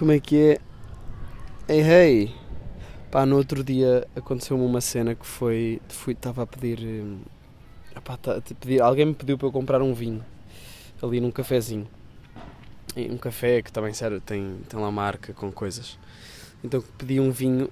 Como 0.00 0.12
é 0.12 0.18
que 0.18 0.34
é? 0.52 0.58
Hey, 1.68 1.82
hey! 1.82 2.34
Pá, 3.10 3.26
no 3.26 3.36
outro 3.36 3.62
dia 3.62 4.08
aconteceu-me 4.16 4.64
uma 4.64 4.80
cena 4.80 5.14
que 5.14 5.26
foi. 5.26 5.78
Fui, 5.90 6.14
estava 6.14 6.42
a 6.42 6.46
pedir. 6.46 6.80
hum, 6.80 7.18
epá, 7.94 8.16
tá- 8.16 8.40
pedir- 8.58 8.80
Alguém 8.80 9.04
me 9.04 9.14
pediu 9.14 9.36
para 9.36 9.48
eu 9.48 9.52
comprar 9.52 9.82
um 9.82 9.92
vinho 9.92 10.24
ali 11.02 11.20
num 11.20 11.30
cafezinho. 11.30 11.86
Um 12.96 13.18
café 13.18 13.60
que 13.60 13.70
também, 13.70 13.92
sério, 13.92 14.22
tem, 14.22 14.60
tem 14.70 14.80
lá 14.80 14.90
marca 14.90 15.34
com 15.34 15.52
coisas. 15.52 15.98
Então 16.64 16.82
pedi 16.96 17.20
um 17.20 17.30
vinho 17.30 17.68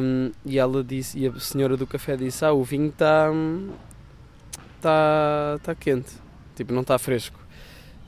hum, 0.00 0.32
e 0.46 0.58
ela 0.58 0.82
disse, 0.82 1.18
e 1.18 1.26
a 1.28 1.38
senhora 1.38 1.76
do 1.76 1.86
café 1.86 2.16
disse: 2.16 2.42
Ah, 2.42 2.54
o 2.54 2.64
vinho 2.64 2.88
está. 2.88 3.30
está. 4.76 5.56
está 5.58 5.74
quente. 5.74 6.14
Tipo, 6.54 6.72
não 6.72 6.80
está 6.80 6.98
fresco. 6.98 7.38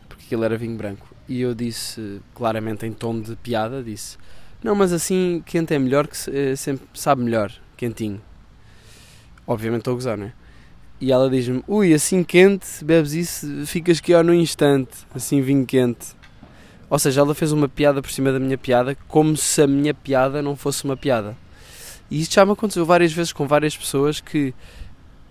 Porque 0.09 0.25
aquilo 0.25 0.45
era 0.45 0.57
vinho 0.57 0.75
branco. 0.75 1.08
E 1.29 1.43
eu 1.43 1.55
disse, 1.55 2.21
claramente 2.35 2.87
em 2.87 2.93
tom 2.93 3.21
de 3.21 3.37
piada, 3.37 3.83
disse: 3.83 4.17
Não, 4.63 4.75
mas 4.75 4.93
assim 4.93 5.43
quente 5.45 5.75
é 5.75 5.79
melhor, 5.79 6.07
que 6.07 6.17
eh, 6.31 6.57
sempre 6.57 6.87
sabe 6.95 7.23
melhor, 7.23 7.53
quentinho. 7.77 8.21
Obviamente 9.47 9.81
estou 9.81 9.93
a 9.93 9.95
gozar, 9.95 10.17
não 10.17 10.27
é? 10.27 10.33
E 11.01 11.13
ela 11.13 11.29
diz-me: 11.29 11.63
Ui, 11.69 11.93
assim 11.93 12.25
quente, 12.25 12.83
bebes 12.83 13.13
isso, 13.13 13.67
ficas 13.67 14.01
que 14.01 14.15
ó 14.15 14.23
no 14.23 14.33
instante, 14.33 15.07
assim 15.15 15.43
vinho 15.43 15.67
quente. 15.67 16.17
Ou 16.91 16.99
seja, 16.99 17.21
ela 17.21 17.35
fez 17.35 17.53
uma 17.53 17.69
piada 17.69 18.01
por 18.01 18.11
cima 18.11 18.33
da 18.33 18.41
minha 18.41 18.57
piada, 18.57 18.97
como 19.07 19.37
se 19.37 19.61
a 19.61 19.67
minha 19.67 19.93
piada 19.93 20.41
não 20.41 20.57
fosse 20.57 20.85
uma 20.85 20.97
piada. 20.97 21.37
E 22.11 22.21
isto 22.21 22.35
já 22.35 22.47
me 22.47 22.53
aconteceu 22.53 22.87
várias 22.87 23.13
vezes 23.13 23.33
com 23.33 23.47
várias 23.47 23.77
pessoas 23.77 24.21
que 24.21 24.55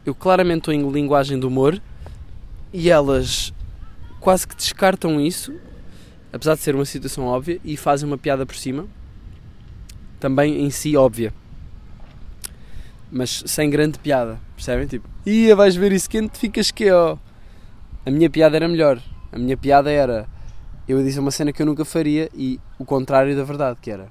eu 0.06 0.14
claramente 0.14 0.60
estou 0.60 0.74
em 0.74 0.90
linguagem 0.90 1.40
do 1.40 1.48
humor 1.48 1.82
e 2.72 2.90
elas 2.90 3.52
quase 4.20 4.48
que 4.48 4.56
descartam 4.56 5.20
isso, 5.20 5.54
apesar 6.38 6.56
de 6.56 6.62
ser 6.62 6.76
uma 6.76 6.86
situação 6.86 7.26
óbvia, 7.26 7.60
e 7.64 7.76
fazem 7.76 8.08
uma 8.08 8.18
piada 8.18 8.46
por 8.46 8.56
cima, 8.56 8.88
também 10.20 10.62
em 10.64 10.70
si 10.70 10.96
óbvia. 10.96 11.34
Mas 13.12 13.44
sem 13.46 13.70
grande 13.70 14.00
piada, 14.00 14.40
percebem? 14.56 14.88
Tipo, 14.88 15.08
ia 15.26 15.56
vais 15.56 15.76
ver 15.76 15.92
isso 15.92 16.10
quente, 16.10 16.38
ficas 16.38 16.72
que 16.72 16.90
ó. 16.92 17.18
A 18.06 18.12
minha 18.12 18.30
piada 18.30 18.56
era 18.56 18.68
melhor. 18.68 19.02
A 19.32 19.38
minha 19.38 19.58
piada 19.58 19.92
era 19.92 20.28
eu 20.88 21.04
disse 21.04 21.20
uma 21.20 21.32
cena 21.32 21.52
que 21.52 21.62
eu 21.62 21.66
nunca 21.66 21.84
faria 21.84 22.30
e 22.34 22.60
o 22.80 22.86
contrário 22.86 23.36
da 23.36 23.44
verdade, 23.44 23.78
que 23.82 23.92
era 23.92 24.08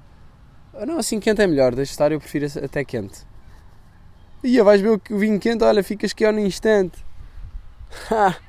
"Ah, 0.73 0.85
não, 0.85 0.99
assim 0.99 1.19
quente 1.19 1.41
é 1.41 1.47
melhor, 1.47 1.73
deixa 1.73 1.91
estar, 1.91 2.11
eu 2.11 2.19
prefiro 2.19 2.45
até 2.63 2.83
quente. 2.85 3.25
Ia 4.43 4.63
vais 4.63 4.79
ver 4.79 4.89
o 4.89 5.17
vinho 5.17 5.39
quente, 5.39 5.63
olha, 5.63 5.83
ficas 5.83 6.13
que 6.13 6.25
ó 6.25 6.31
no 6.31 6.39
instante. 6.39 7.03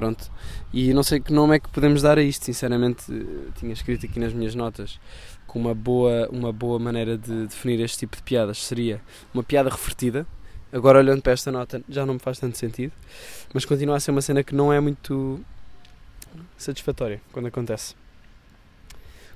Pronto. 0.00 0.32
E 0.72 0.94
não 0.94 1.02
sei 1.02 1.20
que 1.20 1.30
nome 1.30 1.56
é 1.56 1.58
que 1.58 1.68
podemos 1.68 2.00
dar 2.00 2.16
a 2.16 2.22
isto, 2.22 2.46
sinceramente, 2.46 3.04
eh, 3.12 3.50
tinha 3.58 3.70
escrito 3.70 4.06
aqui 4.06 4.18
nas 4.18 4.32
minhas 4.32 4.54
notas 4.54 4.98
que 5.46 5.58
uma 5.58 5.74
boa, 5.74 6.26
uma 6.32 6.50
boa 6.50 6.78
maneira 6.78 7.18
de 7.18 7.48
definir 7.48 7.78
este 7.80 7.98
tipo 7.98 8.16
de 8.16 8.22
piadas 8.22 8.64
seria 8.64 8.98
uma 9.34 9.42
piada 9.42 9.68
revertida. 9.68 10.26
Agora 10.72 11.00
olhando 11.00 11.20
para 11.20 11.34
esta 11.34 11.52
nota 11.52 11.82
já 11.86 12.06
não 12.06 12.14
me 12.14 12.18
faz 12.18 12.38
tanto 12.38 12.56
sentido, 12.56 12.94
mas 13.52 13.66
continua 13.66 13.96
a 13.96 14.00
ser 14.00 14.10
uma 14.10 14.22
cena 14.22 14.42
que 14.42 14.54
não 14.54 14.72
é 14.72 14.80
muito 14.80 15.38
satisfatória 16.56 17.20
quando 17.30 17.48
acontece. 17.48 17.94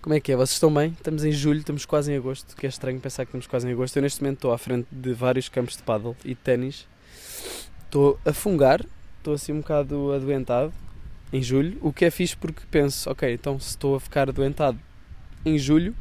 Como 0.01 0.15
é 0.15 0.21
que 0.21 0.33
é? 0.33 0.37
Vocês 0.37 0.53
estão 0.53 0.73
bem? 0.73 0.95
Estamos 0.97 1.27
em 1.27 1.33
julho, 1.33 1.59
estamos 1.59 1.85
quase 1.85 2.11
em 2.11 2.17
agosto, 2.17 2.57
que 2.57 2.65
é 2.65 2.71
estranho 2.71 2.99
pensar 2.99 3.27
que 3.27 3.29
estamos 3.29 3.47
quase 3.47 3.69
em 3.69 3.73
agosto. 3.73 3.95
Eu 3.99 4.03
neste 4.03 4.23
momento 4.23 4.39
estou 4.39 4.53
à 4.55 4.57
frente 4.57 4.87
de 4.91 5.13
vários 5.13 5.47
campos 5.51 5.77
de 5.77 5.83
paddle 5.83 6.17
e 6.25 6.29
de 6.29 6.37
ténis. 6.37 6.87
Estou 7.85 8.19
a 8.25 8.33
fungar, 8.33 8.81
estou 9.25 9.35
assim 9.35 9.53
um 9.53 9.61
bocado 9.61 10.13
adoentado 10.13 10.71
em 11.33 11.43
julho, 11.43 11.79
o 11.81 11.93
que 11.93 12.05
é 12.05 12.11
fixe 12.11 12.37
porque 12.37 12.63
penso, 12.71 13.11
ok, 13.11 13.33
então 13.33 13.59
se 13.59 13.71
estou 13.71 13.97
a 13.97 14.01
ficar 14.01 14.29
adoentado 14.29 14.79
em 15.45 15.59
julho, 15.59 15.95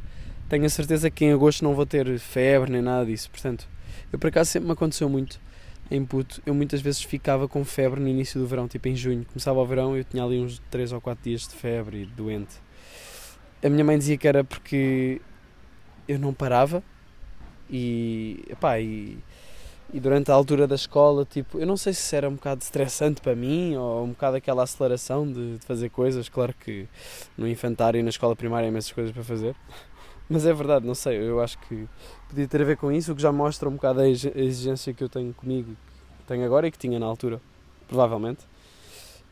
tenho 0.49 0.65
a 0.65 0.69
certeza 0.69 1.09
que 1.09 1.23
em 1.23 1.31
agosto 1.31 1.63
não 1.63 1.73
vou 1.73 1.85
ter 1.85 2.19
febre 2.19 2.69
nem 2.69 2.81
nada 2.81 3.05
disso. 3.05 3.31
Portanto, 3.31 3.67
eu 4.11 4.19
por 4.19 4.27
acaso 4.27 4.51
sempre 4.51 4.67
me 4.67 4.73
aconteceu 4.73 5.07
muito 5.07 5.39
em 5.89 6.05
puto, 6.05 6.41
eu 6.45 6.53
muitas 6.53 6.81
vezes 6.81 7.01
ficava 7.01 7.47
com 7.47 7.63
febre 7.63 7.99
no 7.99 8.07
início 8.07 8.39
do 8.39 8.45
verão, 8.45 8.67
tipo 8.67 8.87
em 8.89 8.95
junho. 8.95 9.25
Começava 9.25 9.59
o 9.59 9.65
verão 9.65 9.95
eu 9.95 10.03
tinha 10.03 10.23
ali 10.23 10.39
uns 10.39 10.61
3 10.69 10.91
ou 10.91 10.99
4 10.99 11.23
dias 11.23 11.47
de 11.47 11.55
febre 11.55 12.03
e 12.03 12.05
doente. 12.05 12.55
A 13.63 13.69
minha 13.69 13.85
mãe 13.85 13.97
dizia 13.97 14.17
que 14.17 14.27
era 14.27 14.43
porque 14.43 15.21
eu 16.07 16.19
não 16.19 16.33
parava 16.33 16.83
e, 17.69 18.43
epá, 18.49 18.79
e, 18.79 19.17
e 19.93 19.99
durante 19.99 20.31
a 20.31 20.33
altura 20.33 20.65
da 20.67 20.73
escola, 20.73 21.23
tipo, 21.23 21.59
eu 21.59 21.67
não 21.67 21.77
sei 21.77 21.93
se 21.93 22.15
era 22.15 22.27
um 22.27 22.33
bocado 22.33 22.63
estressante 22.63 23.21
para 23.21 23.35
mim 23.35 23.75
ou 23.75 24.03
um 24.03 24.09
bocado 24.09 24.37
aquela 24.37 24.63
aceleração 24.63 25.31
de, 25.31 25.57
de 25.57 25.65
fazer 25.67 25.89
coisas. 25.89 26.27
Claro 26.27 26.51
que 26.59 26.87
no 27.37 27.47
infantário 27.47 27.99
e 27.99 28.03
na 28.03 28.09
escola 28.09 28.35
primária 28.35 28.67
há 28.67 28.69
imensas 28.69 28.91
coisas 28.91 29.13
para 29.13 29.23
fazer. 29.23 29.55
Mas 30.27 30.47
é 30.47 30.53
verdade, 30.53 30.85
não 30.87 30.95
sei, 30.95 31.17
eu 31.17 31.39
acho 31.41 31.59
que 31.59 31.87
podia 32.27 32.47
ter 32.47 32.61
a 32.61 32.65
ver 32.65 32.77
com 32.77 32.91
isso, 32.91 33.11
o 33.11 33.15
que 33.15 33.21
já 33.21 33.31
mostra 33.31 33.69
um 33.69 33.73
bocado 33.73 33.99
a 33.99 34.09
exi- 34.09 34.31
a 34.33 34.39
exigência 34.39 34.93
que 34.93 35.03
eu 35.03 35.09
tenho 35.09 35.31
comigo, 35.33 35.75
que 36.19 36.23
tenho 36.25 36.43
agora 36.43 36.65
e 36.65 36.71
que 36.71 36.77
tinha 36.77 36.97
na 36.97 37.05
altura, 37.05 37.39
provavelmente. 37.87 38.39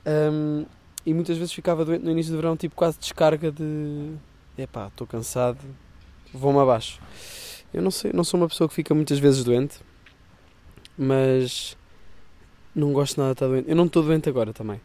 Hum, 0.06 0.66
e 1.06 1.14
muitas 1.14 1.38
vezes 1.38 1.54
ficava 1.54 1.84
doente 1.84 2.04
no 2.04 2.12
início 2.12 2.32
do 2.32 2.38
verão, 2.38 2.56
tipo 2.56 2.76
quase 2.76 3.00
descarga 3.00 3.52
de 3.52 4.14
epá, 4.58 4.88
estou 4.88 5.08
cansado, 5.08 5.60
vou-me 6.34 6.60
abaixo. 6.60 7.00
Eu 7.74 7.82
não 7.82 7.90
sei, 7.90 8.12
não 8.14 8.24
sou 8.24 8.40
uma 8.40 8.48
pessoa 8.50 8.68
que 8.68 8.76
fica 8.76 8.94
muitas 8.94 9.18
vezes 9.18 9.44
doente, 9.44 9.80
mas 11.02 11.76
não 12.76 12.94
gosto 12.94 13.20
nada 13.20 13.30
de 13.30 13.34
estar 13.34 13.48
doente. 13.48 13.68
Eu 13.68 13.76
não 13.76 13.86
estou 13.86 14.04
doente 14.04 14.30
agora 14.30 14.54
também. 14.54 14.80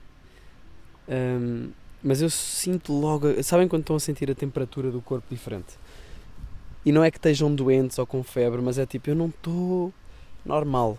Hum, 1.06 1.68
mas 2.02 2.22
eu 2.22 2.30
sinto 2.30 2.94
logo. 2.94 3.42
Sabem 3.42 3.68
quando 3.68 3.82
estão 3.82 3.96
a 3.96 4.00
sentir 4.00 4.30
a 4.30 4.34
temperatura 4.34 4.90
do 4.90 5.02
corpo 5.02 5.26
diferente? 5.28 5.74
E 6.86 6.90
não 6.90 7.04
é 7.04 7.10
que 7.10 7.18
estejam 7.18 7.54
doentes 7.54 7.98
ou 7.98 8.06
com 8.06 8.22
febre, 8.22 8.62
mas 8.62 8.78
é 8.78 8.86
tipo, 8.86 9.10
eu 9.10 9.14
não 9.14 9.26
estou 9.26 9.92
normal. 10.42 10.98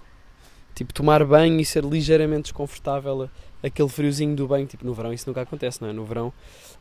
Tipo, 0.75 0.94
tomar 0.94 1.25
banho 1.25 1.59
e 1.59 1.66
ser 1.66 1.83
ligeiramente 1.83 2.44
desconfortável, 2.44 3.27
aquele 3.63 3.89
friozinho 3.89 4.35
do 4.35 4.47
banho, 4.47 4.67
tipo, 4.67 4.85
no 4.85 4.94
verão 4.94 5.11
isso 5.11 5.27
nunca 5.27 5.41
acontece, 5.41 5.81
não 5.81 5.89
é? 5.89 5.94
No 5.94 6.06
verão, 6.06 6.31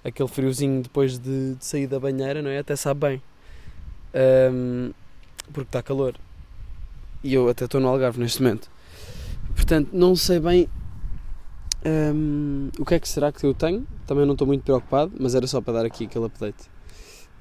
aquele 0.04 0.28
friozinho 0.28 0.82
depois 0.82 1.18
de, 1.18 1.54
de 1.54 1.64
sair 1.64 1.86
da 1.86 1.98
banheira, 1.98 2.42
não 2.42 2.50
é? 2.50 2.58
Até 2.58 2.76
sabe 2.76 3.00
bem. 3.00 3.22
Hum, 4.52 4.92
porque 5.54 5.68
está 5.68 5.82
calor. 5.82 6.14
E 7.26 7.34
eu 7.34 7.48
até 7.48 7.64
estou 7.64 7.80
no 7.80 7.88
Algarve 7.88 8.20
neste 8.20 8.40
momento. 8.40 8.70
Portanto, 9.56 9.90
não 9.92 10.14
sei 10.14 10.38
bem 10.38 10.68
hum, 11.84 12.70
o 12.78 12.84
que 12.84 12.94
é 12.94 13.00
que 13.00 13.08
será 13.08 13.32
que 13.32 13.44
eu 13.44 13.52
tenho. 13.52 13.84
Também 14.06 14.24
não 14.24 14.34
estou 14.34 14.46
muito 14.46 14.62
preocupado, 14.62 15.12
mas 15.18 15.34
era 15.34 15.44
só 15.48 15.60
para 15.60 15.72
dar 15.74 15.86
aqui 15.86 16.04
aquele 16.04 16.26
update. 16.26 16.70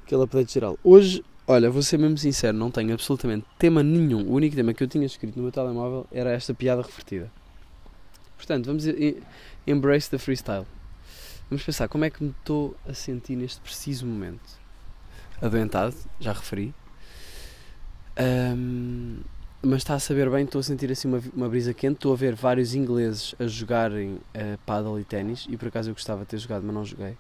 Aquele 0.04 0.24
update 0.24 0.52
geral. 0.52 0.76
Hoje, 0.84 1.24
olha, 1.46 1.70
vou 1.70 1.84
ser 1.84 2.00
mesmo 2.00 2.18
sincero, 2.18 2.58
não 2.58 2.72
tenho 2.72 2.96
absolutamente 2.96 3.46
tema 3.60 3.84
nenhum. 3.84 4.28
O 4.28 4.34
único 4.34 4.56
tema 4.56 4.74
que 4.74 4.84
eu 4.84 4.88
tinha 4.88 5.06
escrito 5.06 5.36
no 5.36 5.44
meu 5.44 5.52
telemóvel 5.52 6.08
era 6.12 6.32
esta 6.32 6.52
piada 6.52 6.82
revertida. 6.82 7.32
Portanto, 8.36 8.66
vamos 8.66 8.86
embrace 9.68 10.10
the 10.10 10.18
freestyle. 10.18 10.66
Vamos 11.48 11.64
pensar 11.64 11.88
como 11.88 12.06
é 12.06 12.10
que 12.10 12.24
me 12.24 12.32
estou 12.32 12.76
a 12.90 12.94
sentir 12.96 13.36
neste 13.36 13.62
preciso 13.62 14.08
momento. 14.08 14.60
Adoentado, 15.40 15.96
já 16.20 16.34
referi. 16.34 16.74
Hum, 18.20 19.20
mas 19.66 19.80
está 19.80 19.96
a 19.96 20.00
saber 20.00 20.30
bem, 20.30 20.46
estou 20.46 20.60
a 20.60 20.64
sentir 20.64 20.92
assim 20.92 21.08
uma, 21.08 21.22
uma 21.36 21.50
brisa 21.50 21.74
quente. 21.74 21.96
Estou 21.96 22.14
a 22.14 22.16
ver 22.16 22.36
vários 22.36 22.76
ingleses 22.76 23.34
a 23.40 23.48
jogarem 23.48 24.14
uh, 24.14 24.58
paddle 24.66 25.00
e 25.00 25.04
ténis. 25.04 25.48
E 25.50 25.58
por 25.58 25.68
acaso 25.68 25.90
eu 25.90 25.94
gostava 25.94 26.22
de 26.22 26.28
ter 26.28 26.38
jogado, 26.38 26.64
mas 26.64 26.76
não 26.76 26.86
joguei. 26.86 27.18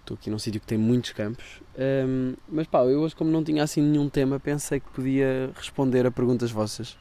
Estou 0.00 0.14
aqui 0.14 0.30
num 0.30 0.38
sítio 0.38 0.60
que 0.60 0.66
tem 0.66 0.78
muitos 0.78 1.10
campos. 1.12 1.60
Hum, 1.78 2.34
mas 2.48 2.66
pá, 2.66 2.84
eu 2.84 3.00
hoje, 3.00 3.14
como 3.14 3.30
não 3.30 3.44
tinha 3.44 3.62
assim 3.62 3.82
nenhum 3.82 4.08
tema, 4.08 4.40
pensei 4.40 4.80
que 4.80 4.88
podia 4.90 5.50
responder 5.54 6.06
a 6.06 6.10
perguntas 6.10 6.50
vossas. 6.50 6.96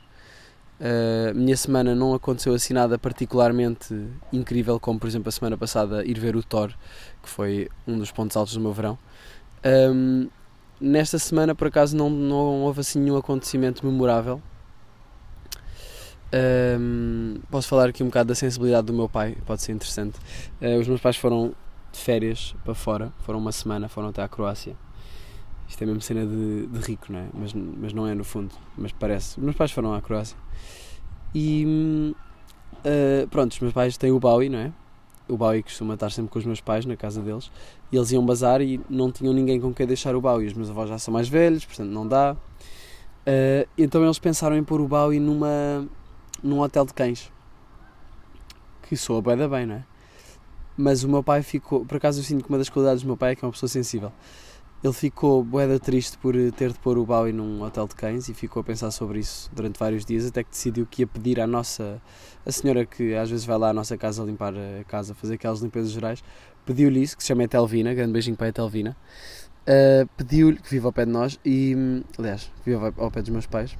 Uh, 0.79 1.33
minha 1.35 1.57
semana 1.57 1.93
não 1.93 2.13
aconteceu 2.13 2.53
assim 2.53 2.73
nada 2.73 2.97
particularmente 2.97 3.93
incrível, 4.31 4.79
como 4.79 4.97
por 4.99 5.07
exemplo 5.07 5.29
a 5.29 5.31
semana 5.31 5.57
passada 5.57 6.05
ir 6.05 6.17
ver 6.19 6.35
o 6.35 6.43
Thor, 6.43 6.73
que 7.21 7.29
foi 7.29 7.69
um 7.87 7.97
dos 7.97 8.11
pontos 8.11 8.37
altos 8.37 8.53
do 8.53 8.59
meu 8.59 8.73
verão. 8.73 8.97
Um, 9.65 10.29
nesta 10.79 11.19
semana, 11.19 11.53
por 11.53 11.67
acaso, 11.67 11.95
não, 11.95 12.09
não 12.09 12.61
houve 12.61 12.81
assim 12.81 12.99
nenhum 12.99 13.17
acontecimento 13.17 13.85
memorável. 13.85 14.41
Um, 16.31 17.39
posso 17.49 17.67
falar 17.67 17.89
aqui 17.89 18.03
um 18.03 18.07
bocado 18.07 18.29
da 18.29 18.35
sensibilidade 18.35 18.85
do 18.85 18.93
meu 18.93 19.09
pai, 19.09 19.35
pode 19.45 19.61
ser 19.61 19.71
interessante. 19.71 20.19
Uh, 20.61 20.79
os 20.79 20.87
meus 20.87 21.01
pais 21.01 21.17
foram 21.17 21.53
de 21.91 21.99
férias 21.99 22.55
para 22.63 22.75
fora, 22.75 23.11
foram 23.21 23.39
uma 23.39 23.51
semana, 23.51 23.89
foram 23.89 24.09
até 24.09 24.21
à 24.21 24.27
Croácia. 24.27 24.75
Isto 25.67 25.83
é 25.83 25.85
mesmo 25.85 26.01
cena 26.01 26.25
de, 26.25 26.67
de 26.67 26.79
rico, 26.79 27.11
não 27.11 27.19
é? 27.19 27.27
Mas, 27.33 27.53
mas 27.53 27.93
não 27.93 28.07
é 28.07 28.15
no 28.15 28.23
fundo, 28.23 28.53
mas 28.77 28.91
parece. 28.91 29.37
Os 29.37 29.43
meus 29.43 29.55
pais 29.55 29.71
foram 29.71 29.93
à 29.93 30.01
Croácia. 30.01 30.37
E 31.33 32.13
uh, 32.85 33.27
pronto, 33.27 33.51
os 33.51 33.59
meus 33.59 33.73
pais 33.73 33.97
têm 33.97 34.11
o 34.11 34.19
Bowie, 34.19 34.49
não 34.49 34.59
é? 34.59 34.71
O 35.29 35.37
Bowie 35.37 35.63
costuma 35.63 35.93
estar 35.93 36.09
sempre 36.09 36.31
com 36.31 36.39
os 36.39 36.45
meus 36.45 36.59
pais 36.59 36.85
na 36.85 36.97
casa 36.97 37.21
deles 37.21 37.51
e 37.91 37.95
eles 37.95 38.11
iam 38.11 38.25
bazar 38.25 38.61
e 38.61 38.81
não 38.89 39.11
tinham 39.11 39.31
ninguém 39.31 39.61
com 39.61 39.73
quem 39.73 39.85
deixar 39.85 40.15
o 40.15 40.21
Bowie. 40.21 40.47
Os 40.47 40.53
meus 40.53 40.69
avós 40.69 40.89
já 40.89 40.97
são 40.97 41.13
mais 41.13 41.29
velhos, 41.29 41.63
portanto 41.63 41.89
não 41.89 42.07
dá. 42.07 42.33
Uh, 42.33 43.69
então 43.77 44.03
eles 44.03 44.17
pensaram 44.19 44.57
em 44.57 44.63
pôr 44.63 44.81
o 44.81 44.87
Bowie 44.87 45.19
numa, 45.19 45.87
num 46.41 46.59
hotel 46.59 46.85
de 46.85 46.93
cães 46.93 47.31
que 48.89 48.97
soa 48.97 49.21
bem 49.21 49.37
bem, 49.47 49.65
não 49.67 49.75
é? 49.75 49.83
Mas 50.75 51.03
o 51.03 51.09
meu 51.09 51.21
pai 51.21 51.43
ficou, 51.43 51.85
por 51.85 51.97
acaso 51.97 52.19
eu 52.19 52.23
sinto 52.23 52.43
que 52.43 52.49
uma 52.49 52.57
das 52.57 52.69
qualidades 52.69 53.03
do 53.03 53.05
meu 53.05 53.15
pai 53.15 53.33
é 53.33 53.35
que 53.35 53.45
é 53.45 53.47
uma 53.47 53.51
pessoa 53.51 53.69
sensível. 53.69 54.11
Ele 54.81 54.93
ficou 54.93 55.43
boeda 55.43 55.77
triste 55.77 56.17
por 56.17 56.33
ter 56.53 56.71
de 56.71 56.79
pôr 56.79 56.97
o 56.97 57.05
Bowie 57.05 57.33
num 57.33 57.61
hotel 57.61 57.85
de 57.85 57.95
cães 57.95 58.29
e 58.29 58.33
ficou 58.33 58.61
a 58.61 58.63
pensar 58.63 58.91
sobre 58.91 59.19
isso 59.19 59.51
durante 59.53 59.77
vários 59.77 60.05
dias, 60.05 60.25
até 60.25 60.41
que 60.41 60.51
decidiu 60.51 60.87
que 60.89 61.01
ia 61.01 61.07
pedir 61.07 61.41
à 61.41 61.45
nossa, 61.45 62.01
a 62.45 62.51
senhora 62.51 62.85
que 62.85 63.13
às 63.13 63.29
vezes 63.29 63.45
vai 63.45 63.57
lá 63.57 63.71
à 63.71 63.73
nossa 63.73 63.97
casa 63.97 64.23
limpar 64.23 64.53
a 64.55 64.83
casa, 64.85 65.13
fazer 65.13 65.33
aquelas 65.33 65.59
limpezas 65.59 65.91
gerais, 65.91 66.23
pediu-lhe 66.65 67.01
isso, 67.01 67.17
que 67.17 67.23
se 67.23 67.27
chama 67.27 67.43
Etelvina, 67.43 67.93
grande 67.93 68.13
beijinho 68.13 68.37
para 68.37 68.45
a 68.45 68.49
Etelvina, 68.49 68.95
uh, 69.67 70.07
pediu-lhe, 70.15 70.57
que 70.57 70.69
vive 70.69 70.85
ao 70.85 70.93
pé 70.93 71.03
de 71.03 71.11
nós, 71.11 71.37
e, 71.43 71.75
aliás, 72.17 72.49
vive 72.65 72.93
ao 72.97 73.11
pé 73.11 73.21
dos 73.21 73.31
meus 73.31 73.45
pais, 73.45 73.77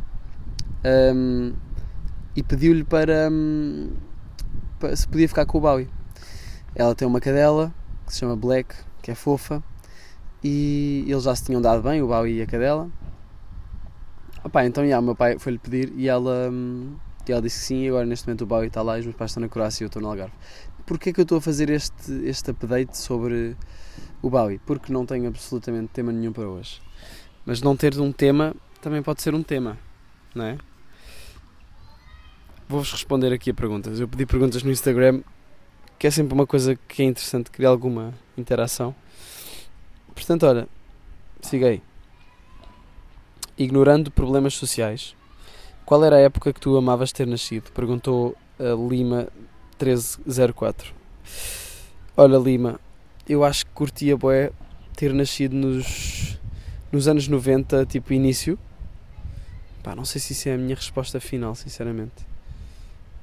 um, 1.16 1.54
e 2.36 2.44
pediu-lhe 2.44 2.84
para, 2.84 3.30
um, 3.32 3.94
para, 4.78 4.94
se 4.98 5.08
podia 5.08 5.30
ficar 5.30 5.46
com 5.46 5.60
o 5.60 5.62
Bowie. 5.62 5.88
Ela 6.76 6.94
tem 6.94 7.08
uma 7.08 7.22
cadela, 7.22 7.74
que 8.06 8.12
se 8.12 8.20
chama 8.20 8.36
Black, 8.36 8.76
que 9.02 9.12
é 9.12 9.16
fofa, 9.16 9.64
e 10.44 11.06
eles 11.08 11.24
já 11.24 11.36
se 11.36 11.46
tinham 11.46 11.62
dado 11.62 11.82
bem, 11.82 12.02
o 12.02 12.08
Bowie 12.08 12.38
e 12.38 12.42
a 12.42 12.46
cadela. 12.46 12.90
Opa, 14.44 14.66
então, 14.66 14.84
yeah, 14.84 15.02
o 15.02 15.06
meu 15.06 15.16
pai 15.16 15.38
foi-lhe 15.38 15.58
pedir 15.58 15.92
e 15.96 16.08
ela, 16.08 16.50
hum, 16.50 16.96
e 17.28 17.32
ela 17.32 17.42
disse 17.42 17.60
que 17.60 17.66
sim, 17.66 17.84
e 17.84 17.90
agora 17.90 18.06
neste 18.06 18.26
momento 18.28 18.42
o 18.42 18.46
Bowie 18.46 18.68
está 18.68 18.82
lá 18.82 18.98
e 18.98 19.02
os 19.02 19.06
meus 19.06 19.18
pais 19.18 19.32
estão 19.32 19.42
na 19.42 19.50
Croácia 19.50 19.84
e 19.84 19.86
eu 19.86 19.88
estou 19.88 20.02
no 20.02 20.08
Algarve. 20.08 20.34
Porquê 20.86 21.14
que 21.14 21.20
eu 21.20 21.24
estou 21.24 21.38
a 21.38 21.42
fazer 21.42 21.70
este, 21.70 22.12
este 22.26 22.52
update 22.52 22.98
sobre 22.98 23.56
o 24.22 24.30
Bowie? 24.30 24.60
Porque 24.66 24.92
não 24.92 25.06
tenho 25.06 25.28
absolutamente 25.28 25.90
tema 25.90 26.12
nenhum 26.12 26.32
para 26.32 26.48
hoje. 26.48 26.82
Mas 27.46 27.62
não 27.62 27.76
ter 27.76 28.00
um 28.00 28.12
tema 28.12 28.56
também 28.82 29.04
pode 29.04 29.22
ser 29.22 29.36
um 29.36 29.44
tema, 29.44 29.78
não 30.34 30.46
é? 30.46 30.58
Vou-vos 32.68 32.92
responder 32.92 33.34
aqui 33.34 33.50
a 33.50 33.54
perguntas. 33.54 34.00
Eu 34.00 34.08
pedi 34.08 34.26
perguntas 34.26 34.64
no 34.64 34.72
Instagram, 34.72 35.22
que 35.98 36.08
é 36.08 36.12
sempre 36.12 36.34
uma 36.34 36.48
coisa 36.48 36.76
que 36.88 37.02
é 37.02 37.06
interessante, 37.06 37.52
criar 37.52 37.70
alguma 37.70 38.14
interação. 38.38 38.96
Portanto, 40.20 40.46
olha, 40.46 40.68
siga 41.42 41.68
aí. 41.68 41.82
Ignorando 43.58 44.12
problemas 44.12 44.54
sociais, 44.54 45.16
qual 45.86 46.04
era 46.04 46.18
a 46.18 46.20
época 46.20 46.52
que 46.52 46.60
tu 46.60 46.76
amavas 46.76 47.14
ter 47.14 47.26
nascido? 47.26 47.72
Perguntou 47.72 48.36
a 48.60 48.76
Lima 48.76 49.30
1304. 49.82 50.94
Olha, 52.18 52.38
Lima, 52.38 52.82
eu 53.28 53.46
acho 53.46 53.66
que 53.66 53.72
curtia 53.72 54.18
boé 54.18 54.52
ter 54.94 55.14
nascido 55.14 55.56
nos, 55.56 56.38
nos 56.92 57.08
anos 57.08 57.30
90, 57.30 57.86
tipo 57.86 58.12
início. 58.12 58.60
Pá, 59.82 59.96
não 59.96 60.04
sei 60.04 60.20
se 60.20 60.34
isso 60.34 60.50
é 60.50 60.56
a 60.56 60.58
minha 60.58 60.76
resposta 60.76 61.22
final, 61.22 61.56
sinceramente. 61.56 62.28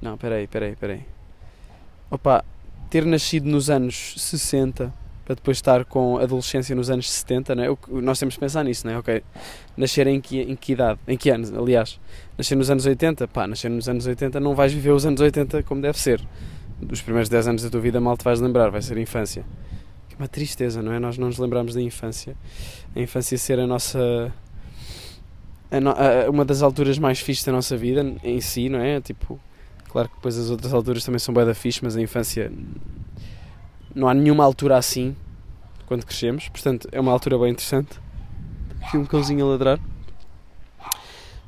Não, 0.01 0.17
peraí, 0.17 0.47
peraí, 0.47 0.75
peraí. 0.75 1.05
Opa, 2.11 2.43
ter 2.89 3.05
nascido 3.05 3.51
nos 3.51 3.69
anos 3.69 4.15
60 4.17 5.06
para 5.27 5.35
depois 5.35 5.57
estar 5.57 5.85
com 5.85 6.19
adolescência 6.19 6.75
nos 6.77 6.89
anos 6.89 7.11
70, 7.11 7.57
né? 7.57 7.67
nós 7.91 8.17
temos 8.17 8.37
que 8.37 8.41
pensar 8.41 8.63
nisso, 8.63 8.87
né? 8.87 8.97
ok, 8.97 9.25
nascer 9.77 10.07
em 10.07 10.21
que, 10.21 10.41
em 10.41 10.55
que 10.55 10.73
idade, 10.73 11.01
em 11.09 11.17
que 11.17 11.29
anos, 11.31 11.53
aliás, 11.53 12.01
nascer 12.39 12.55
nos 12.55 12.71
anos 12.71 12.87
80, 12.87 13.27
pá, 13.27 13.45
nascer 13.45 13.69
nos 13.69 13.89
anos 13.89 14.07
80 14.07 14.39
não 14.39 14.55
vais 14.55 14.73
viver 14.73 14.93
os 14.93 15.05
anos 15.05 15.21
80 15.21 15.65
como 15.65 15.83
deve 15.83 15.99
ser, 15.99 16.23
dos 16.81 17.03
primeiros 17.03 17.29
10 17.29 17.49
anos 17.49 17.63
da 17.65 17.71
tua 17.71 17.81
vida 17.81 18.01
mal 18.01 18.17
te 18.17 18.23
vais 18.23 18.41
lembrar, 18.41 18.71
vai 18.71 18.81
ser 18.81 18.97
a 18.97 19.01
infância, 19.01 19.45
que 20.09 20.15
uma 20.15 20.29
tristeza, 20.29 20.81
não 20.81 20.93
é? 20.93 21.01
Nós 21.01 21.19
não 21.19 21.27
nos 21.27 21.39
lembramos 21.39 21.75
da 21.75 21.83
infância, 21.83 22.37
a 22.95 23.01
infância 23.01 23.37
ser 23.37 23.59
a 23.59 23.67
nossa, 23.67 24.33
a 25.73 25.81
no, 25.81 25.91
a, 25.91 26.31
uma 26.31 26.45
das 26.45 26.63
alturas 26.63 27.01
mais 27.01 27.19
fixas 27.19 27.45
da 27.45 27.51
nossa 27.51 27.77
vida 27.77 28.15
em 28.23 28.41
si, 28.41 28.69
não 28.69 28.79
é? 28.79 29.01
Tipo, 29.01 29.41
claro 29.89 30.09
que 30.09 30.15
depois 30.15 30.39
as 30.39 30.51
outras 30.51 30.73
alturas 30.73 31.05
também 31.05 31.19
são 31.19 31.35
bem 31.35 31.45
da 31.45 31.53
fixe, 31.53 31.81
mas 31.83 31.97
a 31.97 32.01
infância 32.01 32.53
não 33.97 34.07
há 34.07 34.15
nenhuma 34.15 34.45
altura 34.45 34.77
assim 34.77 35.17
quando 35.87 36.05
crescemos, 36.05 36.49
portanto 36.51 36.89
é 36.93 37.01
uma 37.01 37.11
altura 37.11 37.39
bem 37.39 37.51
interessante. 37.51 37.99
Aqui 38.83 38.99
um 38.99 39.07
cãozinho 39.07 39.45
a 39.47 39.49
ladrar. 39.49 39.81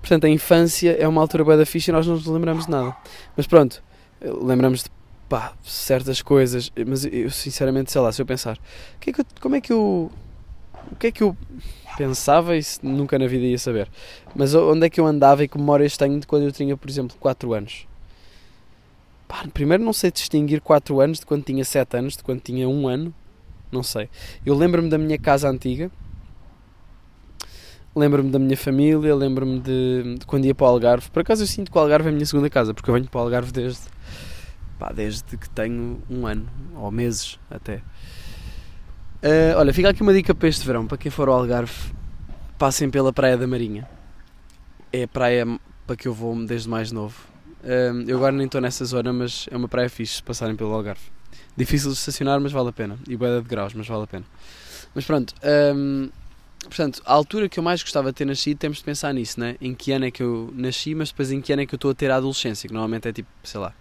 Portanto, 0.01 0.25
a 0.25 0.29
infância 0.29 0.97
é 0.99 1.07
uma 1.07 1.21
altura 1.21 1.45
bem 1.45 1.59
da 1.59 1.67
ficha 1.67 1.91
e 1.91 1.93
nós 1.93 2.07
não 2.07 2.15
nos 2.15 2.27
lembramos 2.27 2.65
de 2.65 2.71
nada. 2.71 2.97
Mas 3.37 3.47
pronto, 3.47 3.83
lembramos 4.23 4.85
de 4.85 4.91
pá, 5.29 5.53
certas 5.63 6.23
coisas, 6.23 6.73
mas 6.87 7.05
eu 7.05 7.31
sinceramente 7.31 7.93
sei 7.93 8.01
lá, 8.01 8.11
se 8.11 8.23
eu 8.23 8.27
pensar, 8.27 8.59
que 8.99 9.11
é 9.11 9.13
que 9.13 9.21
eu, 9.21 9.27
como 9.41 9.57
é 9.57 9.61
que 9.61 9.73
eu. 9.73 10.11
O 10.91 10.97
que 10.97 11.09
é 11.09 11.13
que 11.13 11.23
eu 11.23 11.37
pensava 11.99 12.57
e 12.57 12.63
nunca 12.83 13.19
na 13.19 13.27
vida 13.27 13.45
ia 13.45 13.59
saber. 13.59 13.91
Mas 14.35 14.55
onde 14.55 14.87
é 14.87 14.89
que 14.89 14.99
eu 14.99 15.07
andava 15.07 15.45
e 15.45 15.49
que 15.49 15.59
memórias 15.59 15.97
tenho 15.97 16.19
de 16.19 16.27
quando 16.27 16.45
eu 16.45 16.53
tinha, 16.53 16.77
por 16.77 16.89
exemplo, 16.89 17.17
4 17.21 17.53
anos? 17.53 17.88
Pá, 19.29 19.45
primeiro 19.53 19.85
não 19.85 19.93
sei 19.93 20.11
distinguir 20.11 20.63
4 20.63 20.99
anos 21.01 21.21
de 21.21 21.27
quando 21.27 21.45
tinha 21.45 21.63
7 21.63 21.99
anos, 21.99 22.17
de 22.17 22.23
quando 22.25 22.41
tinha 22.41 22.67
1 22.67 22.89
ano. 22.89 23.15
Não 23.71 23.83
sei. 23.83 24.09
Eu 24.45 24.55
lembro-me 24.55 24.89
da 24.89 24.97
minha 24.97 25.19
casa 25.19 25.51
antiga. 25.51 25.91
Lembro-me 27.95 28.31
da 28.31 28.39
minha 28.39 28.57
família, 28.57 29.15
lembro-me 29.15 29.61
de, 29.61 30.17
de, 30.19 30.27
quando 30.27 30.47
ia 30.47 30.55
para 30.55 30.65
o 30.65 30.71
Algarve. 30.71 31.11
Por 31.11 31.21
acaso 31.21 31.43
eu 31.43 31.47
sinto 31.47 31.71
que 31.71 31.77
o 31.77 31.81
Algarve 31.81 32.09
é 32.09 32.11
a 32.11 32.15
minha 32.15 32.25
segunda 32.25 32.49
casa, 32.49 32.73
porque 32.73 32.89
eu 32.89 32.95
venho 32.95 33.07
para 33.07 33.19
o 33.19 33.23
Algarve 33.23 33.53
desde, 33.53 33.83
pá, 34.79 34.93
desde 34.95 35.37
que 35.37 35.51
tenho 35.51 36.01
um 36.09 36.27
ano, 36.27 36.49
ou 36.77 36.91
meses 36.91 37.39
até. 37.51 37.83
Uh, 39.21 39.57
olha, 39.57 39.75
fica 39.75 39.91
aqui 39.91 40.01
uma 40.01 40.15
dica 40.15 40.35
para 40.35 40.49
este 40.49 40.65
verão, 40.65 40.87
para 40.87 40.97
quem 40.97 41.11
for 41.11 41.29
ao 41.29 41.41
Algarve, 41.41 41.93
passem 42.57 42.89
pela 42.89 43.13
Praia 43.13 43.37
da 43.37 43.47
Marinha. 43.47 43.87
É 44.93 45.03
a 45.03 45.09
praia 45.09 45.45
para 45.87 45.97
que 45.97 46.07
eu 46.07 46.15
vou 46.15 46.35
desde 46.47 46.69
mais 46.69 46.93
novo 46.93 47.28
eu 48.07 48.17
agora 48.17 48.33
nem 48.33 48.47
estou 48.47 48.61
nessa 48.61 48.85
zona, 48.85 49.13
mas 49.13 49.49
é 49.51 49.57
uma 49.57 49.69
praia 49.69 49.89
fixe 49.89 50.17
se 50.17 50.23
passarem 50.23 50.57
pelo 50.57 50.73
Algarve. 50.73 51.03
Difícil 51.57 51.91
de 51.91 51.99
estacionar, 51.99 52.41
mas 52.41 52.53
vale 52.53 52.69
a 52.69 52.73
pena. 52.73 52.99
E 53.09 53.17
boeda 53.17 53.43
de 53.43 53.49
graus, 53.49 53.75
mas 53.75 53.87
vale 53.87 54.05
a 54.05 54.07
pena. 54.07 54.25
Mas 54.95 55.05
pronto, 55.05 55.35
um, 55.75 56.09
portanto, 56.63 57.03
a 57.05 57.13
altura 57.13 57.49
que 57.49 57.59
eu 57.59 57.63
mais 57.63 57.83
gostava 57.83 58.11
de 58.11 58.15
ter 58.15 58.25
nascido, 58.25 58.59
temos 58.59 58.79
de 58.79 58.85
pensar 58.85 59.13
nisso, 59.13 59.41
né? 59.41 59.57
Em 59.61 59.75
que 59.75 59.93
ano 59.93 60.05
é 60.05 60.11
que 60.11 60.23
eu 60.23 60.53
nasci, 60.55 60.95
mas 60.95 61.11
depois 61.11 61.33
em 61.33 61.41
que 61.41 61.53
ano 61.53 61.63
é 61.63 61.67
que 61.67 61.75
eu 61.75 61.77
estou 61.77 61.91
a 61.91 61.95
ter 61.95 62.11
a 62.11 62.17
adolescência, 62.17 62.69
que 62.69 62.73
normalmente 62.73 63.09
é 63.09 63.13
tipo, 63.13 63.29
sei 63.43 63.61
lá, 63.61 63.75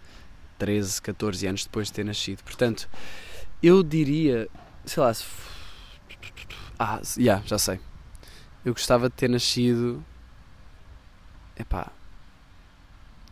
13, 0.57 1.01
14 1.01 1.47
anos 1.47 1.65
depois 1.65 1.87
de 1.87 1.93
ter 1.93 2.03
nascido. 2.03 2.43
Portanto, 2.43 2.89
eu 3.61 3.83
diria, 3.83 4.47
sei 4.85 5.03
lá, 5.03 5.13
se... 5.13 5.25
Ah, 6.79 7.01
yeah, 7.17 7.43
já 7.45 7.57
sei. 7.57 7.79
Eu 8.65 8.73
gostava 8.73 9.09
de 9.09 9.15
ter 9.15 9.29
nascido. 9.29 10.03
Epá, 11.57 11.91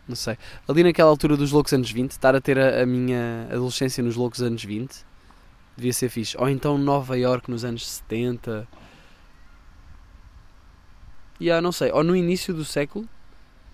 não 0.08 0.16
sei. 0.16 0.36
Ali 0.68 0.82
naquela 0.84 1.10
altura 1.10 1.36
dos 1.36 1.52
loucos 1.52 1.72
anos 1.72 1.90
20, 1.90 2.12
estar 2.12 2.34
a 2.34 2.40
ter 2.40 2.58
a, 2.58 2.82
a 2.82 2.86
minha 2.86 3.48
adolescência 3.50 4.02
nos 4.02 4.16
loucos 4.16 4.42
anos 4.42 4.62
20 4.62 5.04
devia 5.76 5.92
ser 5.92 6.08
fixe. 6.08 6.36
Ou 6.38 6.48
então 6.48 6.78
Nova 6.78 7.16
York 7.18 7.50
nos 7.50 7.64
anos 7.64 7.86
70. 7.86 8.66
E 11.38 11.44
yeah, 11.44 11.60
não 11.60 11.72
sei. 11.72 11.92
Ou 11.92 12.02
no 12.02 12.16
início 12.16 12.54
do 12.54 12.64
século, 12.64 13.06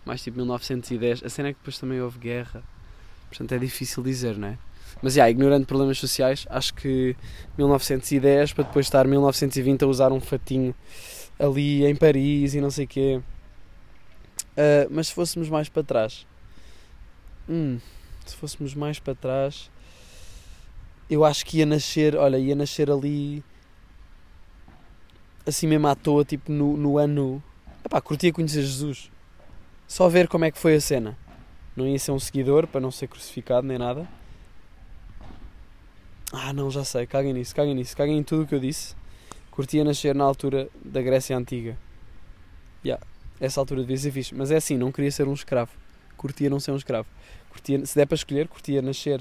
mais 0.05 0.23
tipo 0.23 0.37
1910. 0.39 1.23
A 1.25 1.29
cena 1.29 1.49
é 1.49 1.53
que 1.53 1.59
depois 1.59 1.79
também 1.79 2.01
houve 2.01 2.19
guerra. 2.19 2.63
Portanto 3.29 3.53
é 3.53 3.59
difícil 3.59 4.03
dizer, 4.03 4.37
não 4.37 4.49
é? 4.49 4.59
Mas, 5.01 5.17
yeah, 5.17 5.31
ignorando 5.31 5.65
problemas 5.65 5.99
sociais, 5.99 6.47
acho 6.51 6.75
que 6.75 7.17
1910 7.57 8.53
para 8.53 8.65
depois 8.65 8.87
estar 8.87 9.07
1920 9.07 9.85
a 9.85 9.87
usar 9.87 10.13
um 10.13 10.21
fatinho 10.21 10.75
ali 11.39 11.87
em 11.87 11.97
Paris 11.97 12.55
e 12.55 12.61
não 12.61 12.71
sei 12.71 12.85
o 12.85 12.89
quê. 12.89 13.21
Uh, 14.53 14.87
mas 14.91 15.09
se 15.09 15.15
fôssemos 15.15 15.49
mais 15.49 15.69
para 15.69 15.83
trás, 15.83 16.27
hum, 17.49 17.79
se 18.27 18.37
fôssemos 18.37 18.75
mais 18.75 18.99
para 18.99 19.15
trás, 19.15 19.71
eu 21.09 21.25
acho 21.25 21.45
que 21.47 21.59
ia 21.59 21.67
nascer, 21.67 22.15
olha, 22.17 22.39
ia 22.39 22.55
nascer 22.55 22.91
ali 22.91 23.43
assim 25.47 25.67
mesmo 25.67 25.87
à 25.89 25.95
toa, 25.95 26.25
tipo 26.25 26.53
no, 26.53 26.77
no 26.77 26.99
ano. 26.99 27.43
Epá, 27.85 28.01
curtia 28.01 28.33
conhecer 28.33 28.63
Jesus. 28.63 29.11
Só 29.89 30.09
ver 30.09 30.29
como 30.29 30.45
é 30.45 30.51
que 30.51 30.59
foi 30.59 30.77
a 30.77 30.81
cena. 30.81 31.19
Não 31.75 31.87
ia 31.87 31.99
ser 31.99 32.13
um 32.13 32.19
seguidor 32.19 32.67
para 32.67 32.81
não 32.81 32.91
ser 32.91 33.09
crucificado 33.09 33.67
nem 33.67 33.79
nada. 33.79 34.07
Ah, 36.33 36.53
não, 36.53 36.71
já 36.71 36.85
sei. 36.85 37.07
Caguem 37.07 37.33
nisso, 37.33 37.55
caguem 37.55 37.75
nisso, 37.75 37.97
caguem 37.97 38.19
em 38.19 38.23
tudo 38.23 38.43
o 38.45 38.47
que 38.47 38.55
eu 38.55 38.61
disse. 38.61 38.95
Curtia 39.51 39.85
nascer 39.85 40.15
na 40.15 40.25
altura 40.25 40.69
da 40.85 41.03
Grécia 41.03 41.37
Antiga. 41.37 41.77
Yeah 42.85 43.03
essa 43.43 43.59
altura 43.61 43.81
devia 43.81 43.97
ser 43.97 44.13
fixe. 44.13 44.33
Mas 44.35 44.53
é 44.53 44.57
assim, 44.57 44.79
não 44.79 44.93
queria 44.93 45.11
ser 45.11 45.27
um 45.27 45.33
escravo. 45.35 45.73
Curtia 46.17 46.49
não 46.49 46.61
ser 46.61 46.71
um 46.71 46.77
escravo. 46.77 47.09
Curtia, 47.51 47.85
se 47.85 47.97
der 47.97 48.07
para 48.07 48.15
escolher, 48.15 48.47
curtia 48.47 48.81
nascer 48.81 49.21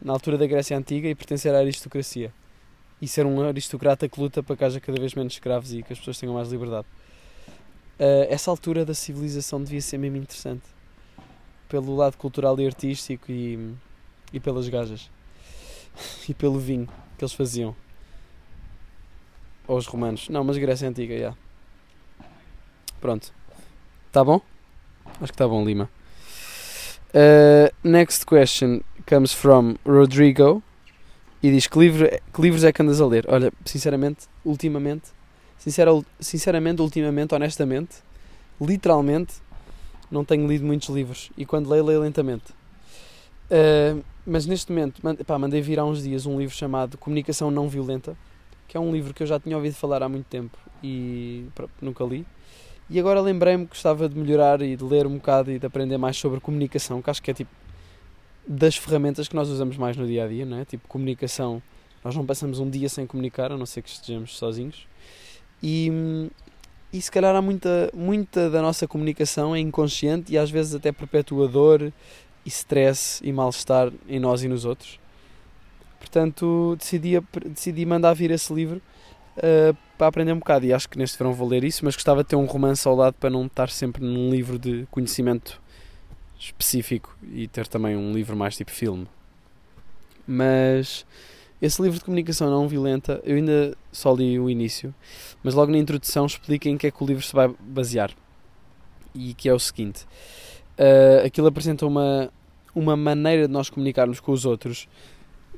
na 0.00 0.14
altura 0.14 0.38
da 0.38 0.46
Grécia 0.46 0.76
Antiga 0.76 1.06
e 1.06 1.14
pertencer 1.14 1.54
à 1.54 1.58
aristocracia. 1.58 2.32
E 3.00 3.06
ser 3.06 3.26
um 3.26 3.46
aristocrata 3.46 4.08
que 4.08 4.18
luta 4.18 4.42
para 4.42 4.56
que 4.56 4.64
haja 4.64 4.80
cada 4.80 4.98
vez 4.98 5.14
menos 5.14 5.34
escravos 5.34 5.72
e 5.74 5.82
que 5.82 5.92
as 5.92 5.98
pessoas 5.98 6.18
tenham 6.18 6.34
mais 6.34 6.50
liberdade. 6.50 6.86
Uh, 8.00 8.24
essa 8.30 8.50
altura 8.50 8.86
da 8.86 8.94
civilização 8.94 9.62
devia 9.62 9.82
ser 9.82 9.98
mesmo 9.98 10.16
interessante. 10.16 10.64
Pelo 11.68 11.94
lado 11.94 12.16
cultural 12.16 12.58
e 12.58 12.66
artístico 12.66 13.30
e, 13.30 13.74
e 14.32 14.40
pelas 14.40 14.66
gajas. 14.70 15.10
e 16.26 16.32
pelo 16.32 16.58
vinho 16.58 16.88
que 17.18 17.22
eles 17.22 17.34
faziam. 17.34 17.76
Ou 19.66 19.76
os 19.76 19.86
romanos. 19.86 20.30
Não, 20.30 20.42
mas 20.42 20.56
Grécia 20.56 20.88
Antiga, 20.88 21.12
já. 21.12 21.18
Yeah. 21.20 21.38
Pronto. 22.98 23.37
Tá 24.12 24.24
bom? 24.24 24.40
Acho 25.20 25.32
que 25.32 25.38
tá 25.38 25.46
bom, 25.46 25.64
Lima. 25.64 25.90
Uh, 27.14 27.72
next 27.82 28.26
question 28.26 28.80
comes 29.06 29.32
from 29.32 29.76
Rodrigo. 29.84 30.62
E 31.42 31.50
diz 31.50 31.66
que, 31.66 31.78
livro, 31.78 32.08
que 32.08 32.42
livros 32.42 32.64
é 32.64 32.72
que 32.72 32.82
andas 32.82 33.00
a 33.00 33.06
ler? 33.06 33.24
Olha, 33.28 33.52
sinceramente, 33.64 34.26
ultimamente, 34.44 35.04
sincera, 35.56 35.90
sinceramente, 36.18 36.82
ultimamente, 36.82 37.34
honestamente, 37.34 37.96
literalmente, 38.60 39.34
não 40.10 40.24
tenho 40.24 40.48
lido 40.48 40.64
muitos 40.64 40.88
livros. 40.88 41.30
E 41.36 41.46
quando 41.46 41.68
leio, 41.68 41.84
leio 41.84 42.00
lentamente. 42.00 42.50
Uh, 43.50 44.02
mas 44.26 44.46
neste 44.46 44.72
momento, 44.72 45.00
pá, 45.24 45.38
mandei 45.38 45.60
vir 45.60 45.78
há 45.78 45.84
uns 45.84 46.02
dias 46.02 46.26
um 46.26 46.38
livro 46.38 46.54
chamado 46.54 46.98
Comunicação 46.98 47.50
Não 47.50 47.68
Violenta, 47.68 48.16
que 48.66 48.76
é 48.76 48.80
um 48.80 48.92
livro 48.92 49.14
que 49.14 49.22
eu 49.22 49.26
já 49.26 49.38
tinha 49.38 49.56
ouvido 49.56 49.74
falar 49.74 50.02
há 50.02 50.08
muito 50.08 50.26
tempo 50.26 50.58
e 50.82 51.46
pronto, 51.54 51.72
nunca 51.80 52.04
li. 52.04 52.26
E 52.90 52.98
agora 52.98 53.20
lembrei-me 53.20 53.64
que 53.64 53.70
gostava 53.70 54.08
de 54.08 54.18
melhorar 54.18 54.62
e 54.62 54.74
de 54.74 54.82
ler 54.82 55.06
um 55.06 55.16
bocado 55.16 55.50
e 55.50 55.58
de 55.58 55.66
aprender 55.66 55.98
mais 55.98 56.16
sobre 56.16 56.40
comunicação, 56.40 57.02
que 57.02 57.10
acho 57.10 57.22
que 57.22 57.30
é 57.30 57.34
tipo 57.34 57.50
das 58.46 58.76
ferramentas 58.76 59.28
que 59.28 59.36
nós 59.36 59.50
usamos 59.50 59.76
mais 59.76 59.94
no 59.96 60.06
dia 60.06 60.24
a 60.24 60.28
dia, 60.28 60.46
não 60.46 60.58
é? 60.58 60.64
Tipo, 60.64 60.88
comunicação. 60.88 61.62
Nós 62.02 62.16
não 62.16 62.24
passamos 62.24 62.58
um 62.58 62.70
dia 62.70 62.88
sem 62.88 63.06
comunicar, 63.06 63.52
a 63.52 63.58
não 63.58 63.66
ser 63.66 63.82
que 63.82 63.90
estejamos 63.90 64.38
sozinhos. 64.38 64.86
E, 65.62 66.30
e 66.90 67.02
se 67.02 67.10
calhar 67.10 67.36
há 67.36 67.42
muita, 67.42 67.90
muita 67.92 68.48
da 68.48 68.62
nossa 68.62 68.88
comunicação 68.88 69.54
é 69.54 69.58
inconsciente 69.58 70.32
e 70.32 70.38
às 70.38 70.50
vezes 70.50 70.74
até 70.74 70.90
perpetua 70.90 71.46
dor 71.46 71.92
e 72.46 72.48
stress 72.48 73.20
e 73.22 73.30
mal-estar 73.30 73.92
em 74.08 74.18
nós 74.18 74.42
e 74.42 74.48
nos 74.48 74.64
outros. 74.64 74.98
Portanto, 75.98 76.74
decidi, 76.78 77.20
decidi 77.44 77.84
mandar 77.84 78.14
vir 78.14 78.30
esse 78.30 78.50
livro 78.54 78.80
uh, 79.38 79.76
para 79.96 80.06
aprender 80.06 80.32
um 80.32 80.38
bocado. 80.38 80.66
E 80.66 80.72
acho 80.72 80.88
que 80.88 80.98
neste 80.98 81.16
verão 81.18 81.32
vou 81.32 81.48
ler 81.48 81.64
isso, 81.64 81.84
mas 81.84 81.94
gostava 81.94 82.22
de 82.22 82.28
ter 82.28 82.36
um 82.36 82.44
romance 82.44 82.86
ao 82.86 82.94
lado 82.94 83.14
para 83.14 83.30
não 83.30 83.46
estar 83.46 83.70
sempre 83.70 84.04
num 84.04 84.30
livro 84.30 84.58
de 84.58 84.86
conhecimento 84.90 85.60
específico 86.38 87.16
e 87.32 87.48
ter 87.48 87.66
também 87.66 87.96
um 87.96 88.12
livro 88.12 88.36
mais 88.36 88.56
tipo 88.56 88.70
filme. 88.70 89.06
Mas 90.26 91.04
esse 91.60 91.82
livro 91.82 91.98
de 91.98 92.04
comunicação 92.04 92.48
não 92.48 92.68
violenta, 92.68 93.20
eu 93.24 93.36
ainda 93.36 93.76
só 93.90 94.14
li 94.14 94.38
o 94.38 94.48
início, 94.48 94.94
mas 95.42 95.54
logo 95.54 95.72
na 95.72 95.78
introdução 95.78 96.24
explica 96.26 96.68
em 96.68 96.78
que 96.78 96.86
é 96.86 96.90
que 96.90 97.02
o 97.02 97.06
livro 97.06 97.24
se 97.24 97.34
vai 97.34 97.52
basear. 97.60 98.12
E 99.14 99.34
que 99.34 99.48
é 99.48 99.54
o 99.54 99.58
seguinte: 99.58 100.04
uh, 100.78 101.26
aquilo 101.26 101.48
apresenta 101.48 101.84
uma, 101.84 102.30
uma 102.74 102.96
maneira 102.96 103.48
de 103.48 103.52
nós 103.52 103.68
comunicarmos 103.68 104.20
com 104.20 104.30
os 104.32 104.44
outros. 104.44 104.88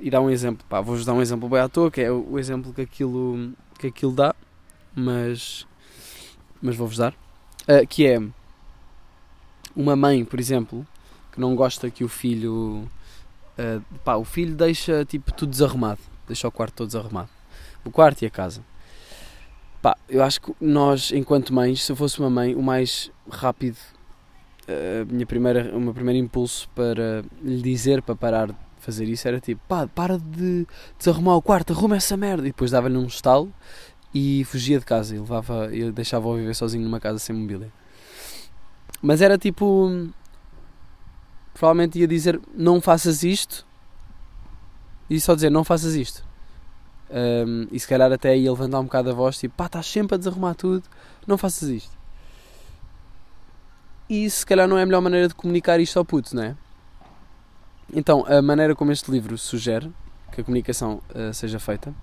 E 0.01 0.09
dá 0.09 0.19
um 0.19 0.31
exemplo, 0.31 0.65
pá, 0.67 0.81
vou-vos 0.81 1.05
dar 1.05 1.13
um 1.13 1.21
exemplo 1.21 1.47
bem 1.47 1.61
à 1.61 1.69
toa, 1.69 1.91
que 1.91 2.01
é 2.01 2.11
o, 2.11 2.27
o 2.31 2.39
exemplo 2.39 2.73
que 2.73 2.81
aquilo, 2.81 3.53
que 3.81 3.87
aquilo 3.87 4.13
dá, 4.13 4.35
mas, 4.95 5.67
mas 6.61 6.77
vou-vos 6.77 6.99
dar, 6.99 7.13
uh, 7.13 7.87
que 7.89 8.07
é 8.07 8.21
uma 9.75 9.97
mãe, 9.97 10.23
por 10.25 10.39
exemplo, 10.39 10.87
que 11.33 11.41
não 11.41 11.57
gosta 11.57 11.91
que 11.91 12.05
o 12.05 12.09
filho. 12.09 12.89
Uh, 13.59 13.83
pá, 14.05 14.17
o 14.17 14.25
filho 14.25 14.55
deixa 14.55 15.05
tipo 15.05 15.33
tudo 15.33 15.51
desarrumado, 15.51 16.01
deixa 16.27 16.47
o 16.47 16.53
quarto 16.53 16.75
todo 16.75 16.89
desarrumado. 16.89 17.31
O 17.85 17.91
quarto 17.91 18.23
e 18.23 18.27
a 18.27 18.31
casa. 18.31 18.63
Pá, 19.81 19.97
eu 20.09 20.23
acho 20.23 20.43
que 20.43 20.55
nós, 20.61 21.11
enquanto 21.11 21.55
mães, 21.55 21.83
se 21.83 21.91
eu 21.91 21.97
fosse 21.97 22.19
uma 22.19 22.29
mãe, 22.29 22.55
o 22.55 22.63
mais 22.63 23.11
rápido, 23.31 23.79
uh, 24.69 25.11
minha 25.11 25.27
primeira, 25.27 25.75
o 25.75 25.81
meu 25.81 25.95
primeiro 25.95 26.23
impulso 26.23 26.69
para 26.75 27.25
lhe 27.43 27.63
dizer 27.63 28.03
para 28.03 28.15
parar 28.15 28.70
fazer 28.81 29.09
isso 29.09 29.29
era 29.29 29.41
tipo, 29.41 29.61
pá, 29.69 29.87
para 29.87 30.19
de 30.19 30.67
desarrumar 30.99 31.37
o 31.37 31.43
quarto, 31.43 31.73
arruma 31.73 31.97
essa 31.97 32.17
merda. 32.17 32.43
E 32.43 32.51
depois 32.51 32.71
dava-lhe 32.71 32.97
um 32.97 33.07
estalo 33.07 33.53
e 34.15 34.45
fugia 34.45 34.79
de 34.79 34.85
casa 34.85 35.15
e 35.15 35.19
levava, 35.19 35.69
deixava-o 35.95 36.37
viver 36.37 36.55
sozinho 36.55 36.83
numa 36.85 36.99
casa 36.99 37.19
sem 37.19 37.35
mobília. 37.35 37.71
Mas 39.01 39.21
era 39.21 39.39
tipo. 39.39 40.09
Provavelmente 41.55 41.99
ia 41.99 42.09
dizer 42.09 42.41
não 42.55 42.81
faças 42.81 43.23
isto 43.23 43.67
e 45.11 45.21
só 45.21 45.35
dizer 45.35 45.51
não 45.51 45.65
faças 45.65 45.95
isto. 45.95 46.25
Um, 47.11 47.67
e 47.73 47.81
se 47.81 47.89
calhar 47.89 48.11
até 48.13 48.37
ia 48.37 48.51
levantar 48.51 48.79
um 48.79 48.85
bocado 48.85 49.11
a 49.11 49.13
voz, 49.13 49.37
tipo 49.37 49.55
pá, 49.57 49.67
estás 49.67 49.87
sempre 49.87 50.15
a 50.15 50.19
desarrumar 50.19 50.55
tudo, 50.55 50.85
não 51.27 51.37
faças 51.37 51.69
isto. 51.69 51.99
E 54.09 54.29
se 54.31 54.47
calhar 54.47 54.69
não 54.69 54.79
é 54.79 54.83
a 54.83 54.87
melhor 54.87 55.01
maneira 55.01 55.29
de 55.29 55.35
comunicar 55.35 55.81
isto 55.81 55.99
ao 55.99 56.05
puto, 56.05 56.35
não 56.35 56.43
é? 56.43 56.57
Então, 57.93 58.25
a 58.27 58.41
maneira 58.41 58.75
como 58.75 58.93
este 58.93 59.11
livro 59.11 59.37
sugere 59.37 59.91
que 60.33 60.41
a 60.41 60.45
comunicação 60.45 61.01
uh, 61.15 61.35
seja 61.35 61.59
feita 61.59 61.91
uh, 61.91 61.95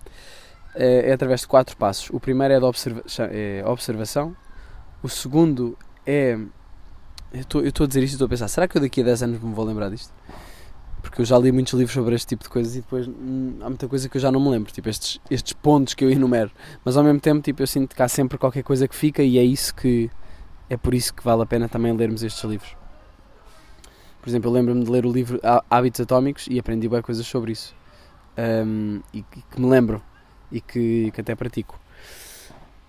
é 0.75 1.13
através 1.13 1.41
de 1.41 1.47
quatro 1.47 1.77
passos. 1.77 2.09
O 2.11 2.19
primeiro 2.19 2.53
é 2.53 2.59
de 2.59 2.65
observa 2.65 3.03
é 3.31 3.63
observação, 3.65 4.35
o 5.01 5.07
segundo 5.07 5.77
é 6.05 6.37
eu 7.33 7.41
estou 7.41 7.83
a 7.83 7.87
dizer 7.87 8.03
isto 8.03 8.13
e 8.13 8.15
estou 8.15 8.25
a 8.25 8.29
pensar, 8.29 8.47
será 8.47 8.67
que 8.67 8.77
eu 8.77 8.81
daqui 8.81 9.01
a 9.01 9.03
10 9.03 9.23
anos 9.23 9.41
me 9.41 9.53
vou 9.53 9.65
lembrar 9.65 9.89
disto? 9.89 10.13
Porque 11.01 11.21
eu 11.21 11.25
já 11.25 11.37
li 11.37 11.51
muitos 11.51 11.73
livros 11.73 11.93
sobre 11.93 12.15
este 12.15 12.27
tipo 12.27 12.43
de 12.43 12.49
coisas 12.49 12.75
e 12.75 12.81
depois 12.81 13.07
hum, 13.07 13.57
há 13.61 13.69
muita 13.69 13.87
coisa 13.87 14.09
que 14.09 14.17
eu 14.17 14.21
já 14.21 14.31
não 14.31 14.39
me 14.39 14.49
lembro, 14.49 14.71
tipo 14.71 14.89
estes, 14.89 15.19
estes 15.29 15.53
pontos 15.53 15.93
que 15.93 16.03
eu 16.03 16.09
enumero. 16.09 16.51
Mas 16.83 16.97
ao 16.97 17.03
mesmo 17.03 17.19
tempo, 17.19 17.41
tipo, 17.41 17.61
eu 17.61 17.67
sinto 17.67 17.95
que 17.95 18.01
há 18.01 18.07
sempre 18.07 18.37
qualquer 18.37 18.63
coisa 18.63 18.87
que 18.87 18.95
fica 18.95 19.21
e 19.21 19.37
é 19.37 19.43
isso 19.43 19.75
que 19.75 20.09
é 20.69 20.75
por 20.77 20.93
isso 20.93 21.13
que 21.13 21.23
vale 21.23 21.43
a 21.43 21.45
pena 21.45 21.69
também 21.69 21.93
lermos 21.93 22.23
estes 22.23 22.43
livros. 22.43 22.75
Por 24.27 24.31
exemplo, 24.31 24.49
eu 24.49 24.53
lembro-me 24.53 24.83
de 24.83 24.91
ler 24.91 25.05
o 25.05 25.09
livro 25.09 25.39
Hábitos 25.69 26.01
Atómicos 26.01 26.47
e 26.51 26.59
aprendi 26.59 26.89
bem 26.89 27.01
coisas 27.01 27.25
sobre 27.25 27.53
isso. 27.53 27.73
Um, 28.37 28.99
e, 29.13 29.21
que 29.21 29.57
me 29.57 29.69
lembro 29.69 30.03
e 30.51 30.59
que, 30.59 31.11
que 31.11 31.21
até 31.21 31.33
pratico. 31.33 31.79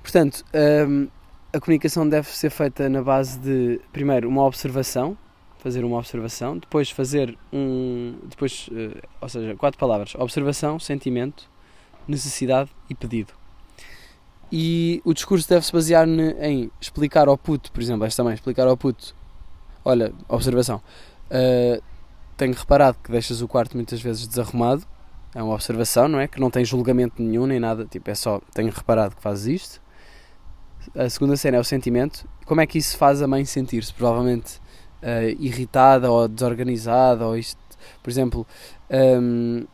Portanto, 0.02 0.44
um, 0.88 1.06
a 1.52 1.60
comunicação 1.60 2.08
deve 2.08 2.26
ser 2.26 2.50
feita 2.50 2.88
na 2.88 3.04
base 3.04 3.38
de, 3.38 3.80
primeiro, 3.92 4.28
uma 4.28 4.42
observação, 4.42 5.16
fazer 5.60 5.84
uma 5.84 5.98
observação, 5.98 6.58
depois 6.58 6.90
fazer 6.90 7.38
um, 7.52 8.18
depois, 8.24 8.68
uh, 8.72 9.00
ou 9.20 9.28
seja, 9.28 9.54
quatro 9.54 9.78
palavras: 9.78 10.16
observação, 10.16 10.80
sentimento, 10.80 11.48
necessidade 12.08 12.68
e 12.90 12.96
pedido. 12.96 13.32
E 14.50 15.00
o 15.04 15.14
discurso 15.14 15.48
deve 15.48 15.64
se 15.64 15.72
basear 15.72 16.08
em 16.08 16.68
explicar 16.80 17.28
ao 17.28 17.38
puto, 17.38 17.70
por 17.70 17.80
exemplo, 17.80 18.04
esta 18.04 18.24
também, 18.24 18.34
explicar 18.34 18.66
ao 18.66 18.76
puto: 18.76 19.14
olha, 19.84 20.12
observação, 20.28 20.82
uh, 21.30 21.82
tenho 22.36 22.54
reparado 22.54 22.98
que 23.02 23.10
deixas 23.10 23.40
o 23.40 23.48
quarto 23.48 23.76
muitas 23.76 24.00
vezes 24.00 24.26
desarrumado. 24.26 24.84
É 25.34 25.42
uma 25.42 25.54
observação, 25.54 26.08
não 26.08 26.18
é? 26.18 26.26
Que 26.26 26.40
não 26.40 26.50
tem 26.50 26.64
julgamento 26.64 27.22
nenhum 27.22 27.46
nem 27.46 27.60
nada, 27.60 27.84
tipo, 27.84 28.10
é 28.10 28.14
só 28.14 28.40
tenho 28.54 28.70
reparado 28.70 29.14
que 29.14 29.22
fazes 29.22 29.46
isto 29.46 29.88
a 30.94 31.08
segunda 31.08 31.36
cena 31.36 31.56
é 31.56 31.60
o 31.60 31.64
sentimento. 31.64 32.28
Como 32.44 32.60
é 32.60 32.66
que 32.66 32.78
isso 32.78 32.96
faz 32.96 33.20
a 33.22 33.26
mãe 33.26 33.44
sentir-se? 33.44 33.92
Provavelmente 33.92 34.58
uh, 35.02 35.28
irritada 35.38 36.10
ou 36.10 36.28
desorganizada, 36.28 37.26
ou 37.26 37.36
isto, 37.36 37.60
por 38.02 38.10
exemplo, 38.10 38.46
um, 38.90 39.66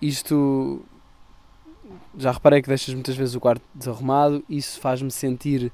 isto 0.00 0.84
já 2.16 2.32
reparei 2.32 2.60
que 2.60 2.68
deixas 2.68 2.94
muitas 2.94 3.16
vezes 3.16 3.34
o 3.34 3.40
quarto 3.40 3.62
desarrumado, 3.74 4.44
isso 4.48 4.80
faz-me 4.80 5.10
sentir 5.10 5.72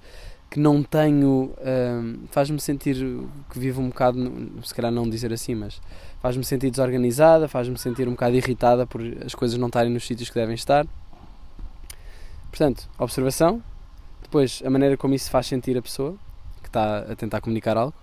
que 0.55 0.61
não 0.61 0.85
tenho, 0.85 1.53
um, 1.59 2.29
faz-me 2.31 2.61
sentir 2.61 2.95
que 3.51 3.59
vivo 3.59 3.83
um 3.83 3.89
bocado, 3.89 4.21
se 4.63 4.73
calhar 4.73 4.93
não 4.93 5.11
dizer 5.11 5.33
assim, 5.33 5.53
mas 5.53 5.83
faz-me 6.23 6.45
sentir 6.45 6.71
desorganizada, 6.71 7.49
faz-me 7.49 7.77
sentir 7.77 8.07
um 8.07 8.13
bocado 8.13 8.37
irritada 8.37 8.87
por 8.87 9.01
as 9.27 9.35
coisas 9.35 9.59
não 9.59 9.67
estarem 9.67 9.93
nos 9.93 10.07
sítios 10.07 10.29
que 10.29 10.37
devem 10.37 10.55
estar. 10.55 10.87
Portanto, 12.51 12.89
observação, 12.97 13.61
depois, 14.23 14.63
a 14.65 14.71
maneira 14.71 14.97
como 14.97 15.13
isso 15.13 15.29
faz 15.29 15.49
sentir 15.49 15.77
a 15.77 15.83
pessoa 15.83 16.15
que 16.63 16.69
está 16.69 16.99
a 16.99 17.17
tentar 17.17 17.41
comunicar 17.41 17.77
algo. 17.77 17.95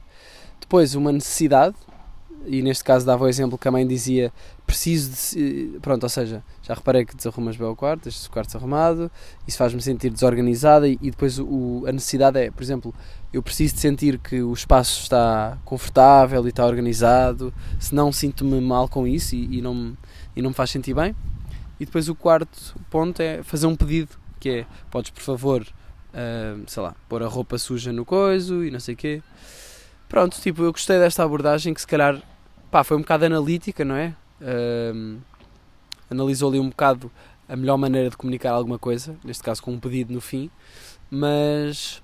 Depois, 0.59 0.93
uma 0.93 1.13
necessidade, 1.13 1.77
e 2.45 2.61
neste 2.61 2.83
caso 2.83 3.05
dava 3.05 3.25
o 3.25 3.27
exemplo 3.27 3.57
que 3.57 3.67
a 3.67 3.71
mãe 3.71 3.85
dizia: 3.85 4.31
preciso 4.65 5.35
de. 5.35 5.79
Pronto, 5.79 6.03
ou 6.03 6.09
seja, 6.09 6.43
já 6.61 6.73
reparei 6.73 7.05
que 7.05 7.15
desarrumas 7.15 7.55
bem 7.55 7.67
o 7.67 7.75
quarto, 7.75 8.03
deixas 8.03 8.25
o 8.25 8.31
quarto 8.31 8.47
desarrumado, 8.47 9.11
isso 9.47 9.57
faz-me 9.57 9.81
sentir 9.81 10.09
desorganizada, 10.09 10.87
e, 10.87 10.97
e 11.01 11.11
depois 11.11 11.39
o, 11.39 11.83
a 11.87 11.91
necessidade 11.91 12.39
é, 12.39 12.51
por 12.51 12.63
exemplo, 12.63 12.93
eu 13.31 13.41
preciso 13.41 13.75
de 13.75 13.81
sentir 13.81 14.17
que 14.17 14.41
o 14.41 14.53
espaço 14.53 15.03
está 15.03 15.57
confortável 15.65 16.45
e 16.45 16.49
está 16.49 16.65
organizado, 16.65 17.53
senão 17.79 18.11
sinto-me 18.11 18.59
mal 18.59 18.87
com 18.87 19.07
isso 19.07 19.35
e, 19.35 19.57
e, 19.57 19.61
não, 19.61 19.95
e 20.35 20.41
não 20.41 20.49
me 20.49 20.55
faz 20.55 20.71
sentir 20.71 20.93
bem. 20.93 21.15
E 21.79 21.85
depois 21.85 22.09
o 22.09 22.15
quarto 22.15 22.75
ponto 22.89 23.21
é 23.21 23.41
fazer 23.43 23.65
um 23.67 23.75
pedido, 23.75 24.11
que 24.39 24.49
é, 24.49 24.65
podes 24.89 25.11
por 25.11 25.21
favor 25.21 25.65
uh, 26.11 26.63
sei 26.67 26.83
lá, 26.83 26.95
pôr 27.07 27.23
a 27.23 27.27
roupa 27.27 27.57
suja 27.57 27.91
no 27.91 28.05
coiso 28.05 28.63
e 28.63 28.71
não 28.71 28.79
sei 28.79 28.93
o 28.93 28.97
quê. 28.97 29.21
Pronto, 30.11 30.41
tipo, 30.41 30.61
eu 30.61 30.73
gostei 30.73 30.99
desta 30.99 31.23
abordagem 31.23 31.73
que 31.73 31.79
se 31.79 31.87
calhar, 31.87 32.21
pá, 32.69 32.83
foi 32.83 32.97
um 32.97 32.99
bocado 32.99 33.23
analítica, 33.23 33.85
não 33.85 33.95
é? 33.95 34.13
Uh, 34.41 35.17
analisou 36.09 36.49
ali 36.49 36.59
um 36.59 36.67
bocado 36.67 37.09
a 37.47 37.55
melhor 37.55 37.77
maneira 37.77 38.09
de 38.09 38.17
comunicar 38.17 38.51
alguma 38.51 38.77
coisa, 38.77 39.15
neste 39.23 39.41
caso 39.41 39.63
com 39.63 39.71
um 39.71 39.79
pedido 39.79 40.13
no 40.13 40.19
fim, 40.19 40.51
mas 41.09 42.03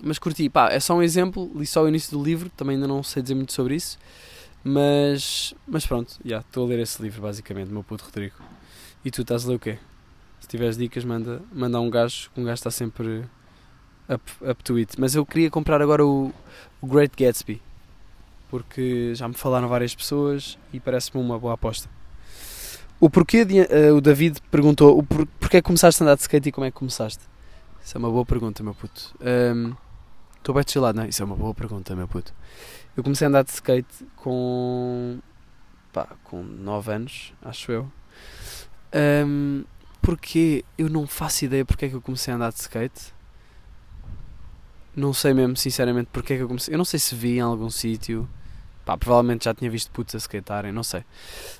mas 0.00 0.20
curti, 0.20 0.48
pá, 0.48 0.70
é 0.70 0.78
só 0.78 0.94
um 0.94 1.02
exemplo, 1.02 1.50
li 1.52 1.66
só 1.66 1.82
o 1.82 1.88
início 1.88 2.16
do 2.16 2.22
livro, 2.22 2.48
também 2.50 2.76
ainda 2.76 2.86
não 2.86 3.02
sei 3.02 3.22
dizer 3.22 3.34
muito 3.34 3.52
sobre 3.52 3.74
isso, 3.74 3.98
mas, 4.62 5.52
mas 5.66 5.84
pronto, 5.84 6.12
já, 6.24 6.28
yeah, 6.28 6.46
estou 6.46 6.64
a 6.64 6.68
ler 6.68 6.78
esse 6.78 7.02
livro 7.02 7.22
basicamente, 7.22 7.72
meu 7.72 7.82
puto 7.82 8.04
Rodrigo. 8.04 8.36
E 9.04 9.10
tu 9.10 9.22
estás 9.22 9.44
a 9.44 9.48
ler 9.48 9.56
o 9.56 9.58
quê? 9.58 9.80
Se 10.38 10.46
tiveres 10.46 10.76
dicas, 10.76 11.04
manda, 11.04 11.42
manda 11.52 11.80
um 11.80 11.90
gajo, 11.90 12.30
que 12.32 12.40
um 12.40 12.44
gajo 12.44 12.54
está 12.54 12.70
sempre 12.70 13.24
up, 14.12 14.24
up 14.42 14.64
to 14.64 14.76
it. 14.76 14.98
Mas 14.98 15.14
eu 15.14 15.24
queria 15.24 15.50
comprar 15.50 15.80
agora 15.80 16.04
o, 16.04 16.32
o 16.80 16.86
Great 16.86 17.14
Gatsby, 17.16 17.62
porque 18.48 19.14
já 19.14 19.28
me 19.28 19.34
falaram 19.34 19.68
várias 19.68 19.94
pessoas 19.94 20.58
e 20.72 20.80
parece-me 20.80 21.22
uma 21.22 21.38
boa 21.38 21.54
aposta. 21.54 21.88
O 22.98 23.08
porquê, 23.08 23.44
de, 23.44 23.60
uh, 23.60 23.94
o 23.96 24.00
David 24.00 24.40
perguntou 24.50 24.98
o 24.98 25.02
por, 25.02 25.26
porquê 25.26 25.58
é 25.58 25.62
começaste 25.62 26.02
a 26.02 26.04
andar 26.04 26.16
de 26.16 26.22
skate 26.22 26.50
e 26.50 26.52
como 26.52 26.66
é 26.66 26.70
que 26.70 26.76
começaste? 26.76 27.22
Isso 27.82 27.96
é 27.96 27.98
uma 27.98 28.10
boa 28.10 28.26
pergunta, 28.26 28.62
meu 28.62 28.74
puto. 28.74 29.14
Estou 30.36 30.54
um, 30.54 30.58
bem 30.58 30.64
chilado, 30.66 30.98
não 30.98 31.04
é? 31.04 31.08
Isso 31.08 31.22
é 31.22 31.24
uma 31.24 31.36
boa 31.36 31.54
pergunta, 31.54 31.96
meu 31.96 32.06
puto. 32.06 32.34
Eu 32.94 33.02
comecei 33.02 33.26
a 33.26 33.28
andar 33.28 33.42
de 33.42 33.50
skate 33.50 34.06
com. 34.16 35.18
pá, 35.92 36.08
com 36.24 36.42
9 36.42 36.92
anos, 36.92 37.32
acho 37.42 37.72
eu. 37.72 37.90
Um, 38.94 39.64
porque 40.02 40.64
eu 40.76 40.90
não 40.90 41.06
faço 41.06 41.44
ideia 41.44 41.64
porque 41.64 41.86
é 41.86 41.88
que 41.88 41.94
eu 41.94 42.02
comecei 42.02 42.32
a 42.32 42.36
andar 42.36 42.52
de 42.52 42.60
skate. 42.60 43.14
Não 44.94 45.12
sei 45.12 45.32
mesmo, 45.32 45.56
sinceramente, 45.56 46.08
porque 46.12 46.34
é 46.34 46.36
que 46.36 46.42
eu 46.42 46.48
comecei. 46.48 46.74
Eu 46.74 46.78
não 46.78 46.84
sei 46.84 46.98
se 46.98 47.14
vi 47.14 47.36
em 47.36 47.40
algum 47.40 47.70
sítio. 47.70 48.28
Pá, 48.84 48.96
provavelmente 48.96 49.44
já 49.44 49.54
tinha 49.54 49.70
visto 49.70 49.90
putos 49.90 50.14
a 50.14 50.18
skatearem, 50.18 50.72
não 50.72 50.82
sei. 50.82 51.04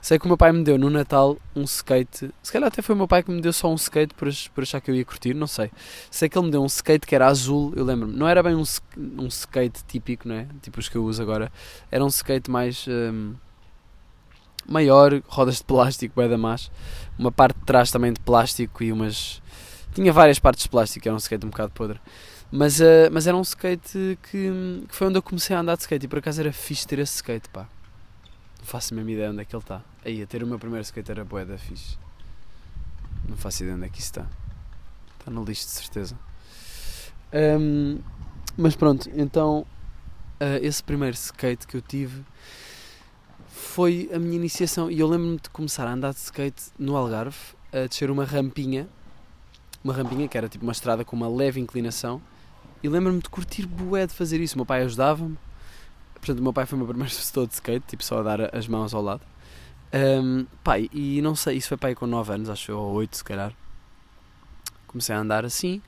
Sei 0.01 0.19
que 0.19 0.25
o 0.25 0.29
meu 0.29 0.37
pai 0.37 0.53
me 0.53 0.65
deu 0.65 0.79
no 0.79 0.91
Natal 0.91 1.37
um 1.55 1.63
skate. 1.63 2.31
Se 2.43 2.51
calhar 2.53 2.69
até 2.69 2.83
foi 2.83 2.95
o 2.95 2.99
meu 2.99 3.07
pai 3.07 3.23
que 3.23 3.31
me 3.31 3.41
deu 3.41 3.53
só 3.53 3.71
um 3.71 3.75
skate 3.75 4.15
por, 4.15 4.29
por 4.55 4.63
achar 4.63 4.81
que 4.81 4.91
eu 4.91 4.95
ia 4.95 5.05
curtir, 5.05 5.35
não 5.35 5.47
sei. 5.47 5.71
Sei 6.11 6.29
que 6.29 6.37
ele 6.37 6.47
me 6.47 6.51
deu 6.51 6.63
um 6.63 6.67
skate 6.67 7.07
que 7.07 7.15
era 7.15 7.29
azul, 7.29 7.73
eu 7.77 7.85
lembro-me. 7.85 8.17
Não 8.17 8.27
era 8.27 8.43
bem 8.43 8.55
um, 8.55 8.65
um 8.97 9.27
skate 9.27 9.85
típico, 9.87 10.27
não 10.27 10.35
é? 10.35 10.49
Tipo 10.63 10.81
os 10.81 10.89
que 10.89 10.97
eu 10.97 11.05
uso 11.05 11.23
agora. 11.23 11.53
Era 11.91 12.05
um 12.05 12.09
skate 12.09 12.51
mais. 12.51 12.87
Um, 12.89 13.35
maior, 14.67 15.21
rodas 15.29 15.59
de 15.59 15.65
plástico, 15.65 16.15
bué 16.15 16.27
da 16.27 16.39
mais. 16.39 16.71
Uma 17.19 17.31
parte 17.31 17.59
de 17.59 17.65
trás 17.65 17.91
também 17.91 18.13
de 18.13 18.21
plástico 18.21 18.83
e 18.83 18.91
umas. 18.91 19.43
Tinha 19.95 20.13
várias 20.13 20.39
partes 20.39 20.65
de 20.65 20.71
plástico, 20.71 21.07
era 21.07 21.15
um 21.15 21.19
skate 21.19 21.45
um 21.45 21.51
bocado 21.51 21.73
podre. 21.73 22.01
Mas, 22.53 22.81
uh, 22.81 23.09
mas 23.13 23.27
era 23.27 23.37
um 23.37 23.43
skate 23.43 24.19
que, 24.23 24.53
que, 24.89 24.95
foi 24.95 25.07
onde 25.07 25.19
eu 25.19 25.23
comecei 25.23 25.55
a 25.55 25.61
andar 25.61 25.77
de 25.77 25.83
skate 25.83 26.07
e 26.07 26.09
por 26.09 26.19
acaso 26.19 26.41
era 26.41 26.53
fixe 26.53 26.87
ter 26.87 26.99
esse 26.99 27.17
skate, 27.17 27.49
pá. 27.49 27.69
Não 28.59 28.67
faço 28.67 28.93
a 28.93 28.97
mesma 28.97 29.13
ideia 29.13 29.31
onde 29.31 29.41
é 29.41 29.45
que 29.45 29.55
ele 29.55 29.63
está. 29.63 29.83
Aí, 30.05 30.23
a 30.23 30.27
ter 30.27 30.43
o 30.43 30.47
meu 30.47 30.59
primeiro 30.59 30.83
skate 30.83 31.11
era 31.11 31.25
bué 31.25 31.45
da 31.45 31.57
fixe. 31.57 31.97
Não 33.29 33.37
faço 33.37 33.63
ideia 33.63 33.77
onde 33.77 33.87
é 33.87 33.89
que 33.89 33.99
isso 33.99 34.09
está. 34.09 34.27
Está 35.19 35.31
no 35.31 35.45
lixo 35.45 35.65
de 35.67 35.71
certeza. 35.71 36.19
Um, 37.33 38.01
mas 38.57 38.75
pronto, 38.75 39.09
então 39.15 39.61
uh, 40.41 40.59
esse 40.61 40.83
primeiro 40.83 41.15
skate 41.15 41.67
que 41.67 41.77
eu 41.77 41.81
tive 41.81 42.25
foi 43.49 44.11
a 44.13 44.19
minha 44.19 44.35
iniciação. 44.35 44.91
E 44.91 44.99
eu 44.99 45.07
lembro-me 45.07 45.37
de 45.37 45.49
começar 45.51 45.87
a 45.87 45.93
andar 45.93 46.13
de 46.13 46.19
skate 46.19 46.73
no 46.79 46.97
Algarve, 46.97 47.39
a 47.73 47.87
descer 47.87 48.11
uma 48.11 48.25
rampinha, 48.25 48.89
uma 49.85 49.95
rampinha 49.95 50.27
que 50.27 50.37
era 50.37 50.49
tipo 50.49 50.65
uma 50.65 50.73
estrada 50.73 51.05
com 51.05 51.15
uma 51.15 51.29
leve 51.29 51.61
inclinação. 51.61 52.21
E 52.83 52.89
lembro-me 52.89 53.21
de 53.21 53.29
curtir 53.29 53.67
bué 53.67 54.07
de 54.07 54.15
fazer 54.15 54.41
isso. 54.41 54.55
O 54.55 54.59
meu 54.59 54.67
pai 54.67 54.83
ajudava-me. 54.83 55.37
Portanto, 56.15 56.39
o 56.39 56.43
meu 56.43 56.53
pai 56.53 56.67
foi 56.67 56.77
o 56.77 56.79
meu 56.79 56.89
primeiro 56.89 57.11
professor 57.13 57.47
de 57.47 57.55
skate, 57.55 57.87
tipo 57.87 58.05
só 58.05 58.21
a 58.21 58.23
dar 58.23 58.55
as 58.55 58.67
mãos 58.67 58.95
ao 58.95 59.03
lado. 59.03 59.23
Um, 59.93 60.47
pai, 60.63 60.89
e 60.93 61.21
não 61.21 61.35
sei, 61.35 61.57
isso 61.57 61.69
foi 61.69 61.77
pai 61.77 61.95
com 61.95 62.07
9 62.07 62.33
anos, 62.33 62.49
acho 62.49 62.71
eu, 62.71 62.79
ou 62.79 62.95
8 62.95 63.17
se 63.17 63.25
calhar. 63.25 63.53
Comecei 64.87 65.15
a 65.15 65.19
andar 65.19 65.45
assim. 65.45 65.83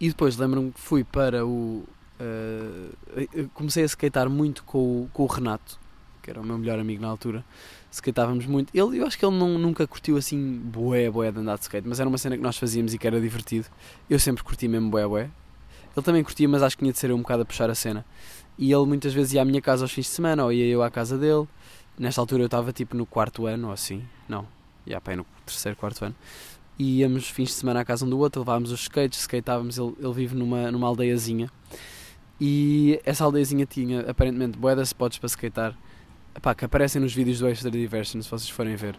E 0.00 0.08
depois 0.08 0.36
lembro-me 0.36 0.72
que 0.72 0.80
fui 0.80 1.04
para 1.04 1.46
o. 1.46 1.84
Uh, 2.20 3.48
comecei 3.54 3.82
a 3.82 3.86
skatear 3.86 4.30
muito 4.30 4.62
com 4.64 4.78
o, 4.78 5.10
com 5.12 5.24
o 5.24 5.26
Renato, 5.26 5.78
que 6.22 6.30
era 6.30 6.40
o 6.40 6.44
meu 6.44 6.56
melhor 6.56 6.78
amigo 6.78 7.02
na 7.02 7.08
altura, 7.08 7.44
skateávamos 7.90 8.46
muito. 8.46 8.70
Ele, 8.74 8.98
eu 8.98 9.06
acho 9.06 9.18
que 9.18 9.24
ele 9.24 9.36
não, 9.36 9.58
nunca 9.58 9.86
curtiu 9.86 10.16
assim 10.16 10.58
bué, 10.58 11.10
bué 11.10 11.30
de 11.30 11.38
andar 11.38 11.56
de 11.56 11.62
skate, 11.62 11.86
mas 11.88 12.00
era 12.00 12.08
uma 12.08 12.18
cena 12.18 12.36
que 12.36 12.42
nós 12.42 12.56
fazíamos 12.56 12.94
e 12.94 12.98
que 12.98 13.06
era 13.06 13.20
divertido. 13.20 13.66
Eu 14.08 14.18
sempre 14.18 14.42
curti 14.42 14.68
mesmo 14.68 14.90
bué, 14.90 15.06
bué. 15.06 15.30
Ele 15.96 16.04
também 16.04 16.22
curtia, 16.22 16.48
mas 16.48 16.62
acho 16.62 16.76
que 16.76 16.82
tinha 16.82 16.92
de 16.92 16.98
ser 16.98 17.12
um 17.12 17.18
bocado 17.18 17.42
a 17.42 17.44
puxar 17.44 17.70
a 17.70 17.74
cena. 17.74 18.04
E 18.58 18.72
ele 18.72 18.86
muitas 18.86 19.12
vezes 19.12 19.32
ia 19.32 19.42
à 19.42 19.44
minha 19.44 19.60
casa 19.60 19.84
aos 19.84 19.92
fins 19.92 20.06
de 20.06 20.12
semana, 20.12 20.44
ou 20.44 20.52
ia 20.52 20.66
eu 20.66 20.82
à 20.82 20.90
casa 20.90 21.16
dele. 21.16 21.46
Nesta 21.98 22.20
altura 22.20 22.42
eu 22.42 22.46
estava 22.46 22.72
tipo 22.72 22.96
no 22.96 23.06
quarto 23.06 23.46
ano, 23.46 23.68
ou 23.68 23.72
assim. 23.72 24.02
Não, 24.28 24.46
ia 24.86 25.00
para 25.00 25.16
no 25.16 25.26
terceiro, 25.46 25.76
quarto 25.76 26.04
ano. 26.04 26.14
E 26.78 27.00
íamos 27.00 27.28
fins 27.28 27.50
de 27.50 27.54
semana 27.54 27.80
à 27.80 27.84
casa 27.84 28.04
um 28.04 28.10
do 28.10 28.18
outro, 28.18 28.40
levávamos 28.40 28.72
os 28.72 28.80
skates, 28.80 29.20
skateávamos. 29.20 29.78
Ele, 29.78 29.94
ele 29.98 30.12
vive 30.12 30.34
numa, 30.34 30.70
numa 30.70 30.88
aldeiazinha. 30.88 31.50
E 32.40 33.00
essa 33.04 33.24
aldeiazinha 33.24 33.64
tinha 33.64 34.00
aparentemente 34.10 34.58
boedas 34.58 34.88
spots 34.88 35.18
para 35.18 35.28
skatear 35.28 35.76
Epá, 36.36 36.54
que 36.54 36.64
aparecem 36.64 37.00
nos 37.00 37.14
vídeos 37.14 37.38
do 37.38 37.48
Extra 37.48 37.70
Diversion, 37.70 38.20
se 38.20 38.28
vocês 38.28 38.50
forem 38.50 38.74
ver. 38.74 38.98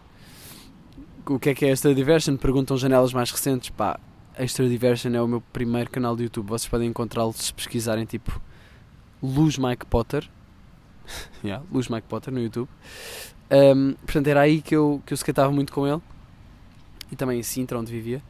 O 1.26 1.38
que 1.38 1.50
é 1.50 1.54
que 1.54 1.66
é 1.66 1.70
Extra 1.70 1.94
Diversion? 1.94 2.36
Perguntam 2.36 2.78
janelas 2.78 3.12
mais 3.12 3.30
recentes. 3.30 3.68
Pá, 3.68 4.00
Extra 4.38 4.68
Diversion 4.68 5.14
é 5.14 5.22
o 5.22 5.26
meu 5.26 5.40
primeiro 5.40 5.90
canal 5.90 6.14
de 6.14 6.24
YouTube. 6.24 6.48
Vocês 6.48 6.68
podem 6.68 6.88
encontrá-lo 6.88 7.32
se 7.32 7.52
pesquisarem 7.52 8.04
tipo 8.04 8.40
Luz 9.22 9.56
Mike 9.56 9.86
Potter. 9.86 10.28
yeah, 11.42 11.64
Luz 11.72 11.88
Mike 11.88 12.06
Potter 12.06 12.32
no 12.32 12.40
YouTube. 12.40 12.68
Um, 13.50 13.94
portanto, 13.94 14.26
era 14.26 14.40
aí 14.40 14.60
que 14.60 14.76
eu, 14.76 15.02
que 15.06 15.12
eu 15.12 15.14
skatava 15.14 15.50
muito 15.50 15.72
com 15.72 15.86
ele. 15.86 16.02
E 17.10 17.16
também 17.16 17.38
em 17.38 17.42
Sintra, 17.42 17.78
onde 17.78 17.90
vivia. 17.90 18.22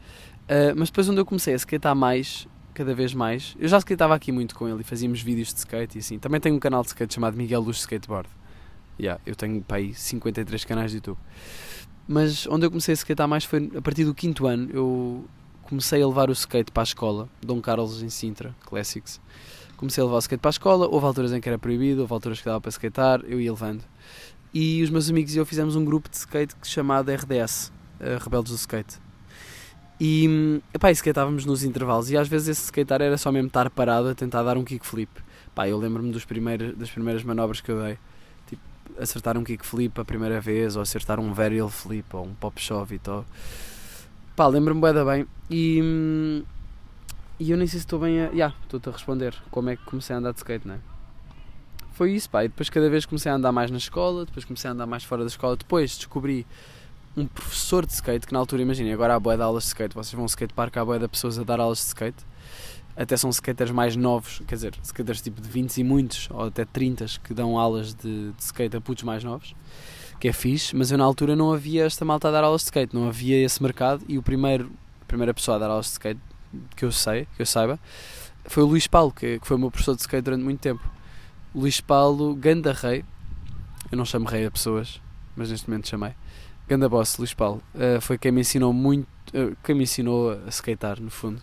Uh, 0.45 0.77
mas 0.77 0.91
depois, 0.91 1.09
onde 1.09 1.21
eu 1.21 1.27
comecei 1.27 1.55
a 1.55 1.57
skatear 1.57 1.97
mais, 1.97 2.47
cada 2.73 2.95
vez 2.95 3.13
mais. 3.13 3.57
Eu 3.59 3.67
já 3.67 3.79
skateava 3.79 4.15
aqui 4.15 4.31
muito 4.31 4.55
com 4.55 4.69
ele 4.69 4.83
e 4.83 4.85
fazíamos 4.85 5.21
vídeos 5.21 5.53
de 5.53 5.59
skate 5.59 5.97
e 5.97 6.01
assim. 6.01 6.19
Também 6.21 6.41
tenho 6.41 6.55
um 6.55 6.61
canal 6.61 6.83
de 6.83 6.89
skate 6.89 7.15
chamado 7.15 7.37
Miguel 7.37 7.63
Luz 7.63 7.79
Skateboard. 7.79 8.29
Yeah, 8.99 9.21
eu 9.27 9.35
tenho 9.35 9.61
para 9.61 9.79
aí 9.79 9.93
53 9.93 10.65
canais 10.65 10.93
de 10.93 10.99
YouTube. 10.99 11.19
Mas 12.07 12.47
onde 12.47 12.65
eu 12.65 12.71
comecei 12.71 12.93
a 12.93 12.97
skatear 12.97 13.29
mais 13.29 13.45
foi 13.45 13.73
a 13.77 13.83
partir 13.83 14.05
do 14.05 14.15
quinto 14.15 14.47
ano. 14.47 14.71
Eu 14.73 15.25
comecei 15.67 16.03
a 16.03 16.07
levar 16.07 16.31
o 16.31 16.33
skate 16.33 16.73
para 16.73 16.83
a 16.83 16.85
escola, 16.85 17.29
Dom 17.45 17.61
Carlos 17.61 18.03
em 18.03 18.09
Sintra, 18.09 18.55
Classics. 18.65 19.21
Comecei 19.77 20.01
a 20.01 20.05
levar 20.05 20.17
o 20.17 20.21
skate 20.21 20.41
para 20.41 20.49
a 20.49 20.51
escola, 20.51 20.89
houve 20.89 21.07
alturas 21.07 21.33
em 21.33 21.41
que 21.41 21.49
era 21.49 21.59
proibido, 21.59 22.01
houve 22.01 22.13
alturas 22.13 22.39
que 22.39 22.47
dava 22.47 22.61
para 22.61 22.71
skatear, 22.71 23.23
eu 23.27 23.41
ia 23.41 23.51
levando. 23.51 23.83
E 24.55 24.83
os 24.83 24.91
meus 24.91 25.11
amigos 25.11 25.35
e 25.35 25.39
eu 25.39 25.45
fizemos 25.45 25.77
um 25.77 25.85
grupo 25.85 26.09
de 26.09 26.17
skate 26.17 26.55
chamado 26.63 27.11
RDS, 27.13 27.73
uh, 28.01 28.23
Rebeldes 28.23 28.53
do 28.53 28.57
Skate. 28.57 28.99
E, 30.01 30.61
epá, 30.73 30.91
e 30.91 30.95
skateávamos 30.95 31.45
nos 31.45 31.65
intervalos 31.65 32.11
e 32.11 32.17
às 32.17 32.29
vezes 32.29 32.49
esse 32.49 32.65
skatear 32.65 33.03
era 33.03 33.19
só 33.19 33.33
mesmo 33.33 33.49
estar 33.49 33.69
parado 33.71 34.09
a 34.09 34.15
tentar 34.15 34.43
dar 34.43 34.57
um 34.57 34.65
kickflip. 34.65 35.11
Pá, 35.55 35.69
eu 35.69 35.79
lembro-me 35.79 36.13
das 36.13 36.25
primeiras 36.25 37.23
manobras 37.25 37.61
que 37.61 37.71
eu 37.71 37.83
dei 37.83 37.99
acertar 38.99 39.37
um 39.37 39.45
kickflip 39.45 40.01
a 40.01 40.05
primeira 40.05 40.41
vez, 40.41 40.77
ou 40.77 40.83
acertar 40.83 41.19
um 41.21 41.33
varial 41.33 41.69
flip, 41.69 42.15
ou 42.15 42.27
um 42.27 42.35
pop 42.35 42.61
shove 42.61 42.95
e 42.95 42.99
tal. 42.99 43.25
Pá, 44.37 44.47
lembro-me 44.49 44.83
bem, 44.83 45.05
bem. 45.05 45.27
E, 45.49 45.81
hum, 45.83 46.43
e 47.41 47.51
eu 47.51 47.57
nem 47.57 47.67
sei 47.67 47.81
se 47.81 47.87
estou 47.87 47.99
bem 47.99 48.21
a. 48.21 48.25
Ya, 48.25 48.31
yeah, 48.33 48.57
estou-te 48.63 48.87
a 48.91 48.93
responder. 48.93 49.35
Como 49.51 49.71
é 49.71 49.77
que 49.77 49.85
comecei 49.85 50.15
a 50.15 50.19
andar 50.19 50.33
de 50.33 50.39
skate, 50.39 50.69
não 50.69 50.75
é? 50.75 50.79
Foi 51.95 52.13
isso, 52.13 52.29
pá. 52.29 52.45
E 52.45 52.49
depois 52.49 52.69
cada 52.69 52.91
vez 52.91 53.07
comecei 53.07 53.33
a 53.33 53.35
andar 53.35 53.51
mais 53.51 53.71
na 53.71 53.79
escola, 53.79 54.27
depois 54.27 54.45
comecei 54.45 54.69
a 54.69 54.75
andar 54.75 54.87
mais 54.87 55.05
fora 55.05 55.23
da 55.23 55.29
escola. 55.29 55.57
Depois 55.57 55.97
descobri 55.97 56.47
um 57.17 57.27
professor 57.27 57.87
de 57.87 57.95
skate 57.95 58.27
que 58.27 58.33
na 58.35 58.39
altura, 58.39 58.61
imaginem, 58.61 58.93
agora 58.93 59.15
há 59.15 59.19
boia 59.19 59.39
de 59.39 59.43
aulas 59.43 59.63
de 59.63 59.69
skate. 59.69 59.95
Vocês 59.95 60.13
vão 60.13 60.25
ao 60.25 60.27
skatepark, 60.27 60.77
há 60.77 60.85
boia 60.85 61.01
de 61.01 61.09
pessoas 61.09 61.39
a 61.39 61.43
dar 61.43 61.59
aulas 61.59 61.79
de 61.79 61.85
skate 61.85 62.23
até 62.97 63.17
são 63.17 63.29
skaters 63.29 63.71
mais 63.71 63.95
novos, 63.95 64.41
quer 64.49 64.55
dizer, 64.55 64.75
skaters 64.83 65.21
tipo 65.21 65.41
de 65.41 65.49
20 65.49 65.77
e 65.77 65.85
muitos, 65.85 66.29
ou 66.31 66.45
até 66.45 66.65
30 66.65 67.05
que 67.23 67.35
dão 67.35 67.59
aulas 67.59 67.95
de, 67.95 68.33
de 68.33 68.43
skate 68.43 68.75
a 68.75 68.81
putos 68.81 69.05
mais 69.05 69.23
novos, 69.23 69.55
que 70.19 70.29
é 70.29 70.33
fixe, 70.33 70.75
mas 70.75 70.91
eu 70.91 70.99
na 70.99 71.05
altura 71.05 71.37
não 71.37 71.53
havia 71.53 71.85
esta 71.85 72.05
malta 72.05 72.29
a 72.29 72.31
dar 72.31 72.45
aulas 72.45 72.63
de 72.63 72.67
skate, 72.67 72.95
não 72.95 73.09
havia 73.09 73.43
esse 73.45 73.63
mercado, 73.63 74.05
e 74.09 74.19
o 74.19 74.23
primeiro, 74.23 74.71
a 75.03 75.05
primeira 75.05 75.33
pessoa 75.35 75.57
a 75.57 75.61
dar 75.61 75.71
aulas 75.71 75.87
de 75.87 75.93
skate, 75.93 76.21
que 76.75 76.85
eu 76.85 76.93
sei, 76.93 77.27
que 77.37 77.43
eu 77.43 77.47
saiba, 77.47 77.79
foi 78.45 78.63
o 78.63 78.67
Luís 78.67 78.87
Paulo, 78.87 79.13
que, 79.13 79.39
que 79.39 79.47
foi 79.47 79.57
o 79.57 79.61
meu 79.61 79.71
professor 79.71 79.95
de 79.95 80.01
skate 80.01 80.23
durante 80.23 80.43
muito 80.43 80.61
tempo. 80.61 80.83
Luís 81.55 81.81
Paulo 81.81 82.35
Ganda 82.35 82.73
Rei, 82.73 83.05
eu 83.91 83.99
não 83.99 84.05
chamo 84.05 84.27
Rei 84.27 84.47
a 84.47 84.51
pessoas, 84.51 85.01
mas 85.35 85.51
neste 85.51 85.69
momento 85.69 85.89
chamei. 85.89 86.15
Ganda 86.69 86.89
Boss, 86.89 87.17
Luís 87.19 87.33
Paulo, 87.33 87.63
uh, 87.75 88.01
foi 88.01 88.19
quem 88.19 88.33
me 88.33 88.41
ensinou 88.41 88.73
muito, 88.73 89.07
uh, 89.29 89.57
quem 89.63 89.75
me 89.75 89.85
ensinou 89.85 90.33
a 90.33 90.49
skatear, 90.49 91.01
no 91.01 91.11
fundo. 91.11 91.41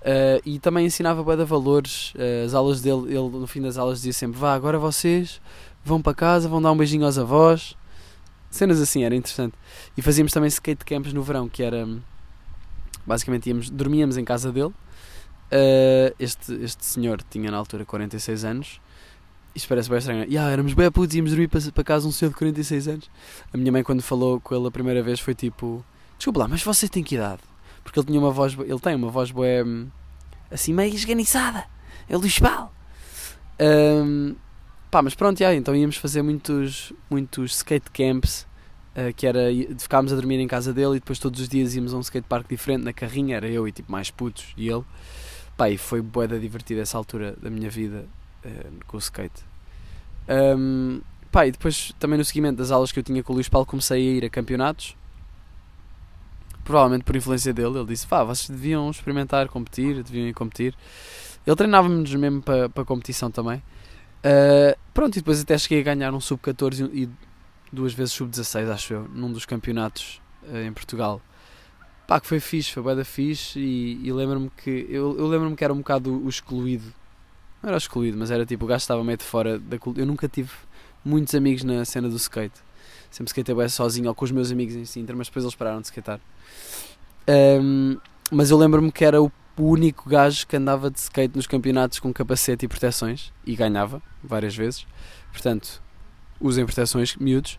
Uh, 0.00 0.40
e 0.44 0.58
também 0.58 0.86
ensinava 0.86 1.22
bué 1.22 1.36
de 1.36 1.44
valores. 1.44 2.12
Uh, 2.14 2.46
as 2.46 2.54
aulas 2.54 2.80
dele, 2.80 3.06
ele 3.08 3.28
no 3.28 3.46
fim 3.46 3.60
das 3.60 3.76
aulas 3.76 3.98
dizia 3.98 4.12
sempre: 4.12 4.38
Vá, 4.38 4.54
agora 4.54 4.78
vocês 4.78 5.40
vão 5.84 6.00
para 6.00 6.14
casa, 6.14 6.48
vão 6.48 6.60
dar 6.62 6.72
um 6.72 6.76
beijinho 6.76 7.04
aos 7.04 7.18
avós. 7.18 7.76
Cenas 8.50 8.80
assim, 8.80 9.04
era 9.04 9.14
interessante. 9.14 9.54
E 9.96 10.02
fazíamos 10.02 10.32
também 10.32 10.48
skate 10.48 10.84
camps 10.84 11.12
no 11.12 11.22
verão, 11.22 11.48
que 11.48 11.62
era 11.62 11.86
basicamente 13.06 13.48
íamos, 13.48 13.70
dormíamos 13.70 14.16
em 14.16 14.24
casa 14.24 14.52
dele. 14.52 14.72
Uh, 15.50 16.14
este, 16.18 16.52
este 16.62 16.84
senhor 16.84 17.22
tinha 17.30 17.50
na 17.50 17.56
altura 17.56 17.84
46 17.84 18.44
anos. 18.44 18.80
Isto 19.54 19.68
parece 19.68 19.88
bem 19.88 19.98
estranho. 19.98 20.24
Yeah, 20.24 20.50
éramos 20.50 20.74
bem 20.74 20.90
putos, 20.90 21.16
íamos 21.16 21.30
dormir 21.30 21.48
para, 21.48 21.60
para 21.72 21.84
casa 21.84 22.06
um 22.06 22.12
senhor 22.12 22.30
de 22.30 22.36
46 22.36 22.88
anos. 22.88 23.10
A 23.52 23.56
minha 23.56 23.72
mãe, 23.72 23.82
quando 23.82 24.02
falou 24.02 24.40
com 24.40 24.54
ele 24.54 24.66
a 24.68 24.70
primeira 24.70 25.02
vez, 25.02 25.20
foi 25.20 25.34
tipo: 25.34 25.84
Desculpa 26.16 26.40
lá, 26.40 26.48
mas 26.48 26.62
você 26.62 26.88
tem 26.88 27.02
que 27.02 27.14
idade? 27.14 27.40
Porque 27.82 27.98
ele 27.98 28.06
tinha 28.06 28.20
uma 28.20 28.30
voz. 28.30 28.56
Ele 28.58 28.78
tem 28.78 28.94
uma 28.94 29.10
voz 29.10 29.30
boé. 29.30 29.64
assim 30.50 30.72
meio 30.72 30.94
esganiçada. 30.94 31.64
É 32.08 32.16
o 32.16 32.20
Luís. 32.20 32.38
Um, 33.60 34.36
pá, 34.90 35.02
mas 35.02 35.14
pronto, 35.14 35.42
então 35.42 35.74
íamos 35.74 35.96
fazer 35.96 36.22
muitos, 36.22 36.92
muitos 37.10 37.56
skate 37.56 37.90
camps. 37.90 38.46
Uh, 38.96 39.14
que 39.14 39.26
era. 39.26 39.42
Ficámos 39.78 40.12
a 40.12 40.16
dormir 40.16 40.40
em 40.40 40.48
casa 40.48 40.72
dele 40.72 40.96
e 40.96 41.00
depois 41.00 41.20
todos 41.20 41.40
os 41.40 41.48
dias 41.48 41.76
íamos 41.76 41.94
a 41.94 41.96
um 41.96 42.00
skatepark 42.00 42.48
diferente 42.48 42.82
na 42.82 42.92
carrinha. 42.92 43.36
Era 43.36 43.48
eu 43.48 43.68
e 43.68 43.70
tipo 43.70 43.92
mais 43.92 44.10
putos 44.10 44.46
e 44.56 44.68
ele. 44.68 44.82
Pá, 45.56 45.70
e 45.70 45.78
foi 45.78 46.00
boeda 46.00 46.38
divertida 46.38 46.80
essa 46.80 46.98
altura 46.98 47.36
da 47.40 47.48
minha 47.48 47.70
vida 47.70 48.06
uh, 48.44 48.84
com 48.88 48.96
o 48.96 49.00
skate. 49.00 49.44
Um, 50.28 51.00
pá, 51.30 51.46
e 51.46 51.52
depois 51.52 51.92
também 52.00 52.18
no 52.18 52.24
seguimento 52.24 52.56
das 52.56 52.72
aulas 52.72 52.90
que 52.90 52.98
eu 52.98 53.02
tinha 53.04 53.22
com 53.22 53.32
o 53.32 53.36
Luís 53.36 53.48
Paulo 53.48 53.66
comecei 53.66 53.98
a 53.98 54.12
ir 54.16 54.24
a 54.24 54.30
campeonatos 54.30 54.96
provavelmente 56.68 57.02
por 57.02 57.16
influência 57.16 57.52
dele, 57.54 57.78
ele 57.78 57.86
disse: 57.86 58.06
Vá, 58.06 58.22
vocês 58.22 58.50
deviam 58.50 58.90
experimentar, 58.90 59.48
competir, 59.48 60.02
deviam 60.02 60.28
ir 60.28 60.34
competir. 60.34 60.74
Ele 61.46 61.56
treinava-nos 61.56 62.14
mesmo 62.14 62.42
para, 62.42 62.68
para 62.68 62.84
competição 62.84 63.30
também. 63.30 63.62
Uh, 64.18 64.76
pronto, 64.92 65.16
e 65.16 65.20
depois 65.20 65.40
até 65.40 65.56
cheguei 65.56 65.80
a 65.80 65.82
ganhar 65.82 66.12
um 66.12 66.20
sub-14 66.20 66.90
e 66.92 67.08
duas 67.72 67.92
vezes 67.92 68.14
sub-16, 68.14 68.70
acho 68.70 68.92
eu, 68.94 69.08
num 69.08 69.32
dos 69.32 69.46
campeonatos 69.46 70.20
uh, 70.44 70.56
em 70.56 70.72
Portugal. 70.72 71.20
Pá, 72.06 72.18
que 72.20 72.26
foi 72.26 72.40
fixe, 72.40 72.72
foi 72.72 72.96
da 72.96 73.04
fixe 73.04 73.60
e, 73.60 74.06
e 74.06 74.12
lembro-me 74.12 74.50
que 74.50 74.86
eu, 74.88 75.16
eu 75.18 75.26
lembro-me 75.26 75.54
que 75.54 75.62
era 75.62 75.72
um 75.72 75.78
bocado 75.78 76.24
o 76.24 76.28
excluído. 76.28 76.92
Não 77.62 77.68
era 77.68 77.76
excluído, 77.76 78.16
mas 78.16 78.30
era 78.30 78.46
tipo, 78.46 78.64
o 78.64 78.68
gajo 78.68 78.82
estava 78.82 79.04
meio 79.04 79.18
de 79.18 79.24
fora 79.24 79.58
da 79.58 79.78
cultura. 79.78 80.02
Eu 80.02 80.06
nunca 80.06 80.26
tive 80.28 80.50
muitos 81.04 81.34
amigos 81.34 81.64
na 81.64 81.84
cena 81.84 82.08
do 82.08 82.16
skate. 82.16 82.58
Sempre 83.10 83.30
skatei 83.30 83.54
bem 83.54 83.68
sozinho 83.68 84.08
ou 84.08 84.14
com 84.14 84.24
os 84.24 84.30
meus 84.30 84.50
amigos 84.50 84.74
em 84.74 84.84
Sintra, 84.84 85.14
mas 85.16 85.28
depois 85.28 85.44
eles 85.44 85.54
pararam 85.54 85.80
de 85.80 85.86
skatear. 85.86 86.20
Um, 87.28 87.98
mas 88.30 88.50
eu 88.50 88.58
lembro-me 88.58 88.92
que 88.92 89.04
era 89.04 89.20
o 89.20 89.30
único 89.64 90.08
gajo 90.08 90.46
que 90.46 90.56
andava 90.56 90.90
de 90.90 90.98
skate 90.98 91.36
nos 91.36 91.46
campeonatos 91.46 91.98
com 91.98 92.12
capacete 92.12 92.64
e 92.64 92.68
proteções 92.68 93.32
e 93.44 93.56
ganhava 93.56 94.02
várias 94.22 94.54
vezes. 94.54 94.86
Portanto, 95.32 95.82
usem 96.40 96.64
proteções 96.64 97.16
miúdos. 97.16 97.58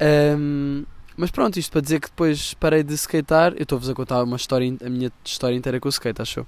Um, 0.00 0.84
mas 1.16 1.32
pronto, 1.32 1.58
isto 1.58 1.72
para 1.72 1.80
dizer 1.80 2.00
que 2.00 2.08
depois 2.08 2.54
parei 2.54 2.84
de 2.84 2.94
skatear. 2.94 3.52
Eu 3.56 3.64
estou-vos 3.64 3.88
a 3.88 3.94
contar 3.94 4.22
uma 4.22 4.36
história, 4.36 4.72
a 4.84 4.88
minha 4.88 5.10
história 5.24 5.56
inteira 5.56 5.80
com 5.80 5.88
o 5.88 5.90
skate, 5.90 6.22
achou? 6.22 6.46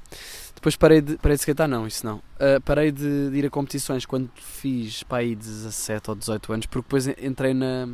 Depois 0.55 0.77
parei 0.77 1.01
de, 1.01 1.17
parei 1.17 1.37
de 1.37 1.41
skatear, 1.41 1.69
não, 1.69 1.87
isso 1.87 2.07
não. 2.07 2.19
Uh, 2.19 2.61
parei 2.65 2.93
de, 2.93 3.31
de, 3.31 3.37
ir 3.37 3.47
a 3.47 3.51
competições 3.51 4.07
quando 4.07 4.31
fiz 4.37 5.03
para 5.03 5.19
aí 5.19 5.35
17 5.35 6.11
ou 6.11 6.17
18 6.17 6.53
anos, 6.53 6.67
porque 6.67 6.87
depois 6.87 7.09
entrei 7.09 7.53
na. 7.53 7.89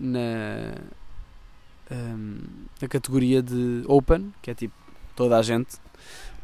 na. 0.00 0.74
Um, 1.88 2.38
na 2.80 2.88
categoria 2.88 3.42
de 3.42 3.84
Open, 3.86 4.32
que 4.42 4.50
é 4.50 4.54
tipo 4.54 4.74
toda 5.16 5.36
a 5.36 5.42
gente. 5.42 5.76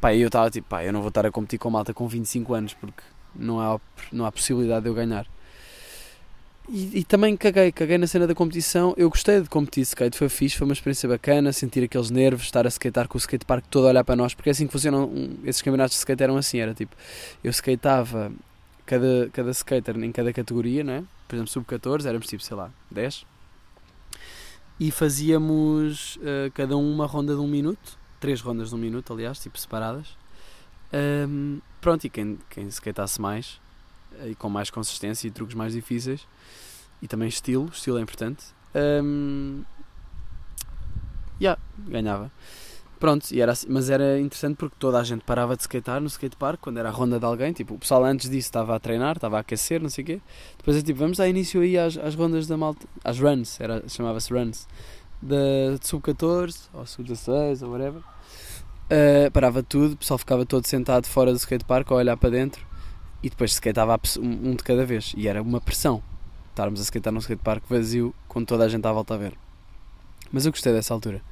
Pá, 0.00 0.14
eu 0.14 0.26
estava 0.26 0.50
tipo, 0.50 0.68
pá, 0.68 0.84
eu 0.84 0.92
não 0.92 1.00
vou 1.00 1.10
estar 1.10 1.24
a 1.24 1.30
competir 1.30 1.58
com 1.58 1.70
malta 1.70 1.94
com 1.94 2.08
25 2.08 2.54
anos 2.54 2.74
porque 2.74 3.02
não 3.34 3.60
há, 3.60 3.80
não 4.10 4.24
há 4.26 4.32
possibilidade 4.32 4.82
de 4.82 4.88
eu 4.88 4.94
ganhar. 4.94 5.26
E, 6.68 7.00
e, 7.00 7.04
também 7.04 7.36
caguei, 7.36 7.72
caguei 7.72 7.98
na 7.98 8.06
cena 8.06 8.26
da 8.26 8.34
competição. 8.34 8.94
Eu 8.96 9.10
gostei 9.10 9.40
de 9.40 9.48
competir 9.48 9.82
skate, 9.82 10.16
foi 10.16 10.28
fixe, 10.28 10.56
foi 10.56 10.66
uma 10.66 10.72
experiência 10.72 11.08
bacana. 11.08 11.52
Sentir 11.52 11.84
aqueles 11.84 12.10
nervos, 12.10 12.44
estar 12.44 12.66
a 12.66 12.68
skatear 12.68 13.08
com 13.08 13.18
o 13.18 13.20
skatepark 13.20 13.64
todo 13.68 13.86
a 13.86 13.90
olhar 13.90 14.04
para 14.04 14.16
nós, 14.16 14.32
porque 14.32 14.48
é 14.48 14.52
assim 14.52 14.66
que 14.66 14.72
funcionam. 14.72 15.10
Esses 15.44 15.60
campeonatos 15.60 15.94
de 15.94 15.98
skate 15.98 16.22
eram 16.22 16.36
assim: 16.36 16.58
era 16.58 16.72
tipo, 16.72 16.96
eu 17.42 17.50
skateava 17.50 18.32
cada, 18.86 19.28
cada 19.32 19.50
skater 19.50 19.96
em 19.98 20.12
cada 20.12 20.32
categoria, 20.32 20.84
não 20.84 20.92
é? 20.94 21.04
Por 21.26 21.36
exemplo, 21.36 21.50
sub-14, 21.50 22.06
éramos 22.06 22.26
tipo, 22.26 22.42
sei 22.42 22.56
lá, 22.56 22.70
10. 22.90 23.26
E 24.78 24.90
fazíamos 24.90 26.16
uh, 26.16 26.50
cada 26.54 26.76
um 26.76 26.92
uma 26.92 27.06
ronda 27.06 27.34
de 27.34 27.40
um 27.40 27.46
minuto, 27.46 27.98
três 28.22 28.40
rondas 28.40 28.68
de 28.68 28.74
um 28.76 28.78
minuto, 28.78 29.12
aliás, 29.12 29.40
tipo 29.40 29.58
separadas. 29.58 30.16
Um, 31.28 31.60
pronto, 31.80 32.06
e 32.06 32.08
quem, 32.08 32.38
quem 32.48 32.68
skateasse 32.68 33.20
mais 33.20 33.60
e 34.24 34.34
com 34.36 34.48
mais 34.48 34.70
consistência 34.70 35.26
e 35.26 35.30
truques 35.30 35.56
mais 35.56 35.72
difíceis 35.72 36.26
e 37.02 37.08
também 37.08 37.28
estilo, 37.28 37.68
estilo 37.72 37.98
é 37.98 38.00
importante. 38.00 38.44
Um, 39.02 39.64
yeah, 41.40 41.60
ganhava. 41.88 42.30
Pronto, 43.00 43.32
e 43.32 43.40
era 43.40 43.50
assim, 43.50 43.66
mas 43.68 43.90
era 43.90 44.20
interessante 44.20 44.54
porque 44.54 44.76
toda 44.78 45.00
a 45.00 45.02
gente 45.02 45.24
parava 45.24 45.56
de 45.56 45.62
skatear 45.62 46.00
no 46.00 46.06
skatepark 46.06 46.60
quando 46.60 46.78
era 46.78 46.90
a 46.90 46.92
ronda 46.92 47.18
de 47.18 47.24
alguém. 47.24 47.52
Tipo, 47.52 47.74
o 47.74 47.78
pessoal 47.78 48.04
antes 48.04 48.30
disso 48.30 48.46
estava 48.46 48.76
a 48.76 48.78
treinar, 48.78 49.16
estava 49.16 49.38
a 49.38 49.40
aquecer, 49.40 49.82
não 49.82 49.90
sei 49.90 50.04
o 50.04 50.06
quê. 50.06 50.20
Depois 50.58 50.76
é 50.76 50.82
tipo, 50.82 51.00
vamos 51.00 51.18
dar 51.18 51.28
início 51.28 51.60
aí 51.60 51.76
às, 51.76 51.96
às 51.96 52.14
rondas 52.14 52.46
da 52.46 52.56
malta, 52.56 52.86
às 53.02 53.18
runs, 53.18 53.58
chamava-se 53.88 54.32
runs, 54.32 54.68
da, 55.20 55.76
de 55.80 55.88
sub-14 55.88 56.68
ou 56.72 56.86
sub-16 56.86 57.62
ou 57.62 57.72
whatever. 57.72 58.11
Uh, 58.92 59.30
parava 59.30 59.62
tudo, 59.62 59.94
o 59.94 59.96
pessoal 59.96 60.18
ficava 60.18 60.44
todo 60.44 60.66
sentado 60.66 61.06
fora 61.06 61.32
do 61.32 61.38
skatepark 61.38 61.90
a 61.90 61.94
olhar 61.94 62.14
para 62.14 62.28
dentro 62.28 62.62
e 63.22 63.30
depois 63.30 63.52
skateava 63.52 63.98
um 64.20 64.54
de 64.54 64.62
cada 64.62 64.84
vez. 64.84 65.14
E 65.16 65.26
era 65.26 65.40
uma 65.40 65.62
pressão 65.62 66.02
estarmos 66.50 66.78
a 66.78 66.82
skatear 66.82 67.10
num 67.10 67.20
skatepark 67.20 67.62
vazio 67.70 68.14
com 68.28 68.44
toda 68.44 68.64
a 68.64 68.68
gente 68.68 68.86
à 68.86 68.92
volta 68.92 69.14
a 69.14 69.16
ver. 69.16 69.32
Mas 70.30 70.44
eu 70.44 70.52
gostei 70.52 70.74
dessa 70.74 70.92
altura. 70.92 71.22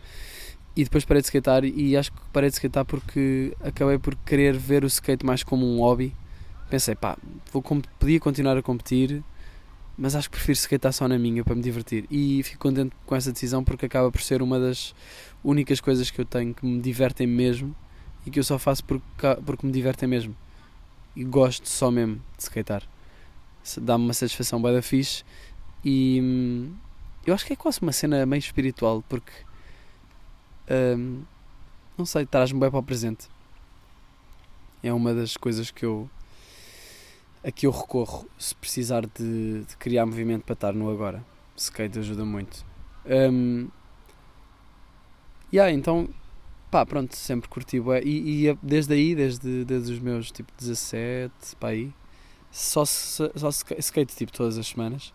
E 0.75 0.85
depois 0.85 1.05
parei 1.05 1.21
de 1.21 1.27
skatear 1.27 1.67
e 1.67 1.99
acho 1.99 2.11
que 2.11 2.19
parei 2.33 2.49
de 2.49 2.57
skatear 2.57 2.87
porque 2.87 3.55
acabei 3.61 3.99
por 3.99 4.17
querer 4.17 4.57
ver 4.57 4.83
o 4.83 4.87
skate 4.87 5.27
mais 5.27 5.43
como 5.43 5.67
um 5.67 5.81
hobby. 5.81 6.15
Pensei, 6.71 6.95
pá, 6.95 7.19
vou, 7.53 7.63
podia 7.99 8.21
continuar 8.21 8.57
a 8.57 8.63
competir, 8.63 9.23
mas 10.01 10.17
acho 10.17 10.31
que 10.31 10.37
prefiro 10.37 10.57
skatear 10.57 10.95
só 10.95 11.07
na 11.07 11.19
minha 11.19 11.45
para 11.45 11.55
me 11.55 11.61
divertir. 11.61 12.07
E 12.11 12.43
fico 12.43 12.59
contente 12.59 12.97
com 13.05 13.15
essa 13.15 13.31
decisão 13.31 13.63
porque 13.63 13.85
acaba 13.85 14.11
por 14.11 14.23
ser 14.23 14.41
uma 14.41 14.59
das 14.59 14.95
únicas 15.45 15.79
coisas 15.79 16.11
que 16.11 16.19
eu 16.19 16.25
tenho 16.25 16.55
que 16.55 16.65
me 16.65 16.81
divertem 16.81 17.27
mesmo 17.27 17.77
e 18.25 18.31
que 18.31 18.39
eu 18.39 18.45
só 18.45 18.59
faço 18.59 18.83
porque, 18.83 19.03
porque 19.45 19.67
me 19.67 19.71
divertem 19.71 20.09
mesmo 20.09 20.35
e 21.15 21.23
gosto 21.23 21.69
só 21.69 21.91
mesmo 21.91 22.15
de 22.35 22.45
skatear. 22.45 22.83
Dá-me 23.77 24.05
uma 24.05 24.15
satisfação 24.15 24.61
bem 24.63 24.73
da 24.73 24.81
fixe 24.81 25.23
e 25.85 26.19
hum, 26.23 26.73
eu 27.27 27.35
acho 27.35 27.45
que 27.45 27.53
é 27.53 27.57
quase 27.57 27.83
uma 27.83 27.93
cena 27.93 28.25
meio 28.25 28.41
espiritual 28.41 29.05
porque 29.07 29.33
hum, 30.97 31.21
não 31.99 32.07
sei, 32.07 32.25
traz-me 32.25 32.59
bem 32.59 32.71
para 32.71 32.81
o 32.81 32.83
presente. 32.83 33.29
É 34.83 34.91
uma 34.95 35.13
das 35.13 35.37
coisas 35.37 35.71
que 35.71 35.85
eu 35.85 36.09
a 37.43 37.51
que 37.51 37.67
eu 37.67 37.71
recorro 37.71 38.27
se 38.39 38.55
precisar 38.55 39.07
de, 39.07 39.65
de 39.65 39.77
criar 39.79 40.07
movimento 40.07 40.45
para 40.45 40.55
estar 40.55 40.73
no 40.73 40.91
agora. 40.91 41.25
Skate 41.57 41.99
ajuda 41.99 42.25
muito. 42.25 42.65
Um, 43.07 43.69
yeah, 45.53 45.73
então 45.73 46.09
pá, 46.71 46.87
pronto, 46.87 47.17
sempre 47.17 47.49
curti. 47.49 47.79
E, 48.05 48.49
e 48.49 48.59
desde 48.63 48.95
aí, 48.95 49.15
desde, 49.15 49.65
desde 49.65 49.93
os 49.93 49.99
meus 49.99 50.31
tipo 50.31 50.53
17, 50.59 51.33
pá 51.59 51.69
aí, 51.69 51.93
só, 52.51 52.85
só 52.85 53.49
skate 53.79 54.15
tipo 54.17 54.33
todas 54.33 54.57
as 54.57 54.69
semanas. 54.69 55.13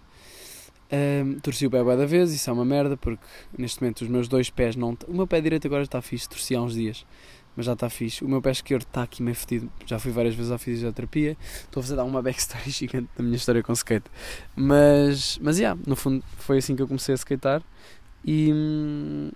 Um, 0.91 1.39
torci 1.39 1.65
o 1.65 1.71
pé 1.71 1.83
bué 1.83 1.97
da 1.97 2.05
vez, 2.05 2.31
isso 2.31 2.47
é 2.47 2.53
uma 2.53 2.63
merda, 2.63 2.95
porque 2.95 3.23
neste 3.57 3.81
momento 3.81 4.01
os 4.01 4.07
meus 4.07 4.27
dois 4.27 4.49
pés 4.49 4.75
não. 4.75 4.95
O 5.07 5.13
meu 5.13 5.25
pé 5.25 5.41
direito 5.41 5.65
agora 5.65 5.83
está 5.83 6.01
fixe, 6.01 6.29
torci 6.29 6.55
há 6.55 6.61
uns 6.61 6.75
dias, 6.75 7.05
mas 7.55 7.65
já 7.65 7.73
está 7.73 7.89
fixe. 7.89 8.23
O 8.23 8.27
meu 8.27 8.41
pé 8.41 8.51
esquerdo 8.51 8.83
está 8.83 9.03
aqui 9.03 9.23
meio 9.23 9.35
fedido, 9.35 9.71
já 9.85 9.97
fui 9.99 10.11
várias 10.11 10.35
vezes 10.35 10.51
à 10.51 10.57
fisioterapia. 10.57 11.37
Estou 11.61 11.81
a 11.81 11.83
fazer 11.83 11.95
dar 11.95 12.03
uma 12.03 12.21
backstory 12.21 12.69
gigante 12.71 13.09
da 13.17 13.23
minha 13.23 13.35
história 13.35 13.63
com 13.63 13.73
skate. 13.73 14.09
Mas, 14.55 15.39
mas 15.41 15.59
yeah, 15.59 15.79
no 15.85 15.95
fundo 15.95 16.23
foi 16.37 16.57
assim 16.57 16.75
que 16.75 16.81
eu 16.81 16.87
comecei 16.87 17.13
a 17.13 17.17
skatear 17.17 17.61
e, 18.23 19.31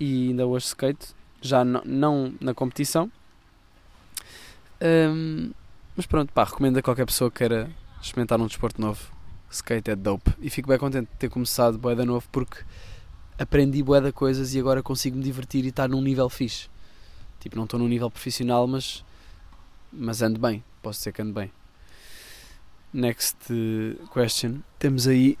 e 0.00 0.28
ainda 0.28 0.46
hoje 0.46 0.66
skate 0.66 1.14
já 1.40 1.64
não 1.64 2.34
na 2.40 2.54
competição. 2.54 3.10
Um, 4.82 5.52
mas 5.96 6.06
pronto, 6.06 6.32
pá, 6.32 6.44
recomendo 6.44 6.78
a 6.78 6.82
qualquer 6.82 7.06
pessoa 7.06 7.30
que 7.30 7.38
queira 7.38 7.70
experimentar 8.02 8.40
um 8.40 8.46
desporto 8.46 8.80
novo. 8.80 9.12
Skate 9.50 9.90
é 9.90 9.96
dope. 9.96 10.32
E 10.40 10.50
fico 10.50 10.68
bem 10.68 10.78
contente 10.78 11.08
de 11.10 11.16
ter 11.16 11.28
começado 11.28 11.78
boeda 11.78 12.04
novo 12.04 12.26
porque 12.32 12.64
aprendi 13.38 13.82
boeda 13.82 14.12
coisas 14.12 14.54
e 14.54 14.58
agora 14.58 14.82
consigo 14.82 15.16
me 15.16 15.22
divertir 15.22 15.64
e 15.64 15.68
estar 15.68 15.88
num 15.88 16.00
nível 16.00 16.28
fixe. 16.28 16.68
Tipo, 17.44 17.56
não 17.56 17.64
estou 17.64 17.78
num 17.78 17.86
nível 17.86 18.10
profissional, 18.10 18.66
mas, 18.66 19.04
mas 19.92 20.20
ando 20.20 20.40
bem. 20.40 20.64
Posso 20.82 20.98
dizer 20.98 21.12
que 21.12 21.22
ando 21.22 21.32
bem. 21.32 21.52
Next 22.92 23.36
question. 24.12 24.62
Temos 24.78 25.06
aí 25.06 25.38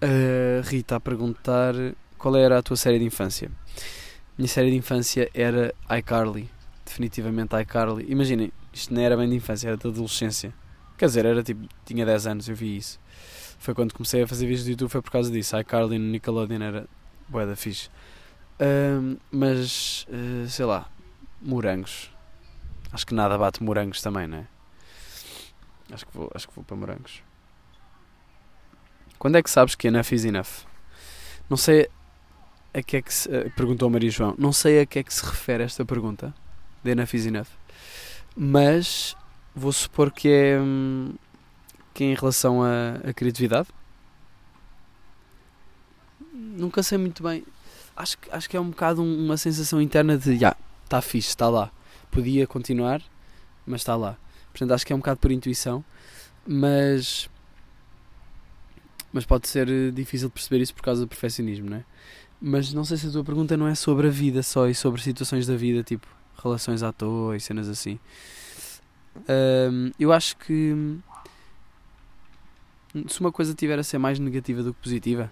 a 0.00 0.64
Rita 0.64 0.96
a 0.96 1.00
perguntar 1.00 1.74
qual 2.16 2.36
era 2.36 2.58
a 2.58 2.62
tua 2.62 2.76
série 2.76 3.00
de 3.00 3.04
infância 3.04 3.50
minha 4.38 4.46
série 4.48 4.70
de 4.70 4.76
infância 4.76 5.28
era 5.34 5.74
iCarly. 5.98 6.48
Definitivamente 6.86 7.56
iCarly. 7.60 8.06
Imaginem, 8.08 8.52
isto 8.72 8.94
não 8.94 9.02
era 9.02 9.16
bem 9.16 9.28
de 9.28 9.34
infância, 9.34 9.66
era 9.66 9.76
de 9.76 9.88
adolescência. 9.88 10.54
Quer 10.96 11.06
dizer, 11.06 11.26
era 11.26 11.42
tipo, 11.42 11.66
tinha 11.84 12.06
10 12.06 12.26
anos, 12.28 12.48
eu 12.48 12.54
vi 12.54 12.76
isso. 12.76 13.00
Foi 13.58 13.74
quando 13.74 13.92
comecei 13.92 14.22
a 14.22 14.28
fazer 14.28 14.46
vídeos 14.46 14.64
do 14.64 14.70
YouTube, 14.70 14.90
foi 14.90 15.02
por 15.02 15.10
causa 15.10 15.30
disso. 15.30 15.58
iCarly 15.58 15.98
no 15.98 16.06
Nickelodeon 16.06 16.62
era 16.62 16.86
bué 17.28 17.46
da 17.46 17.56
fixe. 17.56 17.90
Um, 18.60 19.16
mas, 19.30 20.06
uh, 20.08 20.48
sei 20.48 20.64
lá, 20.64 20.88
morangos. 21.40 22.10
Acho 22.92 23.06
que 23.06 23.14
nada 23.14 23.36
bate 23.36 23.62
morangos 23.62 24.00
também, 24.00 24.26
não 24.26 24.38
é? 24.38 24.46
Acho 25.92 26.06
que 26.06 26.16
vou, 26.16 26.30
acho 26.34 26.48
que 26.48 26.54
vou 26.54 26.64
para 26.64 26.76
morangos. 26.76 27.22
Quando 29.18 29.36
é 29.36 29.42
que 29.42 29.50
sabes 29.50 29.74
que 29.74 29.88
enough 29.88 30.12
is 30.12 30.24
enough? 30.24 30.66
Não 31.48 31.56
sei 31.56 31.88
a 32.74 32.82
que 32.82 32.96
é 32.98 33.02
que 33.02 33.12
se, 33.12 33.28
uh, 33.28 33.50
perguntou 33.56 33.88
Maria 33.90 34.10
João. 34.10 34.34
Não 34.38 34.52
sei 34.52 34.80
a 34.80 34.86
que 34.86 34.98
é 34.98 35.02
que 35.02 35.12
se 35.12 35.24
refere 35.24 35.64
esta 35.64 35.84
pergunta 35.84 36.34
de 36.82 36.90
Enough 36.90 37.14
is 37.14 37.26
Enough, 37.26 37.48
mas 38.36 39.16
vou 39.54 39.72
supor 39.72 40.12
que 40.12 40.28
é, 40.28 40.60
hum, 40.60 41.14
que 41.92 42.04
é 42.04 42.06
em 42.08 42.14
relação 42.14 42.62
à, 42.62 43.12
criatividade. 43.12 43.68
Nunca 46.32 46.82
sei 46.82 46.98
muito 46.98 47.22
bem. 47.22 47.44
Acho, 47.96 48.16
acho 48.30 48.48
que 48.48 48.56
é 48.56 48.60
um 48.60 48.70
bocado 48.70 49.02
uma 49.02 49.36
sensação 49.36 49.82
interna 49.82 50.16
de, 50.16 50.34
yeah, 50.34 50.56
está 50.88 51.00
fixe, 51.02 51.28
está 51.28 51.48
lá. 51.48 51.70
Podia 52.10 52.46
continuar, 52.46 53.02
mas 53.66 53.82
está 53.82 53.94
lá. 53.94 54.16
Portanto, 54.50 54.72
acho 54.72 54.86
que 54.86 54.92
é 54.92 54.96
um 54.96 54.98
bocado 54.98 55.20
por 55.20 55.30
intuição, 55.30 55.84
mas 56.46 57.28
mas 59.12 59.24
pode 59.24 59.48
ser 59.48 59.68
eh, 59.68 59.90
difícil 59.90 60.28
de 60.28 60.34
perceber 60.34 60.62
isso 60.62 60.74
por 60.74 60.82
causa 60.82 61.00
do 61.02 61.08
perfeccionismo, 61.08 61.70
não 61.70 61.78
é? 61.78 61.84
Mas 62.40 62.72
não 62.72 62.84
sei 62.84 62.96
se 62.96 63.06
a 63.08 63.10
tua 63.10 63.24
pergunta 63.24 63.56
não 63.56 63.66
é 63.66 63.74
sobre 63.74 64.06
a 64.06 64.10
vida 64.10 64.42
só 64.42 64.68
e 64.68 64.74
sobre 64.74 65.00
situações 65.00 65.46
da 65.46 65.56
vida, 65.56 65.82
tipo 65.82 66.06
relações 66.42 66.82
à 66.82 66.92
toa 66.92 67.36
e 67.36 67.40
cenas 67.40 67.68
assim. 67.68 67.98
Um, 69.28 69.90
eu 69.98 70.12
acho 70.12 70.36
que 70.36 71.00
se 73.08 73.20
uma 73.20 73.32
coisa 73.32 73.54
tiver 73.54 73.78
a 73.78 73.82
ser 73.82 73.98
mais 73.98 74.18
negativa 74.18 74.62
do 74.62 74.72
que 74.72 74.80
positiva, 74.80 75.30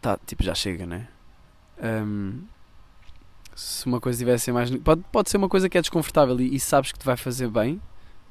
tá, 0.00 0.18
tipo, 0.26 0.42
já 0.42 0.54
chega, 0.54 0.86
né? 0.86 1.08
Um, 1.82 2.42
se 3.60 3.84
uma 3.84 4.00
coisa 4.00 4.38
ser 4.38 4.52
mais. 4.52 4.70
Pode, 4.78 5.02
pode 5.12 5.28
ser 5.28 5.36
uma 5.36 5.48
coisa 5.48 5.68
que 5.68 5.76
é 5.76 5.82
desconfortável 5.82 6.40
e, 6.40 6.54
e 6.54 6.58
sabes 6.58 6.92
que 6.92 6.98
te 6.98 7.04
vai 7.04 7.16
fazer 7.16 7.48
bem 7.48 7.80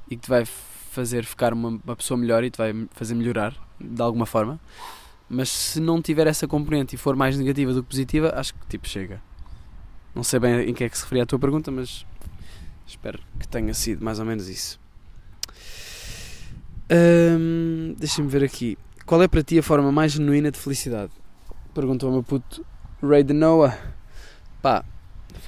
e 0.09 0.15
que 0.15 0.23
te 0.23 0.29
vai 0.29 0.43
fazer 0.43 1.23
ficar 1.23 1.53
uma, 1.53 1.69
uma 1.69 1.95
pessoa 1.95 2.17
melhor 2.17 2.43
e 2.43 2.49
te 2.49 2.57
vai 2.57 2.73
fazer 2.91 3.13
melhorar 3.13 3.55
de 3.79 4.01
alguma 4.01 4.25
forma. 4.25 4.59
Mas 5.29 5.49
se 5.49 5.79
não 5.79 6.01
tiver 6.01 6.25
essa 6.25 6.47
componente 6.47 6.95
e 6.95 6.97
for 6.97 7.15
mais 7.15 7.37
negativa 7.37 7.71
do 7.71 7.83
que 7.83 7.89
positiva, 7.89 8.33
acho 8.35 8.55
que 8.55 8.65
tipo 8.67 8.87
chega. 8.87 9.21
Não 10.15 10.23
sei 10.23 10.39
bem 10.39 10.67
em 10.67 10.73
que 10.73 10.83
é 10.83 10.89
que 10.89 10.97
se 10.97 11.03
referia 11.03 11.23
a 11.23 11.27
tua 11.27 11.37
pergunta, 11.37 11.69
mas 11.69 12.03
espero 12.87 13.19
que 13.39 13.47
tenha 13.47 13.73
sido 13.75 14.03
mais 14.03 14.17
ou 14.17 14.25
menos 14.25 14.49
isso. 14.49 14.79
Hum, 16.91 17.93
Deixa-me 17.99 18.27
ver 18.27 18.43
aqui. 18.43 18.79
Qual 19.05 19.21
é 19.21 19.27
para 19.27 19.43
ti 19.43 19.59
a 19.59 19.63
forma 19.63 19.91
mais 19.91 20.13
genuína 20.13 20.49
de 20.49 20.57
felicidade? 20.57 21.11
Perguntou 21.75 22.09
o 22.09 22.13
meu 22.13 22.23
puto 22.23 22.65
Ray 23.03 23.23
de 23.23 23.33
Noah. 23.33 23.77
Pá, 24.59 24.83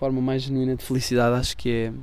forma 0.02 0.20
mais 0.20 0.42
genuína 0.42 0.76
de 0.76 0.84
felicidade 0.84 1.36
acho 1.36 1.56
que 1.56 1.70
é. 1.70 1.94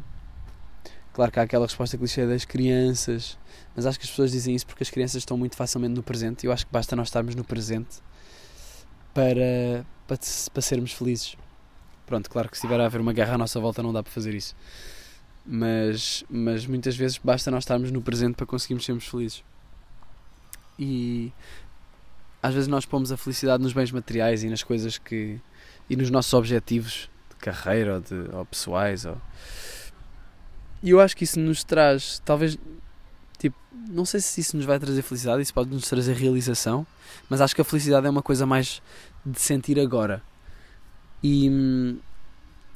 Claro 1.13 1.33
que 1.33 1.41
há 1.41 1.43
aquela 1.43 1.67
resposta 1.67 1.99
clichê 1.99 2.25
das 2.29 2.45
crianças, 2.45 3.37
mas 3.75 3.87
acho 3.87 3.99
que 3.99 4.05
as 4.05 4.11
pessoas 4.11 4.31
dizem 4.31 4.55
isso 4.55 4.65
porque 4.65 4.85
as 4.85 4.91
crianças 4.91 5.17
estão 5.17 5.37
muito 5.37 5.57
facilmente 5.57 5.95
no 5.95 6.03
presente. 6.05 6.47
Eu 6.47 6.53
acho 6.53 6.65
que 6.65 6.73
basta 6.73 6.95
nós 6.95 7.09
estarmos 7.09 7.35
no 7.35 7.43
presente 7.43 7.97
para, 9.13 9.85
para, 10.07 10.17
para 10.53 10.63
sermos 10.63 10.93
felizes. 10.93 11.37
Pronto, 12.07 12.31
claro 12.31 12.49
que 12.49 12.57
se 12.57 12.65
estiver 12.65 12.81
a 12.81 12.87
haver 12.87 13.01
uma 13.01 13.13
guerra 13.13 13.35
à 13.35 13.39
nossa 13.39 13.59
volta 13.59 13.83
não 13.83 13.93
dá 13.93 14.01
para 14.01 14.13
fazer 14.13 14.33
isso. 14.33 14.55
Mas, 15.45 16.25
mas 16.31 16.67
muitas 16.67 16.97
vezes 16.97 17.19
basta 17.19 17.51
nós 17.51 17.65
estarmos 17.65 17.91
no 17.91 18.01
presente 18.01 18.37
para 18.37 18.47
conseguirmos 18.47 18.85
sermos 18.85 19.09
felizes. 19.09 19.43
E 20.79 21.33
às 22.41 22.55
vezes 22.55 22.69
nós 22.69 22.87
pomos 22.87 23.11
a 23.11 23.17
felicidade 23.17 23.61
nos 23.61 23.73
bens 23.73 23.91
materiais 23.91 24.45
e 24.45 24.49
nas 24.49 24.63
coisas 24.63 24.99
que. 24.99 25.41
e 25.91 25.97
nos 25.97 26.11
nossos 26.11 26.33
objetivos 26.33 27.11
carreira 27.39 27.95
ou, 27.95 28.01
de, 28.01 28.37
ou 28.37 28.45
pessoais. 28.45 29.05
Ou... 29.05 29.17
E 30.83 30.91
eu 30.91 31.01
acho 31.01 31.17
que 31.17 31.25
isso 31.25 31.39
nos 31.41 31.65
traz, 31.65 32.21
talvez, 32.25 32.59
tipo, 33.39 33.57
não 33.89 34.05
sei 34.05 34.21
se 34.21 34.41
isso 34.41 34.57
nos 34.57 34.67
vai 34.67 34.79
trazer 34.79 35.03
felicidade, 35.03 35.43
isso 35.43 35.55
pode 35.55 35.71
nos 35.71 35.89
trazer 35.89 36.15
realização, 36.15 36.87
mas 37.29 37.41
acho 37.41 37.55
que 37.55 37.61
a 37.61 37.65
felicidade 37.65 38.07
é 38.07 38.11
uma 38.11 38.23
coisa 38.23 38.47
mais 38.47 38.83
de 39.25 39.41
sentir 39.41 39.79
agora. 39.81 40.23
E, 41.23 41.99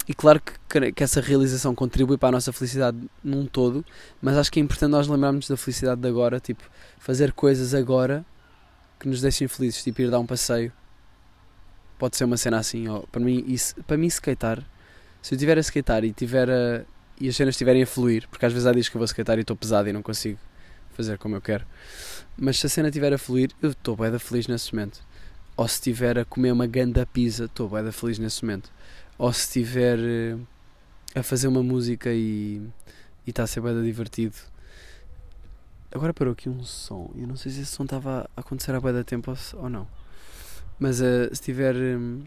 e 0.08 0.14
claro 0.14 0.40
que, 0.40 0.92
que 0.92 1.04
essa 1.04 1.20
realização 1.20 1.74
contribui 1.74 2.18
para 2.18 2.30
a 2.30 2.32
nossa 2.32 2.52
felicidade 2.52 2.98
num 3.22 3.46
todo, 3.46 3.84
mas 4.20 4.36
acho 4.36 4.50
que 4.50 4.58
é 4.58 4.62
importante 4.62 4.90
nós 4.90 5.06
lembrarmos 5.06 5.48
da 5.48 5.56
felicidade 5.56 6.00
de 6.00 6.08
agora, 6.08 6.40
tipo, 6.40 6.62
fazer 6.98 7.32
coisas 7.32 7.72
agora 7.72 8.24
que 8.98 9.08
nos 9.08 9.20
deixem 9.20 9.48
felizes, 9.48 9.82
tipo 9.82 10.00
ir 10.00 10.10
dar 10.10 10.20
um 10.20 10.26
passeio. 10.26 10.72
Pode 12.02 12.16
ser 12.16 12.24
uma 12.24 12.36
cena 12.36 12.58
assim, 12.58 12.88
ou, 12.88 13.06
para 13.12 13.20
mim, 13.20 13.44
isso, 13.46 13.76
para 13.84 13.96
mim 13.96 14.08
skatear, 14.08 14.58
se 15.22 15.34
eu 15.34 15.36
estiver 15.36 15.56
a 15.56 15.60
skatear 15.60 16.02
e, 16.02 16.12
tiver 16.12 16.50
a, 16.50 16.84
e 17.20 17.28
as 17.28 17.36
cenas 17.36 17.54
estiverem 17.54 17.84
a 17.84 17.86
fluir, 17.86 18.26
porque 18.28 18.44
às 18.44 18.52
vezes 18.52 18.66
há 18.66 18.72
dias 18.72 18.88
que 18.88 18.96
eu 18.96 18.98
vou 18.98 19.06
skatear 19.06 19.38
e 19.38 19.42
estou 19.42 19.54
pesado 19.54 19.88
e 19.88 19.92
não 19.92 20.02
consigo 20.02 20.36
fazer 20.94 21.16
como 21.18 21.36
eu 21.36 21.40
quero, 21.40 21.64
mas 22.36 22.58
se 22.58 22.66
a 22.66 22.68
cena 22.68 22.88
estiver 22.88 23.12
a 23.12 23.18
fluir, 23.18 23.52
eu 23.62 23.70
estou 23.70 23.94
bem 23.94 24.18
feliz 24.18 24.48
nesse 24.48 24.74
momento. 24.74 25.00
Ou 25.56 25.68
se 25.68 25.74
estiver 25.74 26.18
a 26.18 26.24
comer 26.24 26.50
uma 26.50 26.66
ganda 26.66 27.06
pizza, 27.06 27.44
estou 27.44 27.68
bem 27.68 27.92
feliz 27.92 28.18
nesse 28.18 28.42
momento 28.44 28.68
ou 29.22 29.32
se 29.32 29.42
estiver 29.42 29.98
eh, 30.00 30.36
a 31.14 31.22
fazer 31.22 31.46
uma 31.46 31.62
música 31.62 32.10
e 32.12 32.60
está 33.24 33.44
a 33.44 33.46
ser 33.46 33.60
bem 33.60 33.80
divertido. 33.82 34.34
Agora 35.94 36.12
parou 36.12 36.32
aqui 36.32 36.48
um 36.48 36.64
som. 36.64 37.12
Eu 37.14 37.28
não 37.28 37.36
sei 37.36 37.52
se 37.52 37.60
esse 37.60 37.70
som 37.70 37.84
estava 37.84 38.28
a 38.36 38.40
acontecer 38.40 38.74
há 38.74 38.80
bem 38.80 38.92
da 38.92 39.04
tempo 39.04 39.32
ou, 39.54 39.68
não. 39.68 39.86
Mas 40.82 41.00
uh, 41.00 41.28
se 41.28 41.34
estiver 41.34 41.76
um, 41.76 42.24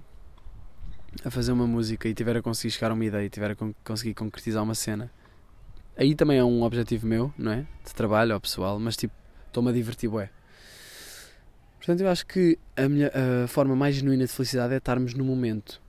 a 1.25 1.29
fazer 1.29 1.51
uma 1.51 1.67
música 1.67 2.07
e 2.07 2.11
estiver 2.11 2.37
a 2.37 2.41
conseguir 2.41 2.71
chegar 2.71 2.89
a 2.89 2.93
uma 2.93 3.03
ideia 3.03 3.23
e 3.23 3.25
estiver 3.25 3.51
a 3.51 3.55
con 3.55 3.73
conseguir 3.83 4.13
concretizar 4.13 4.63
uma 4.63 4.73
cena, 4.73 5.11
aí 5.97 6.15
também 6.15 6.37
é 6.37 6.43
um 6.43 6.63
objetivo 6.63 7.05
meu, 7.05 7.33
não 7.37 7.51
é? 7.51 7.67
De 7.85 7.93
trabalho 7.93 8.33
ou 8.33 8.39
pessoal, 8.39 8.79
mas 8.79 8.95
tipo, 8.95 9.13
estou-me 9.47 9.71
a 9.71 9.73
divertir, 9.73 10.09
bué. 10.09 10.29
Portanto, 11.79 11.99
eu 11.99 12.07
acho 12.07 12.25
que 12.25 12.57
a, 12.77 12.87
minha, 12.87 13.11
a 13.43 13.47
forma 13.49 13.75
mais 13.75 13.95
genuína 13.95 14.25
de 14.25 14.31
felicidade 14.31 14.73
é 14.73 14.77
estarmos 14.77 15.13
no 15.13 15.25
momento 15.25 15.81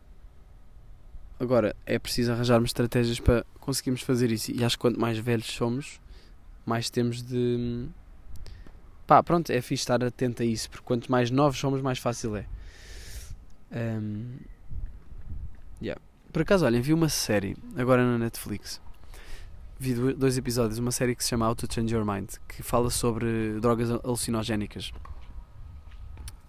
Agora, 1.39 1.77
é 1.85 1.99
preciso 1.99 2.33
arranjarmos 2.33 2.71
estratégias 2.71 3.21
para 3.21 3.45
conseguirmos 3.61 4.01
fazer 4.01 4.33
isso. 4.33 4.51
E 4.51 4.65
acho 4.65 4.77
que 4.77 4.81
quanto 4.81 4.99
mais 4.99 5.19
velhos 5.19 5.47
somos, 5.47 6.01
mais 6.65 6.89
temos 6.89 7.23
de. 7.23 7.87
Pá, 9.07 9.23
pronto, 9.23 9.51
é 9.53 9.61
fixe 9.61 9.83
estar 9.83 10.03
atento 10.03 10.43
a 10.43 10.47
isso, 10.47 10.69
porque 10.69 10.85
quanto 10.85 11.13
mais 11.13 11.31
novos 11.31 11.59
somos, 11.59 11.81
mais 11.81 11.99
fácil 12.01 12.35
é. 12.37 12.47
Um... 13.73 14.39
Yeah. 15.81 16.01
Por 16.33 16.43
acaso, 16.43 16.65
olhem, 16.67 16.81
vi 16.81 16.93
uma 16.93 17.09
série, 17.09 17.57
agora 17.77 18.05
na 18.05 18.19
Netflix. 18.19 18.81
Vi 19.79 19.95
dois 19.95 20.39
episódios, 20.39 20.79
uma 20.79 20.91
série 20.91 21.15
que 21.15 21.23
se 21.23 21.31
chama 21.31 21.49
How 21.49 21.55
to 21.55 21.67
Change 21.71 21.95
Your 21.95 22.05
Mind, 22.05 22.31
que 22.49 22.63
fala 22.63 22.91
sobre 22.91 23.61
drogas 23.61 23.91
alucinogénicas. 23.91 24.93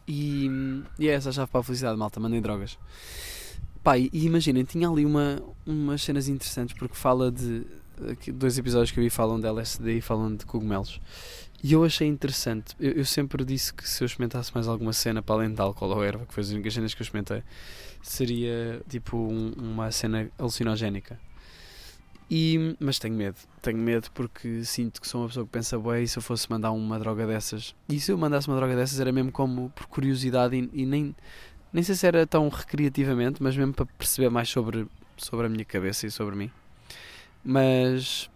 E, 0.07 0.49
e 0.97 1.09
é 1.09 1.13
essa 1.13 1.29
a 1.29 1.31
chave 1.33 1.51
para 1.51 1.59
a 1.59 1.63
felicidade, 1.63 1.97
malta, 1.97 2.19
mandem 2.19 2.41
drogas. 2.41 2.77
Pá, 3.83 3.97
e 3.97 4.09
imaginem, 4.13 4.63
tinha 4.63 4.87
ali 4.87 5.05
uma, 5.05 5.41
umas 5.65 6.01
cenas 6.01 6.27
interessantes 6.27 6.75
porque 6.77 6.95
fala 6.95 7.31
de. 7.31 7.65
Dois 8.33 8.57
episódios 8.57 8.91
que 8.91 8.99
eu 8.99 9.03
vi 9.03 9.09
falam 9.09 9.39
de 9.39 9.47
LSD 9.47 9.97
e 9.97 10.01
falam 10.01 10.35
de 10.35 10.45
cogumelos. 10.45 11.01
E 11.63 11.73
eu 11.73 11.83
achei 11.83 12.07
interessante. 12.07 12.75
Eu, 12.79 12.91
eu, 12.93 13.05
sempre 13.05 13.43
disse 13.43 13.73
que 13.73 13.87
se 13.87 14.03
eu 14.03 14.05
experimentasse 14.05 14.53
mais 14.53 14.67
alguma 14.67 14.93
cena 14.93 15.21
para 15.21 15.35
além 15.35 15.53
de 15.53 15.59
álcool 15.59 15.87
ou 15.87 16.03
erva, 16.03 16.25
que 16.25 16.33
foi 16.33 16.43
as 16.43 16.49
únicas 16.49 16.73
cenas 16.73 16.93
que 16.93 17.01
eu 17.01 17.03
experimentei, 17.03 17.43
seria 18.01 18.81
tipo 18.87 19.17
um, 19.17 19.53
uma 19.57 19.91
cena 19.91 20.29
alucinogénica. 20.37 21.19
E, 22.29 22.75
mas 22.79 22.99
tenho 22.99 23.15
medo, 23.15 23.37
tenho 23.61 23.77
medo 23.77 24.09
porque 24.13 24.63
sinto 24.65 24.99
que 24.99 25.07
sou 25.07 25.21
uma 25.21 25.27
pessoa 25.27 25.45
que 25.45 25.51
pensa 25.51 25.79
bem 25.79 26.03
e 26.03 26.07
se 26.07 26.17
eu 26.17 26.21
fosse 26.21 26.49
mandar 26.49 26.71
uma 26.71 26.99
droga 26.99 27.25
dessas, 27.25 27.73
e 27.87 28.01
se 28.01 28.11
eu 28.11 28.17
mandasse 28.17 28.49
uma 28.49 28.57
droga 28.57 28.75
dessas 28.75 28.99
era 28.99 29.13
mesmo 29.13 29.31
como 29.31 29.69
por 29.69 29.87
curiosidade 29.87 30.57
e, 30.57 30.69
e 30.81 30.85
nem, 30.85 31.15
nem 31.71 31.83
sei 31.83 31.95
se 31.95 32.05
era 32.05 32.27
tão 32.27 32.49
recreativamente, 32.49 33.41
mas 33.41 33.55
mesmo 33.55 33.73
para 33.73 33.85
perceber 33.85 34.29
mais 34.29 34.49
sobre, 34.49 34.85
sobre 35.15 35.45
a 35.45 35.49
minha 35.49 35.63
cabeça 35.63 36.05
e 36.05 36.11
sobre 36.11 36.35
mim. 36.35 36.51
Mas. 37.43 38.29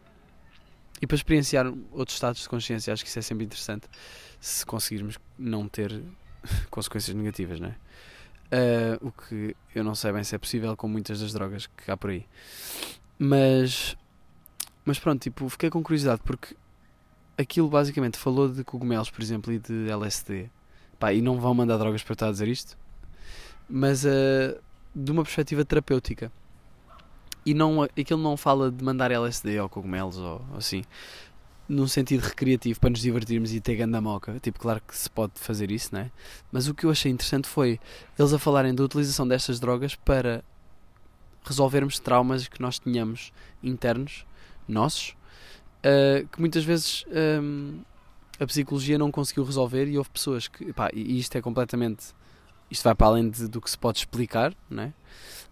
E 1.02 1.08
para 1.08 1.16
experienciar 1.16 1.66
outros 1.92 2.16
estados 2.16 2.42
de 2.42 2.50
consciência, 2.50 2.94
acho 2.94 3.04
que 3.04 3.10
isso 3.10 3.20
é 3.20 3.22
sempre 3.22 3.46
interessante. 3.46 3.88
Se 4.40 4.66
conseguirmos 4.66 5.18
não 5.38 5.68
ter 5.68 6.02
consequências 6.70 7.16
negativas, 7.16 7.60
não 7.60 7.70
é? 7.70 7.76
Uh, 8.54 9.08
o 9.08 9.12
que 9.12 9.56
eu 9.74 9.84
não 9.84 9.96
sei 9.96 10.12
bem 10.12 10.24
se 10.24 10.36
é 10.36 10.38
possível 10.38 10.76
com 10.76 10.88
muitas 10.88 11.22
das 11.22 11.34
drogas 11.34 11.68
que 11.68 11.90
há 11.90 11.98
por 11.98 12.10
aí. 12.10 12.26
Mas. 13.18 13.98
Mas 14.84 15.00
pronto, 15.00 15.22
tipo, 15.22 15.48
fiquei 15.48 15.70
com 15.70 15.82
curiosidade 15.82 16.22
porque 16.24 16.56
aquilo 17.38 17.70
basicamente 17.70 18.18
falou 18.18 18.50
de 18.50 18.64
cogumelos, 18.64 19.10
por 19.10 19.22
exemplo, 19.22 19.54
e 19.54 19.60
de 19.60 19.90
LSD. 19.90 20.50
Pá, 21.00 21.14
e 21.14 21.22
não 21.22 21.40
vão 21.40 21.54
mandar 21.54 21.78
drogas 21.78 22.04
para 22.04 22.14
estar 22.14 22.28
a 22.28 22.32
dizer 22.32 22.48
isto? 22.48 22.78
mas 23.72 24.04
uh, 24.04 24.60
de 24.94 25.12
uma 25.12 25.24
perspectiva 25.24 25.64
terapêutica. 25.64 26.32
E 27.46 27.54
não, 27.54 27.84
aquilo 27.84 28.22
não 28.22 28.38
fala 28.38 28.72
de 28.72 28.84
mandar 28.84 29.12
LSD 29.12 29.60
ou 29.60 29.68
cogumelos 29.68 30.18
ou, 30.18 30.42
assim, 30.56 30.84
num 31.68 31.88
sentido 31.88 32.22
recreativo 32.22 32.80
para 32.80 32.90
nos 32.90 33.02
divertirmos 33.02 33.54
e 33.54 33.60
ter 33.60 33.76
ganda 33.76 34.00
moca. 34.02 34.38
Tipo, 34.40 34.60
claro 34.60 34.82
que 34.86 34.96
se 34.96 35.10
pode 35.10 35.34
fazer 35.36 35.72
isso, 35.72 35.94
né? 35.94 36.12
Mas 36.52 36.68
o 36.68 36.74
que 36.74 36.86
eu 36.86 36.92
achei 36.92 37.12
interessante 37.12 37.48
foi 37.48 37.80
eles 38.20 38.34
a 38.34 38.40
falarem 38.40 38.76
da 38.76 38.84
utilização 38.84 39.28
destas 39.28 39.60
drogas 39.60 39.96
para 39.96 40.44
resolvermos 41.44 41.98
traumas 42.00 42.48
que 42.48 42.62
nós 42.62 42.78
tínhamos 42.78 43.32
internos, 43.64 44.26
nossos, 44.68 45.16
uh, 45.80 46.28
que 46.28 46.40
muitas 46.40 46.64
vezes 46.64 47.06
um, 47.42 47.80
a 48.40 48.46
psicologia 48.46 48.98
não 48.98 49.12
conseguiu 49.12 49.44
resolver 49.44 49.88
e 49.88 49.98
houve 49.98 50.10
pessoas 50.10 50.48
que, 50.48 50.72
pá, 50.74 50.90
e 50.94 51.20
isto 51.20 51.36
é 51.38 51.42
completamente 51.42 52.14
isto 52.72 52.84
vai 52.84 52.96
para 52.96 53.08
além 53.08 53.30
de, 53.30 53.48
do 53.48 53.60
que 53.62 53.70
se 53.70 53.78
pode 53.78 54.00
explicar, 54.00 54.56
não 54.70 54.84
é? 54.84 54.94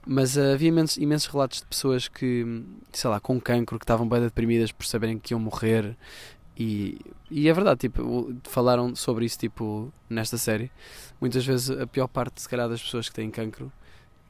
Mas 0.08 0.38
uh, 0.38 0.54
havia 0.54 0.70
imensos, 0.70 0.98
imensos, 0.98 1.28
relatos 1.28 1.60
de 1.60 1.68
pessoas 1.68 2.08
que, 2.08 2.64
sei 2.94 3.10
lá, 3.10 3.20
com 3.20 3.40
cancro, 3.40 3.78
que 3.78 3.84
estavam 3.84 4.08
bem 4.08 4.22
deprimidas 4.22 4.72
por 4.72 4.86
saberem 4.86 5.20
que 5.20 5.34
iam 5.34 5.40
morrer. 5.40 5.98
E, 6.58 7.00
e 7.30 7.48
é 7.48 7.54
verdade, 7.54 7.82
tipo, 7.82 8.34
falaram 8.44 8.96
sobre 8.96 9.26
isso 9.26 9.38
tipo, 9.38 9.94
nesta 10.10 10.38
série. 10.38 10.72
Muitas 11.20 11.46
vezes 11.46 11.70
a 11.70 11.86
pior 11.86 12.08
parte, 12.08 12.42
se 12.42 12.50
calhar, 12.50 12.70
das 12.70 12.82
pessoas 12.82 13.10
que 13.10 13.16
têm 13.16 13.30
cancro, 13.30 13.72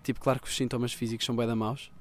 tipo, 0.04 0.20
claro 0.20 0.40
que 0.40 0.48
os 0.48 0.56
sintomas 0.56 0.92
físicos 0.92 1.26
são 1.26 1.36
bem 1.36 1.48
da 1.48 1.56
maus, 1.56 1.92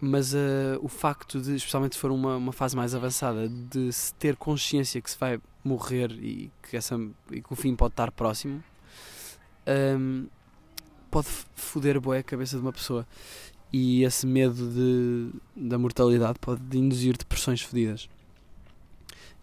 mas 0.00 0.34
uh, 0.34 0.78
o 0.80 0.88
facto 0.88 1.40
de, 1.40 1.56
especialmente 1.56 1.96
se 1.96 2.00
for 2.00 2.10
uma, 2.10 2.36
uma 2.36 2.52
fase 2.52 2.76
mais 2.76 2.94
avançada, 2.94 3.48
de 3.48 3.92
se 3.92 4.14
ter 4.14 4.36
consciência 4.36 5.00
que 5.00 5.10
se 5.10 5.18
vai 5.18 5.40
morrer 5.64 6.12
e 6.12 6.50
que, 6.62 6.76
essa, 6.76 6.96
e 7.30 7.42
que 7.42 7.52
o 7.52 7.56
fim 7.56 7.74
pode 7.74 7.92
estar 7.92 8.10
próximo, 8.12 8.62
um, 9.66 10.26
pode 11.10 11.28
foder 11.54 12.00
boé 12.00 12.18
a 12.18 12.22
cabeça 12.22 12.56
de 12.56 12.62
uma 12.62 12.72
pessoa. 12.72 13.06
E 13.72 14.04
esse 14.04 14.26
medo 14.26 14.70
de, 14.70 15.30
da 15.68 15.78
mortalidade 15.78 16.38
pode 16.40 16.78
induzir 16.78 17.16
depressões 17.16 17.60
fodidas. 17.60 18.08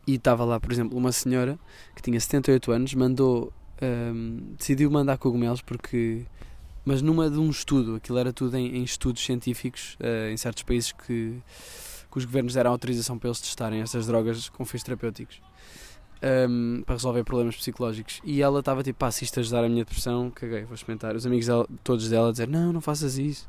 E 0.05 0.15
estava 0.15 0.43
lá, 0.43 0.59
por 0.59 0.71
exemplo, 0.71 0.97
uma 0.97 1.11
senhora 1.11 1.57
que 1.95 2.01
tinha 2.01 2.19
78 2.19 2.71
anos, 2.71 2.93
mandou, 2.93 3.53
um, 3.81 4.53
decidiu 4.57 4.89
mandar 4.91 5.17
cogumelos 5.17 5.61
porque. 5.61 6.25
Mas 6.85 7.01
numa 7.01 7.29
de 7.29 7.37
um 7.37 7.49
estudo, 7.49 7.95
aquilo 7.95 8.17
era 8.17 8.33
tudo 8.33 8.57
em, 8.57 8.77
em 8.77 8.83
estudos 8.83 9.23
científicos, 9.23 9.97
uh, 10.01 10.29
em 10.29 10.35
certos 10.35 10.63
países 10.63 10.91
que, 10.91 11.41
que 12.11 12.17
os 12.17 12.25
governos 12.25 12.55
deram 12.55 12.71
autorização 12.71 13.17
para 13.17 13.29
eles 13.29 13.39
testarem 13.39 13.81
estas 13.81 14.05
drogas 14.05 14.49
com 14.49 14.65
fins 14.65 14.83
terapêuticos. 14.83 15.41
Um, 16.23 16.83
para 16.85 16.95
resolver 16.95 17.23
problemas 17.25 17.55
psicológicos. 17.57 18.21
E 18.23 18.41
ela 18.41 18.59
estava 18.59 18.81
tipo, 18.81 18.97
pá, 18.97 19.11
se 19.11 19.25
isto 19.25 19.41
ajudar 19.41 19.65
a 19.65 19.67
minha 19.67 19.83
depressão, 19.83 20.31
caguei, 20.31 20.63
vou 20.63 20.73
experimentar. 20.73 21.15
Os 21.15 21.25
amigos 21.25 21.47
dela, 21.47 21.67
todos 21.83 22.07
dela 22.09 22.31
dizer, 22.31 22.47
não, 22.47 22.71
não 22.71 22.79
faças 22.79 23.17
isso. 23.17 23.45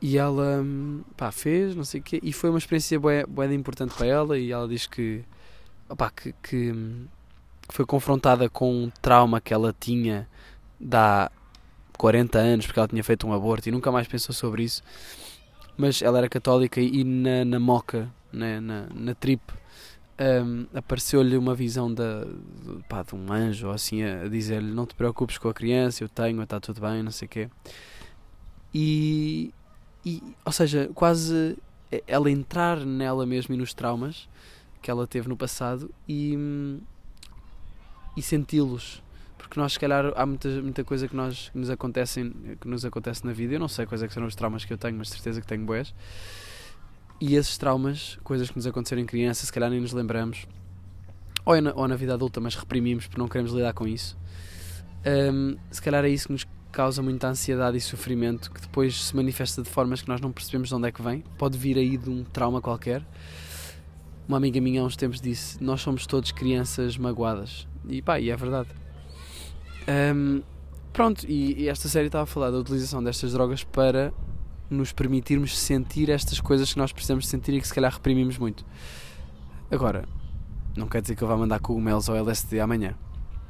E 0.00 0.16
ela, 0.16 0.62
hum, 0.62 1.02
pá, 1.14 1.30
fez, 1.30 1.76
não 1.76 1.84
sei 1.84 2.00
o 2.00 2.02
quê. 2.02 2.18
E 2.22 2.32
foi 2.32 2.48
uma 2.48 2.58
experiência 2.58 2.98
bué 2.98 3.52
importante 3.52 3.94
para 3.94 4.06
ela. 4.06 4.38
E 4.38 4.50
ela 4.50 4.66
diz 4.66 4.86
que, 4.86 5.22
que, 6.16 6.32
que, 6.42 6.72
que 7.68 7.74
foi 7.74 7.84
confrontada 7.84 8.48
com 8.48 8.84
um 8.84 8.90
trauma 9.02 9.40
que 9.40 9.52
ela 9.52 9.74
tinha 9.78 10.26
de 10.80 10.96
há 10.96 11.30
40 11.98 12.38
anos, 12.38 12.66
porque 12.66 12.78
ela 12.78 12.88
tinha 12.88 13.04
feito 13.04 13.26
um 13.26 13.32
aborto 13.34 13.68
e 13.68 13.72
nunca 13.72 13.92
mais 13.92 14.08
pensou 14.08 14.34
sobre 14.34 14.62
isso. 14.62 14.82
Mas 15.76 16.00
ela 16.00 16.16
era 16.18 16.28
católica 16.30 16.80
e 16.80 17.04
na, 17.04 17.44
na 17.44 17.60
moca, 17.60 18.10
né, 18.32 18.58
na, 18.58 18.86
na 18.94 19.14
trip, 19.14 19.42
um, 20.20 20.66
apareceu-lhe 20.74 21.36
uma 21.36 21.54
visão 21.54 21.94
pá, 22.88 23.02
de 23.02 23.14
um 23.14 23.32
anjo 23.32 23.70
assim 23.70 24.02
a, 24.02 24.28
dizer-lhe 24.28 24.70
não 24.70 24.84
te 24.84 24.94
preocupes 24.94 25.38
com 25.38 25.48
a 25.48 25.54
criança, 25.54 26.04
eu 26.04 26.08
tenho, 26.08 26.42
está 26.42 26.60
tudo 26.60 26.80
bem, 26.80 27.02
não 27.02 27.10
sei 27.10 27.26
o 27.26 27.28
quê. 27.28 27.48
E, 28.74 29.52
e, 30.04 30.22
ou 30.44 30.52
seja, 30.52 30.90
quase 30.94 31.56
ela 32.06 32.30
entrar 32.30 32.84
nela 32.84 33.24
mesmo 33.24 33.54
e 33.54 33.58
nos 33.58 33.72
traumas 33.72 34.28
que 34.82 34.90
ela 34.90 35.06
teve 35.06 35.28
no 35.28 35.36
passado 35.36 35.90
e, 36.08 36.36
e 38.16 38.22
senti-los. 38.22 39.02
Porque 39.36 39.58
nós, 39.58 39.72
se 39.72 39.80
calhar, 39.80 40.12
há 40.14 40.26
muita, 40.26 40.48
muita 40.62 40.84
coisa 40.84 41.08
que, 41.08 41.16
nós, 41.16 41.48
que, 41.48 41.58
nos 41.58 41.70
acontecem, 41.70 42.30
que 42.60 42.68
nos 42.68 42.84
acontece 42.84 43.26
na 43.26 43.32
vida. 43.32 43.54
Eu 43.54 43.60
não 43.60 43.68
sei 43.68 43.86
quais 43.86 44.02
é 44.02 44.06
que 44.06 44.14
são 44.14 44.24
os 44.24 44.34
traumas 44.34 44.64
que 44.64 44.72
eu 44.72 44.78
tenho, 44.78 44.96
mas 44.96 45.08
certeza 45.08 45.40
que 45.40 45.46
tenho 45.46 45.64
boés. 45.64 45.92
E 47.20 47.34
esses 47.34 47.58
traumas, 47.58 48.18
coisas 48.24 48.48
que 48.48 48.56
nos 48.56 48.66
aconteceram 48.66 49.02
em 49.02 49.06
criança, 49.06 49.44
se 49.44 49.52
calhar 49.52 49.68
nem 49.68 49.80
nos 49.80 49.92
lembramos, 49.92 50.46
ou 51.44 51.60
na, 51.60 51.72
ou 51.74 51.86
na 51.86 51.96
vida 51.96 52.14
adulta, 52.14 52.40
mas 52.40 52.54
reprimimos 52.54 53.06
porque 53.06 53.20
não 53.20 53.28
queremos 53.28 53.52
lidar 53.52 53.74
com 53.74 53.86
isso. 53.86 54.16
Um, 55.06 55.56
se 55.70 55.82
calhar 55.82 56.04
é 56.04 56.08
isso 56.08 56.26
que 56.28 56.32
nos 56.32 56.46
causa 56.70 57.02
muita 57.02 57.28
ansiedade 57.28 57.76
e 57.76 57.80
sofrimento 57.80 58.50
que 58.50 58.60
depois 58.60 59.06
se 59.06 59.16
manifesta 59.16 59.62
de 59.62 59.68
formas 59.68 60.02
que 60.02 60.08
nós 60.08 60.20
não 60.20 60.30
percebemos 60.30 60.68
de 60.68 60.74
onde 60.74 60.88
é 60.88 60.92
que 60.92 61.02
vem. 61.02 61.24
Pode 61.36 61.58
vir 61.58 61.76
aí 61.76 61.96
de 61.96 62.08
um 62.08 62.24
trauma 62.24 62.60
qualquer. 62.60 63.04
Uma 64.26 64.36
amiga 64.36 64.60
minha 64.60 64.80
há 64.80 64.84
uns 64.84 64.96
tempos 64.96 65.20
disse: 65.20 65.62
Nós 65.62 65.80
somos 65.80 66.06
todos 66.06 66.30
crianças 66.32 66.96
magoadas. 66.96 67.66
E 67.88 68.00
pá, 68.00 68.20
e 68.20 68.30
é 68.30 68.36
verdade. 68.36 68.68
Um, 70.14 70.42
pronto, 70.92 71.26
e, 71.26 71.62
e 71.62 71.68
esta 71.68 71.88
série 71.88 72.06
estava 72.06 72.24
a 72.24 72.26
falar 72.26 72.50
da 72.50 72.58
utilização 72.58 73.02
destas 73.02 73.32
drogas 73.32 73.64
para 73.64 74.12
nos 74.70 74.92
permitirmos 74.92 75.58
sentir 75.58 76.08
estas 76.08 76.40
coisas 76.40 76.72
que 76.72 76.78
nós 76.78 76.92
precisamos 76.92 77.26
sentir 77.26 77.54
e 77.54 77.60
que 77.60 77.66
se 77.66 77.74
calhar 77.74 77.92
reprimimos 77.92 78.38
muito. 78.38 78.64
Agora, 79.70 80.04
não 80.76 80.86
quer 80.86 81.02
dizer 81.02 81.16
que 81.16 81.22
eu 81.22 81.28
vá 81.28 81.36
mandar 81.36 81.58
cogumelos 81.58 82.08
ao 82.08 82.16
LSD 82.16 82.60
amanhã. 82.60 82.94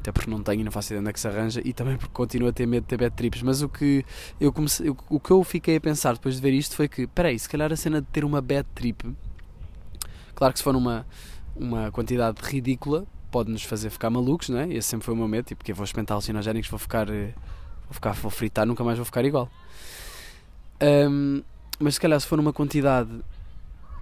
Até 0.01 0.11
porque 0.11 0.31
não 0.31 0.43
tenho 0.43 0.63
e 0.63 0.65
não 0.65 0.73
faço 0.73 0.89
ideia 0.89 1.01
onde 1.01 1.11
é 1.11 1.13
que 1.13 1.21
se 1.21 1.29
arranja 1.29 1.61
e 1.63 1.75
também 1.75 1.97
porque 1.99 2.15
continuo 2.15 2.49
a 2.49 2.53
ter 2.53 2.67
medo 2.67 2.85
de 2.85 2.89
ter 2.89 2.97
bad 2.97 3.15
trips. 3.15 3.43
Mas 3.43 3.61
o 3.61 3.69
que 3.69 4.05
eu 4.41 4.51
comecei, 4.51 4.89
o 4.89 5.21
que 5.21 5.31
eu 5.31 5.45
fiquei 5.45 5.77
a 5.77 5.81
pensar 5.81 6.15
depois 6.15 6.37
de 6.37 6.41
ver 6.41 6.55
isto 6.55 6.75
foi 6.75 6.89
que, 6.89 7.07
peraí, 7.07 7.39
se 7.39 7.47
calhar 7.47 7.71
a 7.71 7.77
cena 7.77 8.01
de 8.01 8.07
ter 8.07 8.25
uma 8.25 8.41
bad 8.41 8.67
trip, 8.75 9.15
claro 10.35 10.55
que 10.55 10.59
se 10.59 10.63
for 10.63 10.73
numa 10.73 11.07
uma 11.55 11.91
quantidade 11.91 12.39
ridícula, 12.43 13.07
pode 13.31 13.51
nos 13.51 13.63
fazer 13.63 13.91
ficar 13.91 14.09
malucos, 14.09 14.49
não 14.49 14.59
é? 14.59 14.73
Esse 14.73 14.89
sempre 14.89 15.05
foi 15.05 15.15
o 15.15 15.17
meu 15.17 15.29
medo, 15.29 15.45
tipo, 15.45 15.63
que 15.63 15.73
vou 15.73 15.85
experimentar 15.85 16.15
alucinogénicos, 16.15 16.71
vou 16.71 16.79
ficar, 16.79 17.09
eh, 17.11 17.35
vou 17.85 17.93
ficar, 17.93 18.13
vou 18.13 18.31
fritar, 18.31 18.67
nunca 18.67 18.83
mais 18.83 18.97
vou 18.97 19.05
ficar 19.05 19.25
igual. 19.25 19.51
Um, 20.83 21.43
mas 21.79 21.95
se 21.95 22.01
calhar 22.01 22.21
se 22.21 22.27
for 22.27 22.39
uma 22.39 22.53
quantidade 22.53 23.11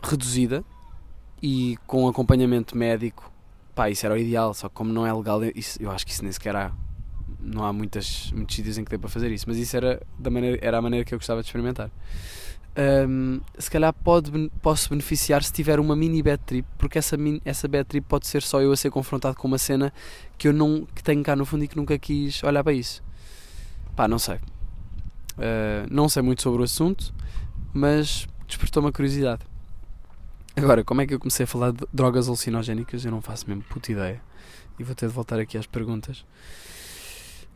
reduzida 0.03 0.65
e 1.43 1.77
com 1.87 2.09
acompanhamento 2.09 2.77
médico, 2.77 3.33
pá, 3.75 3.91
isso 3.91 4.05
era 4.05 4.15
o 4.15 4.19
ideal, 4.19 4.53
só 4.55 4.69
que 4.69 4.75
como 4.75 4.93
não 4.93 5.07
é 5.07 5.13
legal, 5.13 5.41
isso, 5.55 5.81
eu 5.81 5.91
acho 5.91 6.05
que 6.05 6.13
isso 6.13 6.23
nem 6.23 6.33
sequer 6.33 6.57
há. 6.57 6.73
Não 7.41 7.65
há 7.65 7.73
muitas, 7.73 8.33
muitos 8.33 8.57
sítios 8.57 8.79
em 8.79 8.85
que 8.85 8.91
dê 8.91 8.99
para 8.99 9.09
fazer 9.09 9.31
isso, 9.31 9.45
mas 9.47 9.57
isso 9.57 9.77
era, 9.77 10.03
da 10.19 10.31
maneira, 10.31 10.59
era 10.61 10.79
a 10.79 10.83
maneira 10.83 11.05
que 11.05 11.15
eu 11.15 11.19
gostava 11.19 11.41
de 11.41 11.47
experimentar. 11.47 11.91
Um, 12.77 13.41
se 13.59 13.71
calhar 13.71 13.93
pode, 13.93 14.31
posso 14.63 14.91
beneficiar 14.91 15.43
se 15.43 15.53
tiver 15.53 15.81
uma 15.81 15.97
mini 15.97 16.23
bad 16.23 16.43
trip, 16.45 16.67
porque 16.77 16.99
essa, 16.99 17.17
mini, 17.17 17.41
essa 17.45 17.67
bad 17.69 17.85
trip 17.85 18.07
pode 18.07 18.27
ser 18.27 18.43
só 18.43 18.61
eu 18.61 18.73
a 18.73 18.77
ser 18.77 18.91
confrontado 18.91 19.37
com 19.37 19.49
uma 19.49 19.59
cena 19.59 19.93
que 20.37 20.47
eu 20.47 20.53
não 20.53 20.87
que 20.95 21.03
tenho 21.03 21.23
cá 21.23 21.35
no 21.35 21.45
fundo 21.45 21.65
e 21.65 21.69
que 21.69 21.77
nunca 21.77 21.99
quis 21.99 22.43
olhar 22.43 22.63
para 22.63 22.73
isso. 22.73 23.03
Pá, 23.97 24.07
não 24.07 24.19
sei. 24.19 24.39
Uh, 25.39 25.87
não 25.91 26.09
sei 26.09 26.23
muito 26.23 26.43
sobre 26.43 26.61
o 26.61 26.65
assunto, 26.65 27.15
mas 27.73 28.27
despertou 28.47 28.83
uma 28.83 28.93
curiosidade. 28.93 29.43
Agora, 30.57 30.83
como 30.83 31.01
é 31.01 31.07
que 31.07 31.15
eu 31.15 31.21
comecei 31.21 31.45
a 31.45 31.47
falar 31.47 31.71
de 31.71 31.87
drogas 31.93 32.27
alucinogénicas? 32.27 33.05
Eu 33.05 33.13
não 33.13 33.23
faço 33.23 33.49
mesmo 33.49 33.63
puta 33.63 33.93
ideia. 33.93 34.21
E 34.79 34.83
vou 34.83 34.95
ter 34.95 35.07
de 35.07 35.15
voltar 35.15 35.39
aqui 35.39 35.57
às 35.57 35.67
perguntas. 35.67 36.25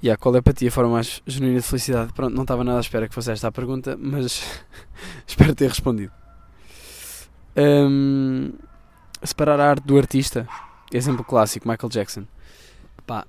E 0.01 0.07
yeah, 0.07 0.21
qual 0.21 0.35
é 0.37 0.40
para 0.40 0.53
ti 0.53 0.66
a 0.66 0.71
forma 0.71 0.92
mais 0.92 1.23
genuína 1.27 1.61
de 1.61 1.66
felicidade? 1.66 2.12
Pronto, 2.12 2.35
não 2.35 2.42
estava 2.42 2.62
nada 2.62 2.79
à 2.79 2.81
espera 2.81 3.09
que 3.09 3.14
fosse 3.14 3.31
esta 3.31 3.49
a 3.49 3.53
pergunta, 3.53 3.97
mas 4.01 4.42
espero 5.27 5.55
ter 5.55 5.68
respondido. 5.68 6.12
Um, 7.57 8.53
separar 9.23 9.61
a 9.61 9.71
arte 9.71 9.87
do 9.87 9.97
artista. 9.99 10.49
Exemplo 10.92 11.25
clássico, 11.25 11.68
Michael 11.68 11.90
Jackson. 11.90 12.25
Pá, 13.07 13.27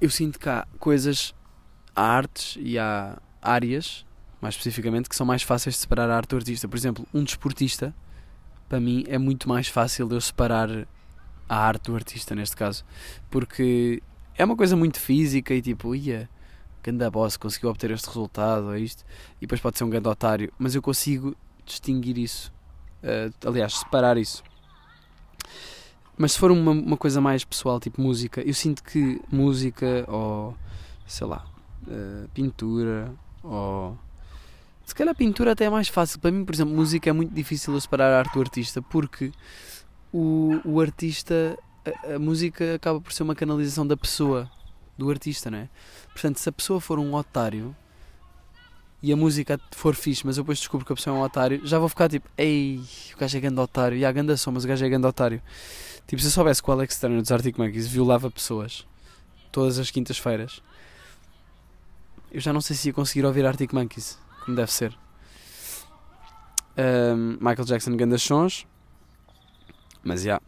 eu 0.00 0.10
sinto 0.10 0.38
que 0.38 0.48
há 0.48 0.66
coisas, 0.78 1.34
há 1.94 2.02
artes 2.02 2.58
e 2.60 2.78
há 2.78 3.18
áreas, 3.42 4.06
mais 4.40 4.54
especificamente, 4.54 5.08
que 5.08 5.16
são 5.16 5.26
mais 5.26 5.42
fáceis 5.42 5.74
de 5.74 5.80
separar 5.80 6.08
a 6.08 6.16
arte 6.16 6.30
do 6.30 6.36
artista. 6.36 6.68
Por 6.68 6.76
exemplo, 6.76 7.06
um 7.12 7.22
desportista, 7.24 7.94
para 8.68 8.80
mim, 8.80 9.04
é 9.08 9.18
muito 9.18 9.48
mais 9.48 9.68
fácil 9.68 10.08
de 10.08 10.14
eu 10.14 10.20
separar 10.20 10.86
a 11.48 11.56
arte 11.56 11.90
do 11.90 11.94
artista, 11.94 12.34
neste 12.34 12.56
caso, 12.56 12.84
porque 13.30 14.02
é 14.34 14.44
uma 14.44 14.56
coisa 14.56 14.74
muito 14.74 14.98
física 14.98 15.52
e 15.52 15.60
tipo, 15.60 15.94
ia, 15.94 16.28
ganda 16.82 17.10
boss, 17.10 17.36
conseguiu 17.36 17.70
obter 17.70 17.90
este 17.90 18.06
resultado, 18.06 18.72
é 18.72 18.80
isto, 18.80 19.04
e 19.36 19.42
depois 19.42 19.60
pode 19.60 19.76
ser 19.76 19.84
um 19.84 19.90
grande 19.90 20.08
otário, 20.08 20.52
mas 20.58 20.74
eu 20.74 20.80
consigo 20.80 21.36
distinguir 21.66 22.16
isso, 22.16 22.52
uh, 23.02 23.48
aliás, 23.48 23.74
separar 23.74 24.16
isso. 24.16 24.42
Mas 26.16 26.32
se 26.32 26.38
for 26.38 26.50
uma, 26.50 26.72
uma 26.72 26.96
coisa 26.96 27.20
mais 27.20 27.44
pessoal, 27.44 27.78
tipo 27.78 28.00
música, 28.00 28.40
eu 28.40 28.54
sinto 28.54 28.82
que 28.82 29.20
música 29.30 30.04
ou 30.08 30.56
sei 31.06 31.26
lá, 31.26 31.44
uh, 31.86 32.28
pintura 32.32 33.12
ou 33.42 33.98
se 34.84 34.94
calhar 34.94 35.14
pintura 35.14 35.52
até 35.52 35.64
é 35.64 35.70
mais 35.70 35.88
fácil. 35.88 36.18
Para 36.18 36.30
mim, 36.30 36.44
por 36.44 36.54
exemplo, 36.54 36.74
música 36.74 37.08
é 37.08 37.12
muito 37.12 37.32
difícil 37.32 37.72
eu 37.72 37.80
separar 37.80 38.12
a 38.12 38.18
arte 38.18 38.34
do 38.34 38.40
artista 38.40 38.82
porque 38.82 39.32
o, 40.12 40.60
o 40.64 40.80
artista, 40.80 41.58
a, 41.84 42.14
a, 42.14 42.18
música 42.18 42.74
acaba 42.74 43.00
por 43.00 43.12
ser 43.12 43.22
uma 43.22 43.34
canalização 43.34 43.86
da 43.86 43.96
pessoa, 43.96 44.50
do 44.98 45.08
artista, 45.08 45.50
não 45.50 45.58
é? 45.58 45.68
Portanto, 46.12 46.38
se 46.38 46.48
a 46.48 46.52
pessoa 46.52 46.80
for 46.80 46.98
um 46.98 47.14
otário 47.14 47.74
e 49.02 49.12
a 49.12 49.16
música 49.16 49.58
for 49.70 49.94
fixe, 49.94 50.26
mas 50.26 50.36
eu 50.36 50.44
depois 50.44 50.58
descubro 50.58 50.84
que 50.86 50.92
a 50.92 50.96
pessoa 50.96 51.16
é 51.16 51.20
um 51.20 51.22
otário, 51.22 51.66
já 51.66 51.78
vou 51.78 51.88
ficar 51.88 52.08
tipo, 52.08 52.28
ei, 52.36 52.80
o 53.14 53.18
gajo 53.18 53.36
é 53.36 53.40
grande 53.40 53.60
otário, 53.60 53.96
e 53.96 54.04
a 54.04 54.12
ganda 54.12 54.36
som, 54.36 54.52
mas 54.52 54.64
o 54.64 54.68
gajo 54.68 54.84
é 54.84 54.88
grande 54.88 55.06
otário. 55.06 55.42
Tipo, 56.06 56.20
se 56.20 56.28
eu 56.28 56.32
soubesse 56.32 56.62
que 56.62 56.68
o 56.68 56.72
Alex 56.72 57.00
Turner 57.00 57.20
dos 57.20 57.32
Arctic 57.32 57.56
Monkeys 57.56 57.88
violava 57.88 58.30
pessoas 58.30 58.86
todas 59.50 59.78
as 59.78 59.90
quintas-feiras 59.90 60.62
eu 62.32 62.40
já 62.40 62.52
não 62.52 62.60
sei 62.62 62.74
se 62.74 62.88
ia 62.88 62.94
conseguir 62.94 63.26
ouvir 63.26 63.44
Arctic 63.44 63.72
Monkeys, 63.72 64.18
como 64.44 64.56
deve 64.56 64.72
ser. 64.72 64.96
Um, 66.76 67.32
Michael 67.32 67.64
Jackson, 67.66 67.94
grandes 67.94 68.22
sons, 68.22 68.66
mas 70.02 70.22
já. 70.22 70.40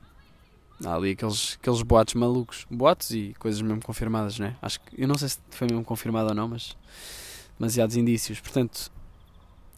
Há 0.85 0.95
ali 0.95 1.11
aqueles, 1.11 1.59
aqueles 1.61 1.83
boatos 1.83 2.15
malucos, 2.15 2.67
boatos 2.71 3.11
e 3.11 3.35
coisas 3.39 3.61
mesmo 3.61 3.83
confirmadas, 3.83 4.39
né? 4.39 4.57
Acho 4.61 4.81
que 4.81 5.01
eu 5.01 5.07
não 5.07 5.17
sei 5.17 5.29
se 5.29 5.39
foi 5.51 5.69
mesmo 5.69 5.85
confirmado 5.85 6.31
ou 6.31 6.35
não, 6.35 6.49
mas 6.49 6.77
demasiados 7.59 7.97
indícios. 7.97 8.41
Portanto, 8.41 8.91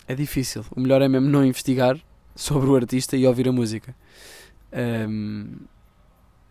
é 0.06 0.14
difícil. 0.14 0.64
O 0.74 0.80
melhor 0.80 1.02
é 1.02 1.08
mesmo 1.08 1.28
não 1.28 1.44
investigar 1.44 1.98
sobre 2.34 2.68
o 2.70 2.76
artista 2.76 3.16
e 3.16 3.26
ouvir 3.26 3.48
a 3.48 3.52
música. 3.52 3.94
Um, 5.08 5.56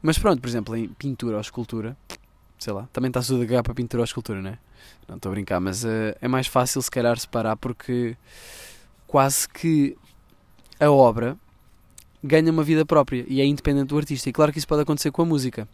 mas 0.01 0.19
pronto, 0.19 0.41
por 0.41 0.47
exemplo, 0.47 0.75
em 0.75 0.89
pintura 0.89 1.35
ou 1.35 1.41
escultura, 1.41 1.97
sei 2.57 2.73
lá, 2.73 2.87
também 2.91 3.09
está 3.09 3.21
tudo 3.21 3.43
a 3.43 3.45
cagar 3.45 3.63
para 3.63 3.73
pintura 3.73 4.01
ou 4.01 4.05
escultura, 4.05 4.41
não 4.41 4.51
é? 4.51 4.57
Não 5.07 5.15
estou 5.17 5.29
a 5.29 5.33
brincar, 5.33 5.59
mas 5.59 5.83
uh, 5.83 6.15
é 6.19 6.27
mais 6.27 6.47
fácil 6.47 6.81
se 6.81 6.89
calhar 6.89 7.17
separar 7.19 7.55
porque 7.55 8.17
quase 9.07 9.47
que 9.47 9.95
a 10.79 10.89
obra 10.89 11.37
ganha 12.23 12.51
uma 12.51 12.63
vida 12.63 12.85
própria 12.85 13.23
e 13.27 13.39
é 13.39 13.45
independente 13.45 13.87
do 13.87 13.97
artista. 13.97 14.29
E 14.29 14.33
claro 14.33 14.51
que 14.51 14.57
isso 14.57 14.67
pode 14.67 14.81
acontecer 14.81 15.11
com 15.11 15.21
a 15.21 15.25
música. 15.25 15.67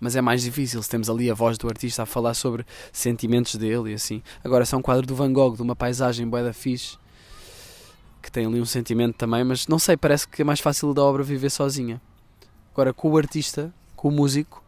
mas 0.00 0.16
é 0.16 0.20
mais 0.20 0.42
difícil 0.42 0.82
se 0.82 0.90
temos 0.90 1.08
ali 1.08 1.30
a 1.30 1.34
voz 1.34 1.56
do 1.56 1.68
artista 1.68 2.02
a 2.02 2.06
falar 2.06 2.34
sobre 2.34 2.66
sentimentos 2.92 3.54
dele 3.54 3.92
e 3.92 3.94
assim. 3.94 4.22
Agora, 4.44 4.64
se 4.64 4.74
é 4.74 4.78
um 4.78 4.82
quadro 4.82 5.06
do 5.06 5.14
Van 5.14 5.32
Gogh, 5.32 5.56
de 5.56 5.62
uma 5.62 5.76
paisagem 5.76 6.28
bué 6.28 6.42
da 6.42 6.52
fixe, 6.52 6.98
que 8.20 8.30
tem 8.30 8.44
ali 8.44 8.60
um 8.60 8.66
sentimento 8.66 9.14
também, 9.16 9.44
mas 9.44 9.68
não 9.68 9.78
sei, 9.78 9.96
parece 9.96 10.26
que 10.26 10.42
é 10.42 10.44
mais 10.44 10.60
fácil 10.60 10.92
da 10.92 11.02
obra 11.02 11.22
viver 11.22 11.50
sozinha. 11.50 12.00
Agora, 12.72 12.92
com 12.92 13.10
o 13.10 13.16
artista, 13.16 13.72
com 13.94 14.08
o 14.08 14.10
músico, 14.10 14.62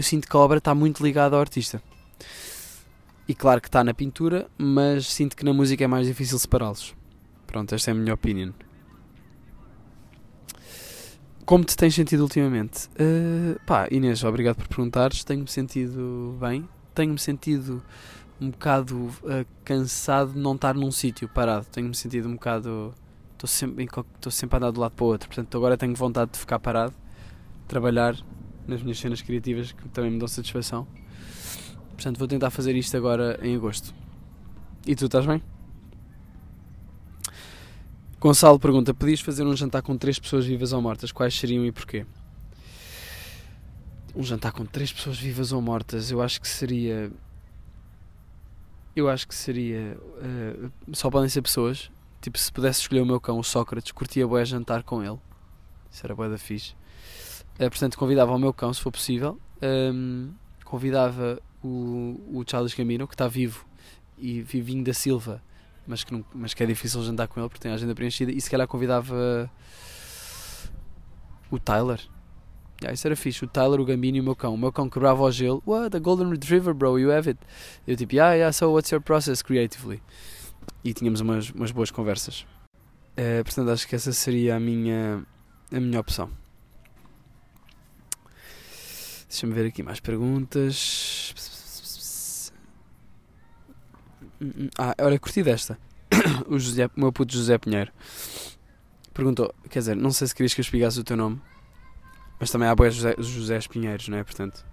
eu 0.00 0.02
sinto 0.02 0.26
que 0.26 0.34
a 0.34 0.40
obra 0.40 0.56
está 0.56 0.74
muito 0.74 1.04
ligada 1.04 1.36
ao 1.36 1.40
artista. 1.42 1.82
E 3.28 3.34
claro 3.34 3.60
que 3.60 3.68
está 3.68 3.84
na 3.84 3.92
pintura, 3.92 4.48
mas 4.56 5.06
sinto 5.06 5.36
que 5.36 5.44
na 5.44 5.52
música 5.52 5.84
é 5.84 5.86
mais 5.86 6.06
difícil 6.06 6.38
separá-los. 6.38 6.96
Pronto, 7.46 7.74
esta 7.74 7.90
é 7.90 7.92
a 7.92 7.94
minha 7.94 8.14
opinião. 8.14 8.54
Como 11.44 11.64
te 11.64 11.76
tens 11.76 11.94
sentido 11.94 12.22
ultimamente? 12.22 12.88
Uh, 12.94 13.60
pá, 13.66 13.88
Inês, 13.90 14.24
obrigado 14.24 14.56
por 14.56 14.68
perguntares. 14.68 15.22
Tenho-me 15.22 15.48
sentido 15.48 16.34
bem. 16.40 16.66
Tenho-me 16.94 17.18
sentido 17.18 17.82
um 18.40 18.50
bocado 18.50 18.96
uh, 18.96 19.44
cansado 19.64 20.32
de 20.32 20.38
não 20.38 20.54
estar 20.54 20.74
num 20.74 20.90
sítio 20.90 21.28
parado. 21.28 21.66
Tenho-me 21.66 21.94
sentido 21.94 22.26
um 22.26 22.34
bocado. 22.34 22.94
Estou 23.34 23.48
sempre, 23.48 23.86
sempre 24.30 24.56
a 24.56 24.58
andar 24.58 24.72
de 24.72 24.78
um 24.78 24.80
lado 24.80 24.92
para 24.92 25.04
o 25.04 25.08
outro. 25.08 25.28
Portanto, 25.28 25.54
agora 25.58 25.76
tenho 25.76 25.94
vontade 25.94 26.32
de 26.32 26.38
ficar 26.38 26.58
parado, 26.58 26.94
trabalhar 27.68 28.16
nas 28.70 28.82
minhas 28.82 28.98
cenas 28.98 29.20
criativas 29.20 29.72
que 29.72 29.88
também 29.88 30.10
me 30.10 30.18
dão 30.18 30.28
satisfação. 30.28 30.86
Portanto, 31.90 32.18
vou 32.18 32.26
tentar 32.26 32.50
fazer 32.50 32.74
isto 32.74 32.96
agora 32.96 33.38
em 33.42 33.54
agosto. 33.54 33.92
E 34.86 34.96
tu 34.96 35.04
estás 35.04 35.26
bem? 35.26 35.42
Gonçalo 38.18 38.58
pergunta: 38.58 38.94
Podias 38.94 39.20
fazer 39.20 39.44
um 39.44 39.54
jantar 39.54 39.82
com 39.82 39.96
três 39.96 40.18
pessoas 40.18 40.46
vivas 40.46 40.72
ou 40.72 40.80
mortas? 40.80 41.12
Quais 41.12 41.34
seriam 41.34 41.64
e 41.66 41.72
porquê? 41.72 42.06
Um 44.14 44.22
jantar 44.22 44.52
com 44.52 44.64
três 44.64 44.92
pessoas 44.92 45.18
vivas 45.18 45.52
ou 45.52 45.60
mortas, 45.60 46.10
eu 46.10 46.22
acho 46.22 46.40
que 46.40 46.48
seria. 46.48 47.12
Eu 48.96 49.08
acho 49.08 49.28
que 49.28 49.34
seria. 49.34 49.98
Uh, 50.00 50.72
só 50.92 51.10
podem 51.10 51.28
ser 51.28 51.42
pessoas. 51.42 51.90
Tipo, 52.20 52.38
se 52.38 52.52
pudesse 52.52 52.80
escolher 52.80 53.00
o 53.00 53.06
meu 53.06 53.20
cão, 53.20 53.38
o 53.38 53.44
Sócrates, 53.44 53.92
curtia 53.92 54.26
boé 54.26 54.44
jantar 54.44 54.82
com 54.82 55.02
ele. 55.02 55.18
Isso 55.90 56.04
era 56.04 56.14
boé 56.14 56.28
da 56.28 56.36
fixe. 56.36 56.74
Portanto, 57.68 57.98
convidava 57.98 58.32
o 58.32 58.38
meu 58.38 58.52
cão, 58.52 58.72
se 58.72 58.80
for 58.80 58.90
possível. 58.90 59.38
Um, 59.62 60.32
convidava 60.64 61.40
o, 61.62 62.20
o 62.32 62.44
Charles 62.46 62.72
Camino, 62.74 63.06
que 63.06 63.14
está 63.14 63.28
vivo, 63.28 63.66
e 64.16 64.42
Vivinho 64.42 64.84
da 64.84 64.94
Silva, 64.94 65.42
mas 65.86 66.04
que, 66.04 66.12
não, 66.12 66.24
mas 66.34 66.54
que 66.54 66.62
é 66.62 66.66
difícil 66.66 67.02
jantar 67.02 67.26
com 67.28 67.40
ele 67.40 67.48
porque 67.48 67.62
tem 67.62 67.72
a 67.72 67.74
agenda 67.74 67.94
preenchida. 67.94 68.30
E 68.30 68.40
se 68.40 68.50
calhar 68.50 68.66
convidava 68.68 69.50
o 71.50 71.58
Tyler. 71.58 72.00
Yeah, 72.80 72.94
isso 72.94 73.06
era 73.06 73.16
fixe. 73.16 73.44
O 73.44 73.48
Tyler, 73.48 73.80
o 73.80 73.84
Gambino 73.84 74.16
e 74.16 74.20
o 74.20 74.24
meu 74.24 74.36
cão. 74.36 74.54
O 74.54 74.58
meu 74.58 74.72
cão 74.72 74.88
quebrava 74.88 75.22
o 75.22 75.30
gelo. 75.30 75.62
What? 75.66 75.94
A 75.94 76.00
Golden 76.00 76.30
Retriever, 76.30 76.72
bro, 76.72 76.98
you 76.98 77.12
have 77.12 77.28
it. 77.28 77.40
Eu 77.86 77.96
tipo, 77.96 78.14
yeah, 78.14 78.34
yeah, 78.34 78.52
so 78.52 78.72
what's 78.72 78.90
your 78.90 79.02
process 79.02 79.42
creatively? 79.42 80.02
E 80.82 80.94
tínhamos 80.94 81.20
umas, 81.20 81.50
umas 81.50 81.70
boas 81.72 81.90
conversas. 81.90 82.46
Uh, 83.18 83.44
portanto, 83.44 83.70
acho 83.70 83.86
que 83.86 83.94
essa 83.94 84.12
seria 84.12 84.56
a 84.56 84.60
minha, 84.60 85.26
a 85.70 85.80
minha 85.80 86.00
opção. 86.00 86.30
Deixa-me 89.30 89.54
ver 89.54 89.66
aqui 89.66 89.80
mais 89.80 90.00
perguntas. 90.00 91.32
Hum, 94.42 94.52
hum. 94.58 94.68
Ah, 94.76 94.92
olha, 95.00 95.20
curti 95.20 95.40
desta. 95.44 95.78
o, 96.48 96.58
José, 96.58 96.86
o 96.86 97.00
meu 97.00 97.12
puto 97.12 97.32
José 97.32 97.56
Pinheiro 97.56 97.92
perguntou: 99.14 99.54
quer 99.70 99.78
dizer, 99.78 99.94
não 99.94 100.10
sei 100.10 100.26
se 100.26 100.34
querias 100.34 100.52
que 100.52 100.60
eu 100.60 100.62
explicasse 100.62 100.98
o 100.98 101.04
teu 101.04 101.16
nome, 101.16 101.40
mas 102.40 102.50
também 102.50 102.66
há 102.68 102.74
boas 102.74 102.92
José, 102.92 103.14
José 103.18 103.60
Pinheiros, 103.70 104.08
não 104.08 104.18
é? 104.18 104.24
Portanto, 104.24 104.66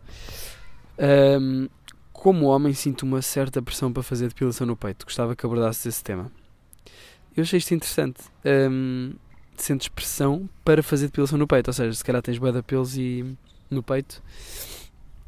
um, 1.39 1.69
como 2.11 2.47
homem, 2.47 2.73
sinto 2.73 3.03
uma 3.03 3.21
certa 3.21 3.61
pressão 3.61 3.93
para 3.93 4.01
fazer 4.01 4.29
depilação 4.29 4.65
no 4.65 4.75
peito. 4.75 5.05
Gostava 5.05 5.35
que 5.35 5.45
abordasse 5.45 5.87
esse 5.87 6.03
tema. 6.03 6.31
Eu 7.35 7.43
achei 7.43 7.59
isto 7.59 7.75
interessante. 7.75 8.23
Um, 8.43 9.13
sentes 9.55 9.87
pressão 9.87 10.49
para 10.65 10.81
fazer 10.81 11.05
depilação 11.07 11.37
no 11.37 11.45
peito, 11.45 11.67
ou 11.67 11.73
seja, 11.73 11.93
se 11.93 12.03
calhar 12.03 12.23
tens 12.23 12.39
bué 12.39 12.51
de 12.51 12.63
pelos 12.63 12.97
e 12.97 13.37
no 13.69 13.83
peito 13.83 14.23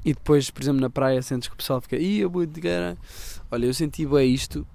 e 0.03 0.13
depois, 0.13 0.49
por 0.49 0.61
exemplo, 0.61 0.81
na 0.81 0.89
praia 0.89 1.21
sentes 1.21 1.47
que 1.47 1.53
o 1.53 1.57
pessoal 1.57 1.81
fica 1.81 1.97
Ih, 1.97 2.23
de 2.47 2.61
cara. 2.61 2.97
Olha, 3.51 3.65
eu 3.65 3.73
senti 3.73 4.05
bem 4.05 4.33
isto 4.33 4.65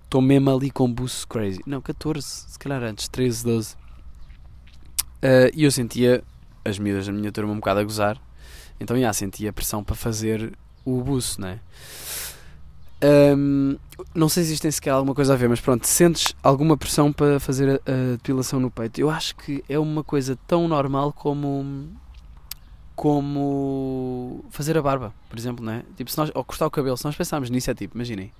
estou 0.03 0.21
mesmo 0.21 0.53
ali 0.53 0.69
com 0.69 0.91
buço 0.91 1.25
crazy. 1.27 1.61
Não, 1.65 1.81
14, 1.81 2.27
se 2.27 2.59
calhar 2.59 2.83
antes, 2.83 3.07
13, 3.07 3.45
12. 3.45 3.75
Uh, 3.75 3.77
e 5.53 5.63
eu 5.63 5.71
sentia 5.71 6.21
as 6.65 6.77
miúdas 6.77 7.05
da 7.05 7.13
minha 7.13 7.31
turma 7.31 7.53
um 7.53 7.57
bocado 7.57 7.79
a 7.79 7.83
gozar, 7.83 8.19
então 8.79 8.99
já 8.99 9.13
sentia 9.13 9.51
a 9.51 9.53
pressão 9.53 9.83
para 9.83 9.95
fazer 9.95 10.57
o 10.85 11.01
buço, 11.01 11.39
né? 11.39 11.59
Um, 13.03 13.77
não 14.15 14.29
sei 14.29 14.43
se 14.45 14.53
isto 14.53 14.61
tem 14.61 14.71
sequer 14.71 14.91
alguma 14.91 15.13
coisa 15.13 15.33
a 15.33 15.35
ver, 15.35 15.49
mas 15.49 15.59
pronto, 15.59 15.85
sentes 15.85 16.33
alguma 16.41 16.77
pressão 16.77 17.11
para 17.11 17.37
fazer 17.37 17.69
a, 17.69 17.91
a, 17.91 18.15
depilação 18.15 18.59
no 18.59 18.71
peito? 18.71 19.01
Eu 19.01 19.09
acho 19.09 19.35
que 19.35 19.63
é 19.67 19.77
uma 19.77 20.03
coisa 20.03 20.37
tão 20.47 20.67
normal 20.67 21.11
como 21.11 21.89
como 22.95 24.45
fazer 24.51 24.77
a 24.77 24.81
barba, 24.81 25.13
por 25.27 25.37
exemplo, 25.37 25.65
né? 25.65 25.83
Tipo, 25.97 26.11
se 26.11 26.17
nós, 26.17 26.31
ou 26.33 26.43
cortar 26.43 26.67
o 26.67 26.71
cabelo, 26.71 26.95
se 26.95 27.03
nós 27.03 27.15
pensarmos 27.15 27.49
nisso, 27.49 27.69
é 27.71 27.73
tipo, 27.73 27.97
imaginem, 27.97 28.31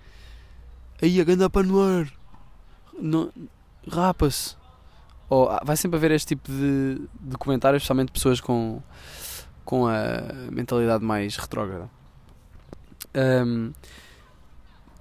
aí 1.02 1.20
a 1.20 1.24
ganda 1.24 1.50
para 1.50 1.66
no 1.66 1.82
ar, 1.82 2.08
rapa-se, 3.92 4.56
ou 5.28 5.50
ah, 5.50 5.62
vai 5.66 5.76
sempre 5.76 5.98
haver 5.98 6.12
este 6.12 6.36
tipo 6.36 6.52
de, 6.52 7.02
de 7.20 7.38
comentários, 7.38 7.82
especialmente 7.82 8.12
pessoas 8.12 8.40
com, 8.40 8.82
com 9.66 9.88
a 9.88 10.22
mentalidade 10.52 11.04
mais 11.04 11.36
retrógrada. 11.36 11.90
Um, 13.16 13.74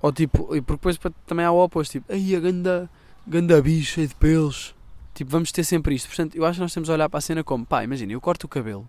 ou 0.00 0.12
tipo, 0.12 0.54
e 0.54 0.60
porque 0.60 0.90
depois 0.92 1.14
também 1.26 1.46
há 1.46 1.52
o 1.52 1.62
oposto, 1.62 1.92
tipo, 1.92 2.12
aí 2.12 2.34
a 2.34 2.40
ganda, 2.40 2.90
ganda 3.26 3.62
cheio 3.82 4.08
de 4.08 4.14
pelos. 4.16 4.74
Tipo, 5.14 5.30
vamos 5.30 5.52
ter 5.52 5.62
sempre 5.62 5.94
isto. 5.94 6.08
Portanto, 6.08 6.34
eu 6.34 6.44
acho 6.44 6.56
que 6.56 6.62
nós 6.62 6.74
temos 6.74 6.90
a 6.90 6.94
olhar 6.94 7.08
para 7.08 7.18
a 7.18 7.20
cena 7.20 7.44
como, 7.44 7.64
pá, 7.64 7.84
imagina, 7.84 8.12
eu 8.12 8.20
corto 8.20 8.46
o 8.46 8.48
cabelo, 8.48 8.88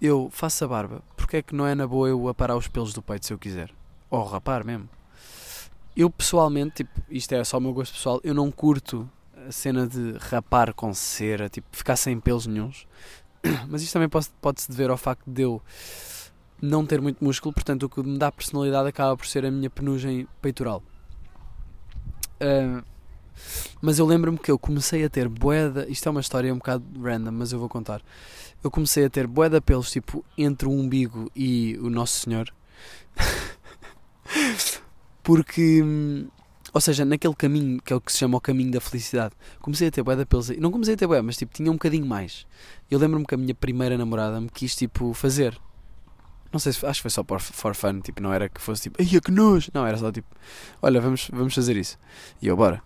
eu 0.00 0.28
faço 0.30 0.64
a 0.64 0.68
barba, 0.68 1.02
porque 1.16 1.38
é 1.38 1.42
que 1.42 1.54
não 1.54 1.66
é 1.66 1.74
na 1.74 1.86
boa 1.86 2.08
eu 2.08 2.28
aparar 2.28 2.56
os 2.56 2.68
pelos 2.68 2.92
do 2.92 3.00
peito 3.00 3.24
se 3.24 3.32
eu 3.32 3.38
quiser? 3.38 3.70
Ou 4.10 4.24
rapar 4.24 4.64
mesmo. 4.64 4.88
Eu 5.96 6.10
pessoalmente, 6.10 6.84
tipo, 6.84 7.00
isto 7.08 7.32
é 7.32 7.44
só 7.44 7.58
o 7.58 7.60
meu 7.60 7.72
gosto 7.72 7.94
pessoal, 7.94 8.20
eu 8.24 8.34
não 8.34 8.50
curto 8.50 9.08
a 9.48 9.52
cena 9.52 9.86
de 9.86 10.16
rapar 10.18 10.74
com 10.74 10.92
cera, 10.92 11.48
tipo, 11.48 11.68
ficar 11.72 11.96
sem 11.96 12.18
pelos 12.18 12.46
nenhums. 12.46 12.86
Mas 13.68 13.82
isto 13.82 13.92
também 13.92 14.08
pode-se 14.08 14.30
pode 14.40 14.62
dever 14.68 14.90
ao 14.90 14.96
facto 14.96 15.22
de 15.26 15.42
eu 15.42 15.62
não 16.62 16.86
ter 16.86 17.00
muito 17.00 17.22
músculo, 17.22 17.52
portanto 17.52 17.82
o 17.82 17.88
que 17.88 18.00
me 18.02 18.16
dá 18.16 18.30
personalidade 18.30 18.88
acaba 18.88 19.16
por 19.16 19.26
ser 19.26 19.44
a 19.44 19.50
minha 19.50 19.68
penugem 19.68 20.28
peitoral. 20.40 20.82
Uh, 22.40 22.82
mas 23.80 23.98
eu 23.98 24.06
lembro-me 24.06 24.38
que 24.38 24.50
eu 24.50 24.58
comecei 24.58 25.04
a 25.04 25.10
ter 25.10 25.28
boeda, 25.28 25.86
isto 25.88 26.08
é 26.08 26.10
uma 26.10 26.20
história 26.20 26.54
um 26.54 26.58
bocado 26.58 26.84
random, 27.00 27.32
mas 27.32 27.52
eu 27.52 27.58
vou 27.58 27.68
contar. 27.68 28.00
Eu 28.62 28.70
comecei 28.70 29.04
a 29.04 29.10
ter 29.10 29.26
boeda 29.26 29.60
pelos 29.60 29.90
tipo 29.90 30.24
entre 30.38 30.68
o 30.68 30.70
umbigo 30.70 31.30
e 31.34 31.76
o 31.82 31.90
Nosso 31.90 32.20
Senhor. 32.20 32.48
Porque, 35.22 35.82
ou 36.72 36.80
seja, 36.80 37.04
naquele 37.04 37.34
caminho 37.34 37.82
que 37.82 37.92
é 37.92 37.96
o 37.96 38.00
que 38.00 38.12
se 38.12 38.18
chama 38.18 38.38
o 38.38 38.40
caminho 38.40 38.70
da 38.70 38.80
felicidade, 38.80 39.34
comecei 39.60 39.88
a 39.88 39.90
ter 39.90 40.02
boeda 40.02 40.24
pelos. 40.24 40.48
Não 40.50 40.70
comecei 40.70 40.94
a 40.94 40.96
ter 40.96 41.08
boeda, 41.08 41.24
mas 41.24 41.36
tipo 41.36 41.52
tinha 41.52 41.70
um 41.70 41.74
bocadinho 41.74 42.06
mais. 42.06 42.46
Eu 42.90 43.00
lembro-me 43.00 43.26
que 43.26 43.34
a 43.34 43.38
minha 43.38 43.54
primeira 43.54 43.98
namorada 43.98 44.40
me 44.40 44.48
quis 44.48 44.76
tipo 44.76 45.12
fazer 45.12 45.60
não 46.52 46.60
sei 46.60 46.72
se 46.72 46.84
acho 46.84 46.98
que 46.98 47.02
foi 47.02 47.10
só 47.10 47.22
por 47.22 47.40
for 47.40 47.74
fun, 47.74 48.00
tipo, 48.00 48.22
não 48.22 48.32
era 48.32 48.48
que 48.48 48.60
fosse 48.60 48.82
tipo, 48.82 49.00
ai 49.00 49.20
que 49.20 49.30
nojo. 49.30 49.70
Não, 49.72 49.86
era 49.86 49.96
só 49.96 50.12
tipo, 50.12 50.28
olha, 50.80 51.00
vamos, 51.00 51.28
vamos 51.32 51.54
fazer 51.54 51.76
isso. 51.76 51.98
E 52.40 52.46
eu, 52.46 52.56
bora. 52.56 52.82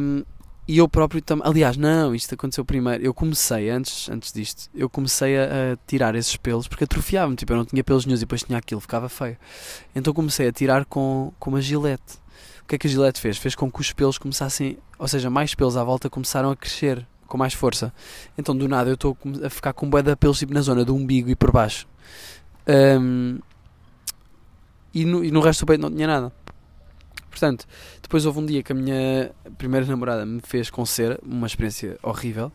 Um, 0.00 0.24
e 0.66 0.78
eu 0.78 0.88
próprio 0.88 1.22
também, 1.22 1.46
aliás, 1.46 1.78
não, 1.78 2.14
isto 2.14 2.34
aconteceu 2.34 2.62
primeiro. 2.62 3.02
Eu 3.02 3.14
comecei, 3.14 3.70
antes, 3.70 4.08
antes 4.10 4.30
disto, 4.32 4.68
eu 4.74 4.88
comecei 4.88 5.38
a, 5.38 5.44
a 5.72 5.76
tirar 5.86 6.14
esses 6.14 6.36
pelos 6.36 6.68
porque 6.68 6.84
atrofiava-me. 6.84 7.36
Tipo, 7.36 7.54
eu 7.54 7.56
não 7.56 7.64
tinha 7.64 7.82
pelos 7.82 8.04
nenhum 8.04 8.18
e 8.18 8.20
depois 8.20 8.42
tinha 8.42 8.58
aquilo, 8.58 8.80
ficava 8.80 9.08
feio. 9.08 9.38
Então 9.94 10.12
comecei 10.12 10.46
a 10.46 10.52
tirar 10.52 10.84
com, 10.84 11.32
com 11.38 11.50
uma 11.50 11.60
gilete. 11.62 12.18
O 12.62 12.66
que 12.68 12.74
é 12.74 12.78
que 12.78 12.86
a 12.86 12.90
gilete 12.90 13.18
fez? 13.18 13.38
Fez 13.38 13.54
com 13.54 13.70
que 13.72 13.80
os 13.80 13.94
pelos 13.94 14.18
começassem, 14.18 14.78
ou 14.98 15.08
seja, 15.08 15.30
mais 15.30 15.54
pelos 15.54 15.74
à 15.74 15.82
volta 15.82 16.10
começaram 16.10 16.50
a 16.50 16.56
crescer 16.56 17.06
com 17.28 17.38
mais 17.38 17.54
força. 17.54 17.92
Então 18.36 18.56
do 18.56 18.66
nada 18.66 18.90
eu 18.90 18.94
estou 18.94 19.16
a 19.44 19.50
ficar 19.50 19.72
com 19.72 19.86
um 19.86 19.90
bué 19.90 20.02
de 20.02 20.16
pelos 20.16 20.38
tipo, 20.38 20.52
na 20.52 20.62
zona 20.62 20.84
do 20.84 20.94
umbigo 20.96 21.30
e 21.30 21.36
por 21.36 21.52
baixo. 21.52 21.86
Um, 22.66 23.38
e, 24.92 25.04
no, 25.04 25.24
e 25.24 25.30
no 25.30 25.40
resto 25.40 25.60
do 25.60 25.66
peito 25.68 25.80
não 25.80 25.90
tinha 25.90 26.06
nada. 26.06 26.32
Portanto, 27.30 27.66
depois 28.02 28.26
houve 28.26 28.40
um 28.40 28.46
dia 28.46 28.62
que 28.62 28.72
a 28.72 28.74
minha 28.74 29.30
primeira 29.56 29.86
namorada 29.86 30.26
me 30.26 30.40
fez 30.40 30.70
com 30.70 30.84
cera, 30.84 31.20
uma 31.22 31.46
experiência 31.46 31.96
horrível, 32.02 32.50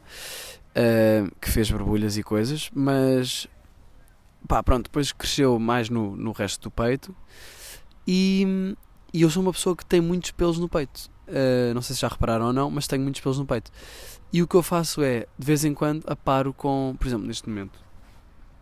uh, 0.76 1.32
que 1.40 1.50
fez 1.50 1.72
borbulhas 1.72 2.18
e 2.18 2.24
coisas, 2.24 2.70
mas 2.74 3.48
pá, 4.48 4.62
pronto, 4.62 4.86
depois 4.86 5.12
cresceu 5.12 5.58
mais 5.58 5.90
no, 5.90 6.16
no 6.18 6.32
resto 6.32 6.64
do 6.64 6.72
peito 6.72 7.16
e, 8.06 8.76
e 9.14 9.22
eu 9.22 9.30
sou 9.30 9.42
uma 9.42 9.54
pessoa 9.54 9.76
que 9.76 9.86
tem 9.86 10.02
muitos 10.02 10.32
pelos 10.32 10.60
no 10.60 10.68
peito. 10.68 11.10
Uh, 11.28 11.74
não 11.74 11.82
sei 11.82 11.96
se 11.96 12.02
já 12.02 12.10
repararam 12.10 12.48
ou 12.48 12.54
não, 12.54 12.70
mas 12.70 12.86
tenho 12.86 13.04
muitos 13.04 13.22
pelos 13.22 13.40
no 13.40 13.46
peito. 13.46 13.72
E 14.34 14.42
o 14.42 14.48
que 14.48 14.56
eu 14.56 14.64
faço 14.64 15.04
é, 15.04 15.28
de 15.38 15.46
vez 15.46 15.64
em 15.64 15.76
quando, 15.76 16.04
aparo 16.08 16.52
com, 16.52 16.96
por 16.98 17.06
exemplo, 17.06 17.28
neste 17.28 17.48
momento, 17.48 17.80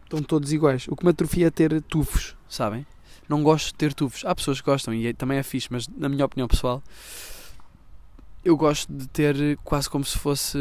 estão 0.03 0.21
todos 0.21 0.51
iguais. 0.51 0.85
O 0.89 0.97
que 0.97 1.05
me 1.05 1.11
atrofia 1.11 1.47
é 1.47 1.49
ter 1.49 1.81
tufos, 1.83 2.35
sabem? 2.49 2.85
Não 3.29 3.41
gosto 3.41 3.67
de 3.67 3.75
ter 3.75 3.93
tufos. 3.93 4.25
Há 4.25 4.35
pessoas 4.35 4.59
que 4.59 4.65
gostam 4.65 4.93
e 4.93 5.07
é, 5.07 5.13
também 5.13 5.37
é 5.37 5.43
fixe, 5.43 5.69
mas 5.71 5.87
na 5.87 6.09
minha 6.09 6.25
opinião 6.25 6.45
pessoal, 6.45 6.83
eu 8.43 8.57
gosto 8.57 8.91
de 8.91 9.07
ter 9.07 9.57
quase 9.63 9.89
como 9.89 10.03
se 10.03 10.17
fosse 10.17 10.57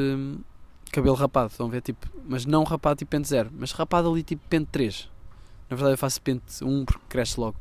cabelo 0.93 1.17
rapado, 1.17 1.51
estão 1.51 1.67
a 1.67 1.71
ver? 1.71 1.83
Tipo, 1.83 2.09
mas 2.25 2.47
não 2.47 2.63
rapado 2.63 2.99
tipo 2.99 3.11
pente 3.11 3.29
zero, 3.29 3.51
mas 3.53 3.73
rapado 3.73 4.09
ali 4.11 4.23
tipo 4.23 4.43
pente 4.49 4.69
3. 4.71 5.09
Na 5.69 5.77
verdade 5.77 5.95
eu 5.95 5.99
faço 5.99 6.23
pente 6.23 6.63
1 6.63 6.85
porque 6.85 7.05
cresce 7.09 7.39
logo. 7.39 7.57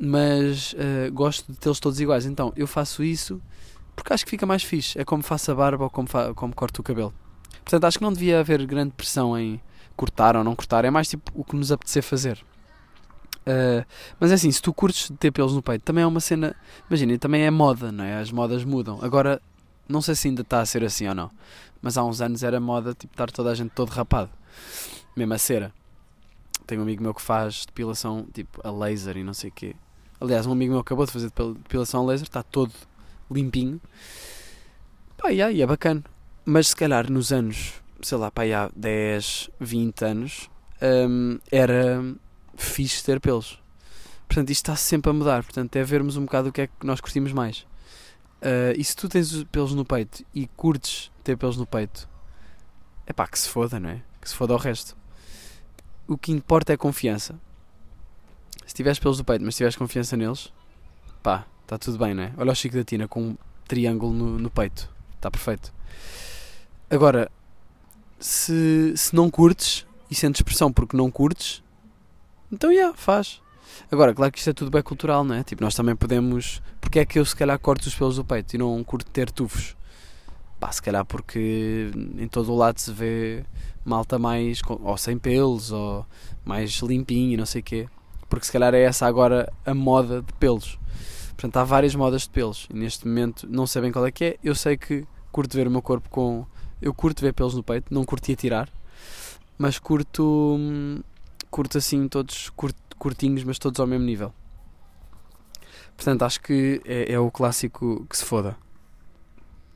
Mas 0.00 0.72
uh, 0.72 1.12
gosto 1.12 1.50
de 1.52 1.58
tê-los 1.58 1.78
todos 1.78 2.00
iguais. 2.00 2.26
Então 2.26 2.52
eu 2.56 2.66
faço 2.66 3.04
isso 3.04 3.40
porque 3.96 4.12
acho 4.12 4.24
que 4.24 4.30
fica 4.30 4.46
mais 4.46 4.62
fixe. 4.62 5.00
É 5.00 5.04
como 5.04 5.22
faço 5.22 5.50
a 5.50 5.54
barba 5.54 5.84
ou 5.84 5.90
como, 5.90 6.06
como 6.36 6.54
corto 6.54 6.80
o 6.82 6.84
cabelo. 6.84 7.12
Portanto, 7.64 7.84
acho 7.84 7.98
que 7.98 8.04
não 8.04 8.12
devia 8.12 8.38
haver 8.38 8.64
grande 8.66 8.92
pressão 8.92 9.36
em 9.36 9.60
cortar 9.96 10.36
ou 10.36 10.44
não 10.44 10.54
cortar. 10.54 10.84
É 10.84 10.90
mais 10.90 11.08
tipo 11.08 11.32
o 11.34 11.42
que 11.42 11.56
nos 11.56 11.72
apetecer 11.72 12.02
fazer. 12.02 12.44
Uh, 13.46 13.84
mas 14.20 14.30
é 14.30 14.34
assim, 14.34 14.50
se 14.50 14.60
tu 14.60 14.72
curtes 14.72 15.10
ter 15.18 15.30
pelos 15.30 15.54
no 15.54 15.62
peito, 15.62 15.82
também 15.82 16.04
é 16.04 16.06
uma 16.06 16.20
cena. 16.20 16.54
Imagina, 16.88 17.18
também 17.18 17.42
é 17.42 17.50
moda, 17.50 17.90
não 17.90 18.04
é? 18.04 18.20
As 18.20 18.30
modas 18.30 18.62
mudam. 18.64 18.98
Agora, 19.02 19.40
não 19.88 20.02
sei 20.02 20.14
se 20.14 20.28
ainda 20.28 20.42
está 20.42 20.60
a 20.60 20.66
ser 20.66 20.84
assim 20.84 21.08
ou 21.08 21.14
não. 21.14 21.30
Mas 21.80 21.96
há 21.96 22.04
uns 22.04 22.20
anos 22.20 22.42
era 22.42 22.60
moda 22.60 22.94
tipo 22.94 23.14
estar 23.14 23.30
toda 23.30 23.50
a 23.50 23.54
gente 23.54 23.70
todo 23.70 23.88
rapado. 23.88 24.30
Mesmo 25.16 25.32
a 25.32 25.38
cera. 25.38 25.72
Tenho 26.66 26.80
um 26.80 26.84
amigo 26.84 27.02
meu 27.02 27.14
que 27.14 27.22
faz 27.22 27.64
depilação 27.64 28.26
tipo 28.32 28.60
a 28.62 28.70
laser 28.70 29.16
e 29.16 29.24
não 29.24 29.32
sei 29.32 29.50
o 29.50 29.52
quê. 29.52 29.74
Aliás, 30.20 30.46
um 30.46 30.52
amigo 30.52 30.72
meu 30.72 30.80
acabou 30.80 31.06
de 31.06 31.12
fazer 31.12 31.30
depilação 31.30 32.02
a 32.02 32.06
laser, 32.06 32.26
está 32.26 32.42
todo 32.42 32.72
limpinho. 33.30 33.80
Pá, 35.16 35.28
yeah, 35.28 35.52
e 35.52 35.62
é 35.62 35.66
bacana. 35.66 36.04
Mas 36.44 36.68
se 36.68 36.76
calhar 36.76 37.10
nos 37.10 37.32
anos, 37.32 37.74
sei 38.02 38.18
lá, 38.18 38.30
pá, 38.30 38.42
há 38.44 38.70
10, 38.74 39.50
20 39.58 40.04
anos, 40.04 40.50
um, 40.80 41.38
era 41.50 42.02
fixe 42.56 43.04
ter 43.04 43.20
pelos. 43.20 43.60
Portanto, 44.28 44.50
isto 44.50 44.62
está 44.62 44.76
sempre 44.76 45.10
a 45.10 45.14
mudar. 45.14 45.42
Portanto, 45.42 45.74
é 45.76 45.84
vermos 45.84 46.16
um 46.16 46.24
bocado 46.24 46.48
o 46.48 46.52
que 46.52 46.62
é 46.62 46.66
que 46.66 46.86
nós 46.86 47.00
curtimos 47.00 47.32
mais. 47.32 47.66
Uh, 48.42 48.76
e 48.76 48.84
se 48.84 48.94
tu 48.94 49.08
tens 49.08 49.44
pelos 49.44 49.74
no 49.74 49.84
peito 49.84 50.24
e 50.34 50.46
curtes 50.48 51.10
ter 51.24 51.36
pelos 51.36 51.56
no 51.56 51.66
peito, 51.66 52.08
é 53.06 53.12
pá, 53.12 53.26
que 53.26 53.38
se 53.38 53.48
foda, 53.48 53.80
não 53.80 53.90
é? 53.90 54.02
Que 54.20 54.28
se 54.28 54.34
foda 54.34 54.52
ao 54.52 54.58
resto. 54.58 54.96
O 56.06 56.18
que 56.18 56.32
importa 56.32 56.72
é 56.72 56.76
confiança. 56.76 57.40
Se 58.66 58.74
tiveres 58.74 58.98
pelos 58.98 59.18
no 59.18 59.24
peito, 59.24 59.44
mas 59.44 59.56
tiveres 59.56 59.76
confiança 59.76 60.16
neles, 60.16 60.52
pá, 61.22 61.46
está 61.66 61.76
tudo 61.76 61.98
bem, 61.98 62.14
não 62.14 62.22
é? 62.22 62.32
Olha 62.36 62.52
o 62.52 62.54
Chico 62.54 62.76
da 62.76 62.84
Tina 62.84 63.08
com 63.08 63.20
um 63.20 63.36
triângulo 63.66 64.12
no, 64.12 64.38
no 64.38 64.50
peito, 64.50 64.88
está 65.16 65.30
perfeito. 65.30 65.74
Agora, 66.88 67.30
se, 68.20 68.94
se 68.96 69.14
não 69.14 69.28
curtes 69.28 69.84
e 70.08 70.14
sentes 70.14 70.42
pressão 70.42 70.72
porque 70.72 70.96
não 70.96 71.10
curtes, 71.10 71.62
então, 72.52 72.70
já, 72.70 72.76
yeah, 72.76 72.96
faz. 72.96 73.42
Agora, 73.90 74.14
claro 74.14 74.30
que 74.32 74.38
isto 74.38 74.50
é 74.50 74.52
tudo 74.52 74.70
bem 74.70 74.82
cultural, 74.82 75.24
não 75.24 75.34
é? 75.34 75.42
Tipo, 75.42 75.64
nós 75.64 75.74
também 75.74 75.96
podemos. 75.96 76.62
Porque 76.80 77.00
é 77.00 77.04
que 77.04 77.18
eu 77.18 77.24
se 77.24 77.34
calhar 77.34 77.58
corto 77.58 77.88
os 77.88 77.94
pelos 77.94 78.14
do 78.14 78.24
peito 78.24 78.54
e 78.54 78.58
não 78.58 78.82
curto 78.84 79.10
ter 79.10 79.30
tufos? 79.30 79.76
Pá, 80.60 80.70
se 80.70 80.80
calhar 80.80 81.04
porque 81.04 81.90
em 82.16 82.28
todo 82.28 82.52
o 82.52 82.56
lado 82.56 82.78
se 82.78 82.92
vê 82.92 83.44
malta 83.84 84.18
mais. 84.18 84.60
ou 84.68 84.96
sem 84.96 85.18
pelos, 85.18 85.72
ou 85.72 86.06
mais 86.44 86.70
limpinho 86.76 87.32
e 87.32 87.36
não 87.36 87.46
sei 87.46 87.60
o 87.60 87.64
quê. 87.64 87.88
Porque 88.28 88.46
se 88.46 88.52
calhar 88.52 88.72
é 88.74 88.82
essa 88.82 89.06
agora 89.06 89.52
a 89.64 89.74
moda 89.74 90.22
de 90.22 90.32
pelos. 90.34 90.78
Portanto, 91.36 91.56
há 91.58 91.64
várias 91.64 91.94
modas 91.94 92.22
de 92.22 92.30
pelos. 92.30 92.66
E 92.70 92.74
neste 92.74 93.06
momento 93.06 93.46
não 93.48 93.66
sei 93.66 93.82
bem 93.82 93.92
qual 93.92 94.06
é 94.06 94.10
que 94.10 94.24
é. 94.24 94.36
Eu 94.42 94.54
sei 94.54 94.76
que 94.76 95.06
curto 95.30 95.54
ver 95.54 95.68
o 95.68 95.70
meu 95.70 95.82
corpo 95.82 96.08
com. 96.08 96.46
Eu 96.80 96.94
curto 96.94 97.20
ver 97.20 97.32
pelos 97.34 97.54
no 97.54 97.62
peito, 97.62 97.92
não 97.92 98.04
curtia 98.04 98.34
tirar. 98.34 98.70
Mas 99.58 99.78
curto. 99.78 100.56
Hum, 100.58 101.00
curto 101.50 101.78
assim, 101.78 102.08
todos 102.08 102.50
curtinhos, 102.98 103.44
mas 103.44 103.58
todos 103.58 103.78
ao 103.78 103.86
mesmo 103.86 104.04
nível. 104.04 104.32
Portanto, 105.94 106.22
acho 106.22 106.40
que 106.40 106.80
é, 106.84 107.12
é, 107.12 107.18
o 107.18 107.30
clássico 107.30 108.06
que 108.08 108.16
se 108.16 108.24
foda. 108.24 108.56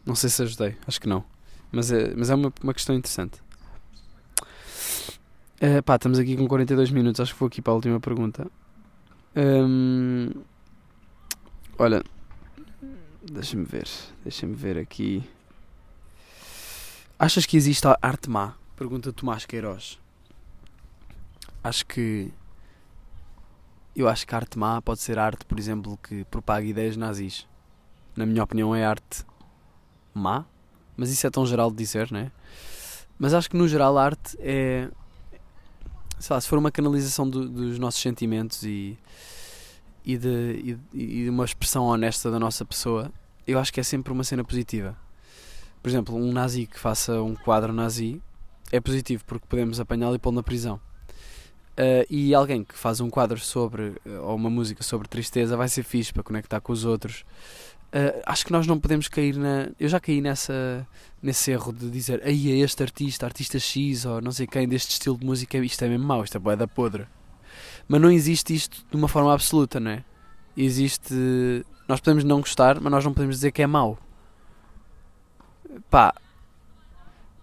Não 0.05 0.15
sei 0.15 0.31
se 0.31 0.43
ajudei, 0.43 0.77
acho 0.87 1.01
que 1.01 1.09
não. 1.09 1.25
Mas 1.71 1.93
é, 1.93 2.15
mas 2.15 2.31
é 2.31 2.35
uma, 2.35 2.53
uma 2.63 2.75
questão 2.75 2.95
interessante. 2.95 3.41
Uh, 5.63 5.83
pá, 5.85 5.97
estamos 5.97 6.19
aqui 6.19 6.37
com 6.37 6.49
42 6.49 6.91
minutos, 6.91 7.21
acho 7.21 7.35
que 7.35 7.41
vou 7.41 7.47
aqui 7.47 7.61
para 7.61 7.73
a 7.73 7.77
última 7.77 8.01
pergunta. 8.01 8.47
Um, 9.37 10.31
olha, 11.83 12.03
deixa-me 13.22 13.64
ver, 13.64 13.89
deixa-me 14.22 14.55
ver 14.55 14.78
aqui. 14.78 15.28
Achas 17.18 17.45
que 17.45 17.57
existe 17.57 17.87
arte 18.01 18.31
má? 18.31 18.55
Pergunta 18.76 19.12
Tomás 19.12 19.45
Queiroz 19.45 19.99
acho 21.62 21.87
que 21.87 22.33
eu 23.95 24.09
acho 24.09 24.26
que 24.26 24.35
arte 24.35 24.59
má 24.59 24.81
pode 24.81 25.01
ser 25.01 25.18
arte, 25.18 25.45
por 25.45 25.59
exemplo, 25.59 25.99
que 26.03 26.24
propaga 26.24 26.64
ideias 26.64 26.97
nazis. 26.97 27.47
Na 28.16 28.24
minha 28.24 28.43
opinião, 28.43 28.74
é 28.74 28.85
arte 28.85 29.24
má, 30.14 30.45
mas 30.97 31.11
isso 31.11 31.26
é 31.26 31.31
tão 31.31 31.45
geral 31.45 31.70
de 31.70 31.76
dizer, 31.76 32.11
não 32.11 32.20
é? 32.20 32.33
Mas 33.18 33.35
acho 33.35 33.51
que 33.51 33.57
no 33.57 33.68
geral 33.68 33.99
a 33.99 34.05
arte 34.05 34.37
é. 34.41 34.89
Sei 36.18 36.35
lá, 36.35 36.41
se 36.41 36.49
for 36.49 36.59
uma 36.59 36.70
canalização 36.70 37.28
do, 37.28 37.49
dos 37.49 37.78
nossos 37.78 38.01
sentimentos 38.01 38.62
e, 38.62 38.99
e, 40.05 40.16
de, 40.16 40.78
e, 40.92 41.22
e 41.22 41.30
uma 41.30 41.44
expressão 41.44 41.84
honesta 41.84 42.30
da 42.30 42.38
nossa 42.38 42.64
pessoa, 42.64 43.11
eu 43.46 43.59
acho 43.59 43.72
que 43.72 43.80
é 43.80 43.82
sempre 43.82 44.12
uma 44.12 44.24
cena 44.24 44.44
positiva. 44.44 44.96
Por 45.82 45.88
exemplo, 45.88 46.14
um 46.14 46.32
nazi 46.32 46.66
que 46.66 46.78
faça 46.78 47.20
um 47.22 47.34
quadro 47.34 47.72
nazi 47.72 48.20
é 48.70 48.80
positivo 48.80 49.24
porque 49.24 49.46
podemos 49.48 49.80
apanhá-lo 49.80 50.14
e 50.14 50.18
pô-lo 50.18 50.36
na 50.36 50.42
prisão. 50.42 50.80
Uh, 51.72 52.05
e 52.11 52.34
alguém 52.34 52.62
que 52.62 52.76
faz 52.76 53.01
um 53.01 53.09
quadro 53.09 53.38
sobre, 53.38 53.94
ou 54.22 54.36
uma 54.36 54.51
música 54.51 54.82
sobre 54.82 55.09
tristeza, 55.09 55.57
vai 55.57 55.68
ser 55.68 55.82
fixe 55.82 56.12
para 56.12 56.22
conectar 56.22 56.61
com 56.61 56.72
os 56.72 56.84
outros. 56.84 57.24
Uh, 57.88 58.20
acho 58.26 58.44
que 58.44 58.53
nós 58.53 58.66
não 58.66 58.78
podemos 58.78 59.09
cair 59.09 59.36
na. 59.36 59.70
Eu 59.80 59.88
já 59.88 59.98
caí 59.98 60.20
nessa, 60.20 60.86
nesse 61.22 61.51
erro 61.51 61.72
de 61.72 61.90
dizer 61.90 62.22
aí 62.22 62.53
é 62.53 62.64
este 62.64 62.82
artista, 62.82 63.26
artista 63.26 63.59
X, 63.59 64.05
ou 64.05 64.20
não 64.20 64.30
sei 64.30 64.46
quem, 64.46 64.68
deste 64.68 64.90
estilo 64.90 65.18
de 65.18 65.24
música, 65.24 65.59
isto 65.59 65.84
é 65.84 65.88
mesmo 65.88 66.07
mau, 66.07 66.22
isto 66.22 66.36
é 66.36 66.38
boeda 66.38 66.68
podre. 66.68 67.07
Mas 67.91 68.01
não 68.01 68.09
existe 68.09 68.55
isto 68.55 68.86
de 68.88 68.97
uma 68.97 69.09
forma 69.09 69.34
absoluta, 69.34 69.80
não 69.80 69.91
é? 69.91 70.05
Existe. 70.57 71.12
Nós 71.88 71.99
podemos 71.99 72.22
não 72.22 72.38
gostar, 72.38 72.80
mas 72.80 72.88
nós 72.88 73.05
não 73.05 73.12
podemos 73.12 73.34
dizer 73.34 73.51
que 73.51 73.62
é 73.62 73.66
mau. 73.66 73.99
Pá, 75.91 76.14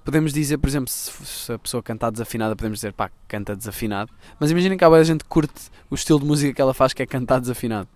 podemos 0.06 0.32
dizer, 0.32 0.58
por 0.58 0.70
exemplo, 0.70 0.90
se, 0.90 1.12
se 1.26 1.52
a 1.52 1.60
pessoa 1.60 1.84
cantar 1.84 2.12
desafinada, 2.12 2.56
podemos 2.56 2.78
dizer, 2.78 2.94
pá, 2.94 3.12
canta 3.28 3.58
desafinado. 3.58 4.10
Mas 4.40 4.50
imaginem 4.50 4.78
que 4.78 4.86
há 4.86 4.88
a 4.88 5.04
gente 5.04 5.26
curte 5.26 5.70
o 5.90 5.96
estilo 5.96 6.22
de 6.22 6.26
música 6.26 6.54
que 6.54 6.62
ela 6.62 6.74
faz, 6.74 6.94
que 6.94 7.04
é 7.04 7.06
cantar 7.06 7.42
desafinado. 7.42 7.90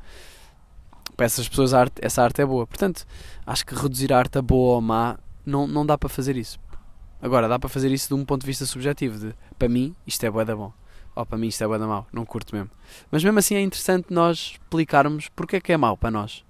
Para 1.15 1.27
essas 1.27 1.47
pessoas, 1.47 1.73
arte, 1.73 2.01
essa 2.01 2.21
arte 2.21 2.41
é 2.41 2.45
boa. 2.45 2.67
Portanto, 2.67 3.05
acho 3.45 3.65
que 3.65 3.73
reduzir 3.73 4.11
a 4.11 4.17
arte 4.19 4.37
a 4.37 4.41
boa 4.41 4.75
ou 4.75 4.81
má, 4.81 5.17
não, 5.45 5.65
não 5.65 5.85
dá 5.85 5.97
para 5.97 6.09
fazer 6.09 6.35
isso. 6.35 6.59
Agora, 7.21 7.47
dá 7.47 7.57
para 7.57 7.69
fazer 7.69 7.89
isso 7.93 8.09
de 8.09 8.13
um 8.13 8.25
ponto 8.25 8.41
de 8.41 8.47
vista 8.47 8.65
subjetivo, 8.65 9.17
de, 9.17 9.35
para 9.57 9.69
mim, 9.69 9.95
isto 10.05 10.25
é 10.25 10.29
boa 10.29 10.43
da 10.43 10.53
bom. 10.53 10.73
Ou 11.15 11.25
para 11.25 11.37
mim, 11.37 11.47
isto 11.47 11.63
é 11.63 11.67
boa 11.67 11.77
da 11.77 11.87
mau. 11.87 12.07
Não 12.11 12.25
curto 12.25 12.55
mesmo. 12.55 12.69
Mas 13.11 13.23
mesmo 13.23 13.39
assim 13.39 13.55
é 13.55 13.61
interessante 13.61 14.07
nós 14.09 14.53
explicarmos 14.53 15.29
porque 15.35 15.57
é 15.57 15.61
que 15.61 15.71
é 15.71 15.77
mau 15.77 15.97
para 15.97 16.11
nós. 16.11 16.43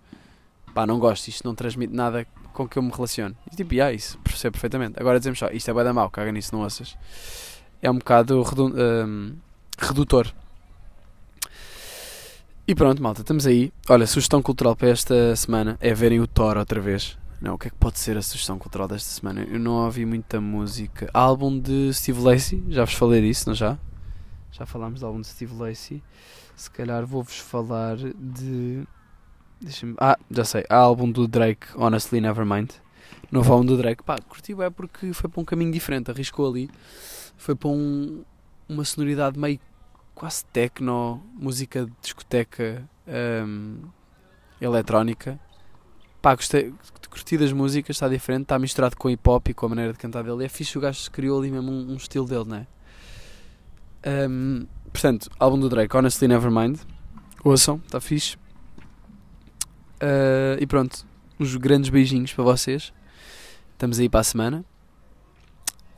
Pá, 0.74 0.86
não 0.86 0.99
gosto, 0.99 1.28
isto 1.28 1.45
não 1.45 1.53
transmite 1.53 1.93
nada 1.93 2.26
com 2.53 2.68
que 2.68 2.78
eu 2.78 2.84
me 2.84 2.91
relaciono. 2.91 3.36
E 3.51 3.55
tipo, 3.55 3.74
yeah, 3.74 3.93
isso, 3.93 4.18
percebo 4.20 4.53
perfeitamente. 4.53 4.99
Agora 4.99 5.20
dizemos 5.20 5.39
só, 5.39 5.49
isto 5.49 5.70
é 5.70 5.74
bem 5.74 5.84
da 5.84 5.93
mal, 5.93 6.09
caga 6.09 6.32
nisso, 6.32 6.53
não 6.53 6.62
ouças. 6.62 6.97
É 7.82 7.89
um 7.89 7.97
bocado 7.97 8.41
redu 8.43 8.68
um, 8.68 9.36
redutor. 9.78 10.32
E 12.68 12.76
pronto, 12.76 13.01
malta, 13.01 13.22
estamos 13.22 13.47
aí. 13.47 13.74
Olha, 13.89 14.07
sugestão 14.07 14.41
cultural 14.41 14.76
para 14.76 14.89
esta 14.89 15.36
semana 15.36 15.78
é 15.82 15.93
verem 15.93 16.20
o 16.20 16.28
Thor 16.28 16.57
outra 16.57 16.80
vez. 16.80 17.18
Não, 17.41 17.55
o 17.55 17.57
que 17.57 17.68
é 17.68 17.72
que 17.72 17.78
pode 17.78 17.97
ser 17.99 18.16
a 18.18 18.22
sugestão 18.22 18.59
cultural 18.59 18.88
desta 18.88 19.09
semana? 19.09 19.43
Eu 19.49 19.59
não 19.59 19.84
ouvi 19.84 20.05
muita 20.05 20.39
música. 20.39 21.09
Álbum 21.12 21.59
de 21.59 21.91
Steve 21.91 22.22
Lacey, 22.22 22.64
já 22.70 22.86
vos 22.86 22.93
falei 22.93 23.20
disso, 23.20 23.49
não 23.49 23.55
já? 23.55 23.78
Já 24.52 24.66
falámos 24.66 24.99
do 24.99 25.06
álbum 25.06 25.22
de 25.22 25.28
Steve 25.28 25.54
Lacey. 25.56 26.04
Se 26.56 26.70
calhar 26.70 27.06
vou-vos 27.06 27.38
falar 27.38 27.97
de. 27.97 28.86
Ah, 29.97 30.18
já 30.30 30.43
sei. 30.43 30.66
Há 30.70 30.76
álbum 30.76 31.12
do 31.12 31.28
Drake, 31.28 31.68
Honestly 31.76 32.20
Nevermind. 32.20 32.72
Novo 33.32 33.54
álbum 33.54 33.66
do 33.66 33.78
Drake. 33.78 34.04
Pá, 34.04 34.18
curti 34.28 34.54
é 34.62 34.70
porque 34.70 35.14
foi 35.14 35.30
para 35.30 35.41
um 35.41 35.45
caminho 35.45 35.72
diferente. 35.72 36.12
Arriscou 36.12 36.49
ali. 36.49 36.70
Foi 37.38 37.56
para 37.56 37.70
um, 37.70 38.24
uma 38.68 38.84
sonoridade 38.84 39.39
meio 39.39 39.60
quase 40.14 40.45
techno, 40.45 41.24
música 41.34 41.86
de 41.86 41.91
discoteca 42.02 42.88
um, 43.45 43.78
eletrónica. 44.60 45.39
Pá, 46.22 46.36
gostei, 46.36 46.74
curti 47.10 47.38
das 47.38 47.52
músicas, 47.52 47.95
está 47.95 48.08
diferente, 48.08 48.43
está 48.43 48.60
misturado 48.60 48.95
com 48.95 49.10
hip 49.10 49.28
hop 49.28 49.47
e 49.47 49.54
com 49.54 49.66
a 49.66 49.70
maneira 49.70 49.93
de 49.93 49.97
cantar 49.97 50.24
dele. 50.24 50.45
É 50.45 50.49
fixe, 50.49 50.78
o 50.78 50.82
gajo 50.82 51.10
criou 51.10 51.39
ali 51.39 51.49
mesmo 51.49 51.72
um, 51.72 51.93
um 51.93 51.95
estilo 51.95 52.26
dele, 52.26 52.45
não 52.45 52.58
é? 52.58 52.68
Um, 54.06 54.66
portanto, 54.91 55.30
álbum 55.39 55.60
do 55.60 55.70
Drake, 55.70 55.95
Honestly 55.95 56.28
Nevermind. 56.28 56.80
Ouçam, 57.43 57.82
está 57.86 57.99
fixe. 57.99 58.36
Uh, 60.02 60.58
e 60.60 60.66
pronto, 60.66 61.06
uns 61.39 61.56
grandes 61.56 61.89
beijinhos 61.89 62.34
para 62.34 62.43
vocês. 62.43 62.93
Estamos 63.74 63.99
aí 63.99 64.10
para 64.10 64.20
a 64.22 64.24
semana. 64.24 64.66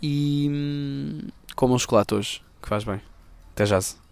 E 0.01 0.47
hum, 0.51 1.27
comam 1.55 1.77
chocolate 1.79 2.13
hoje, 2.13 2.41
que 2.61 2.67
faz 2.67 2.83
bem. 2.83 3.01
Até 3.51 3.65
já. 3.65 3.79
-se. 3.79 4.02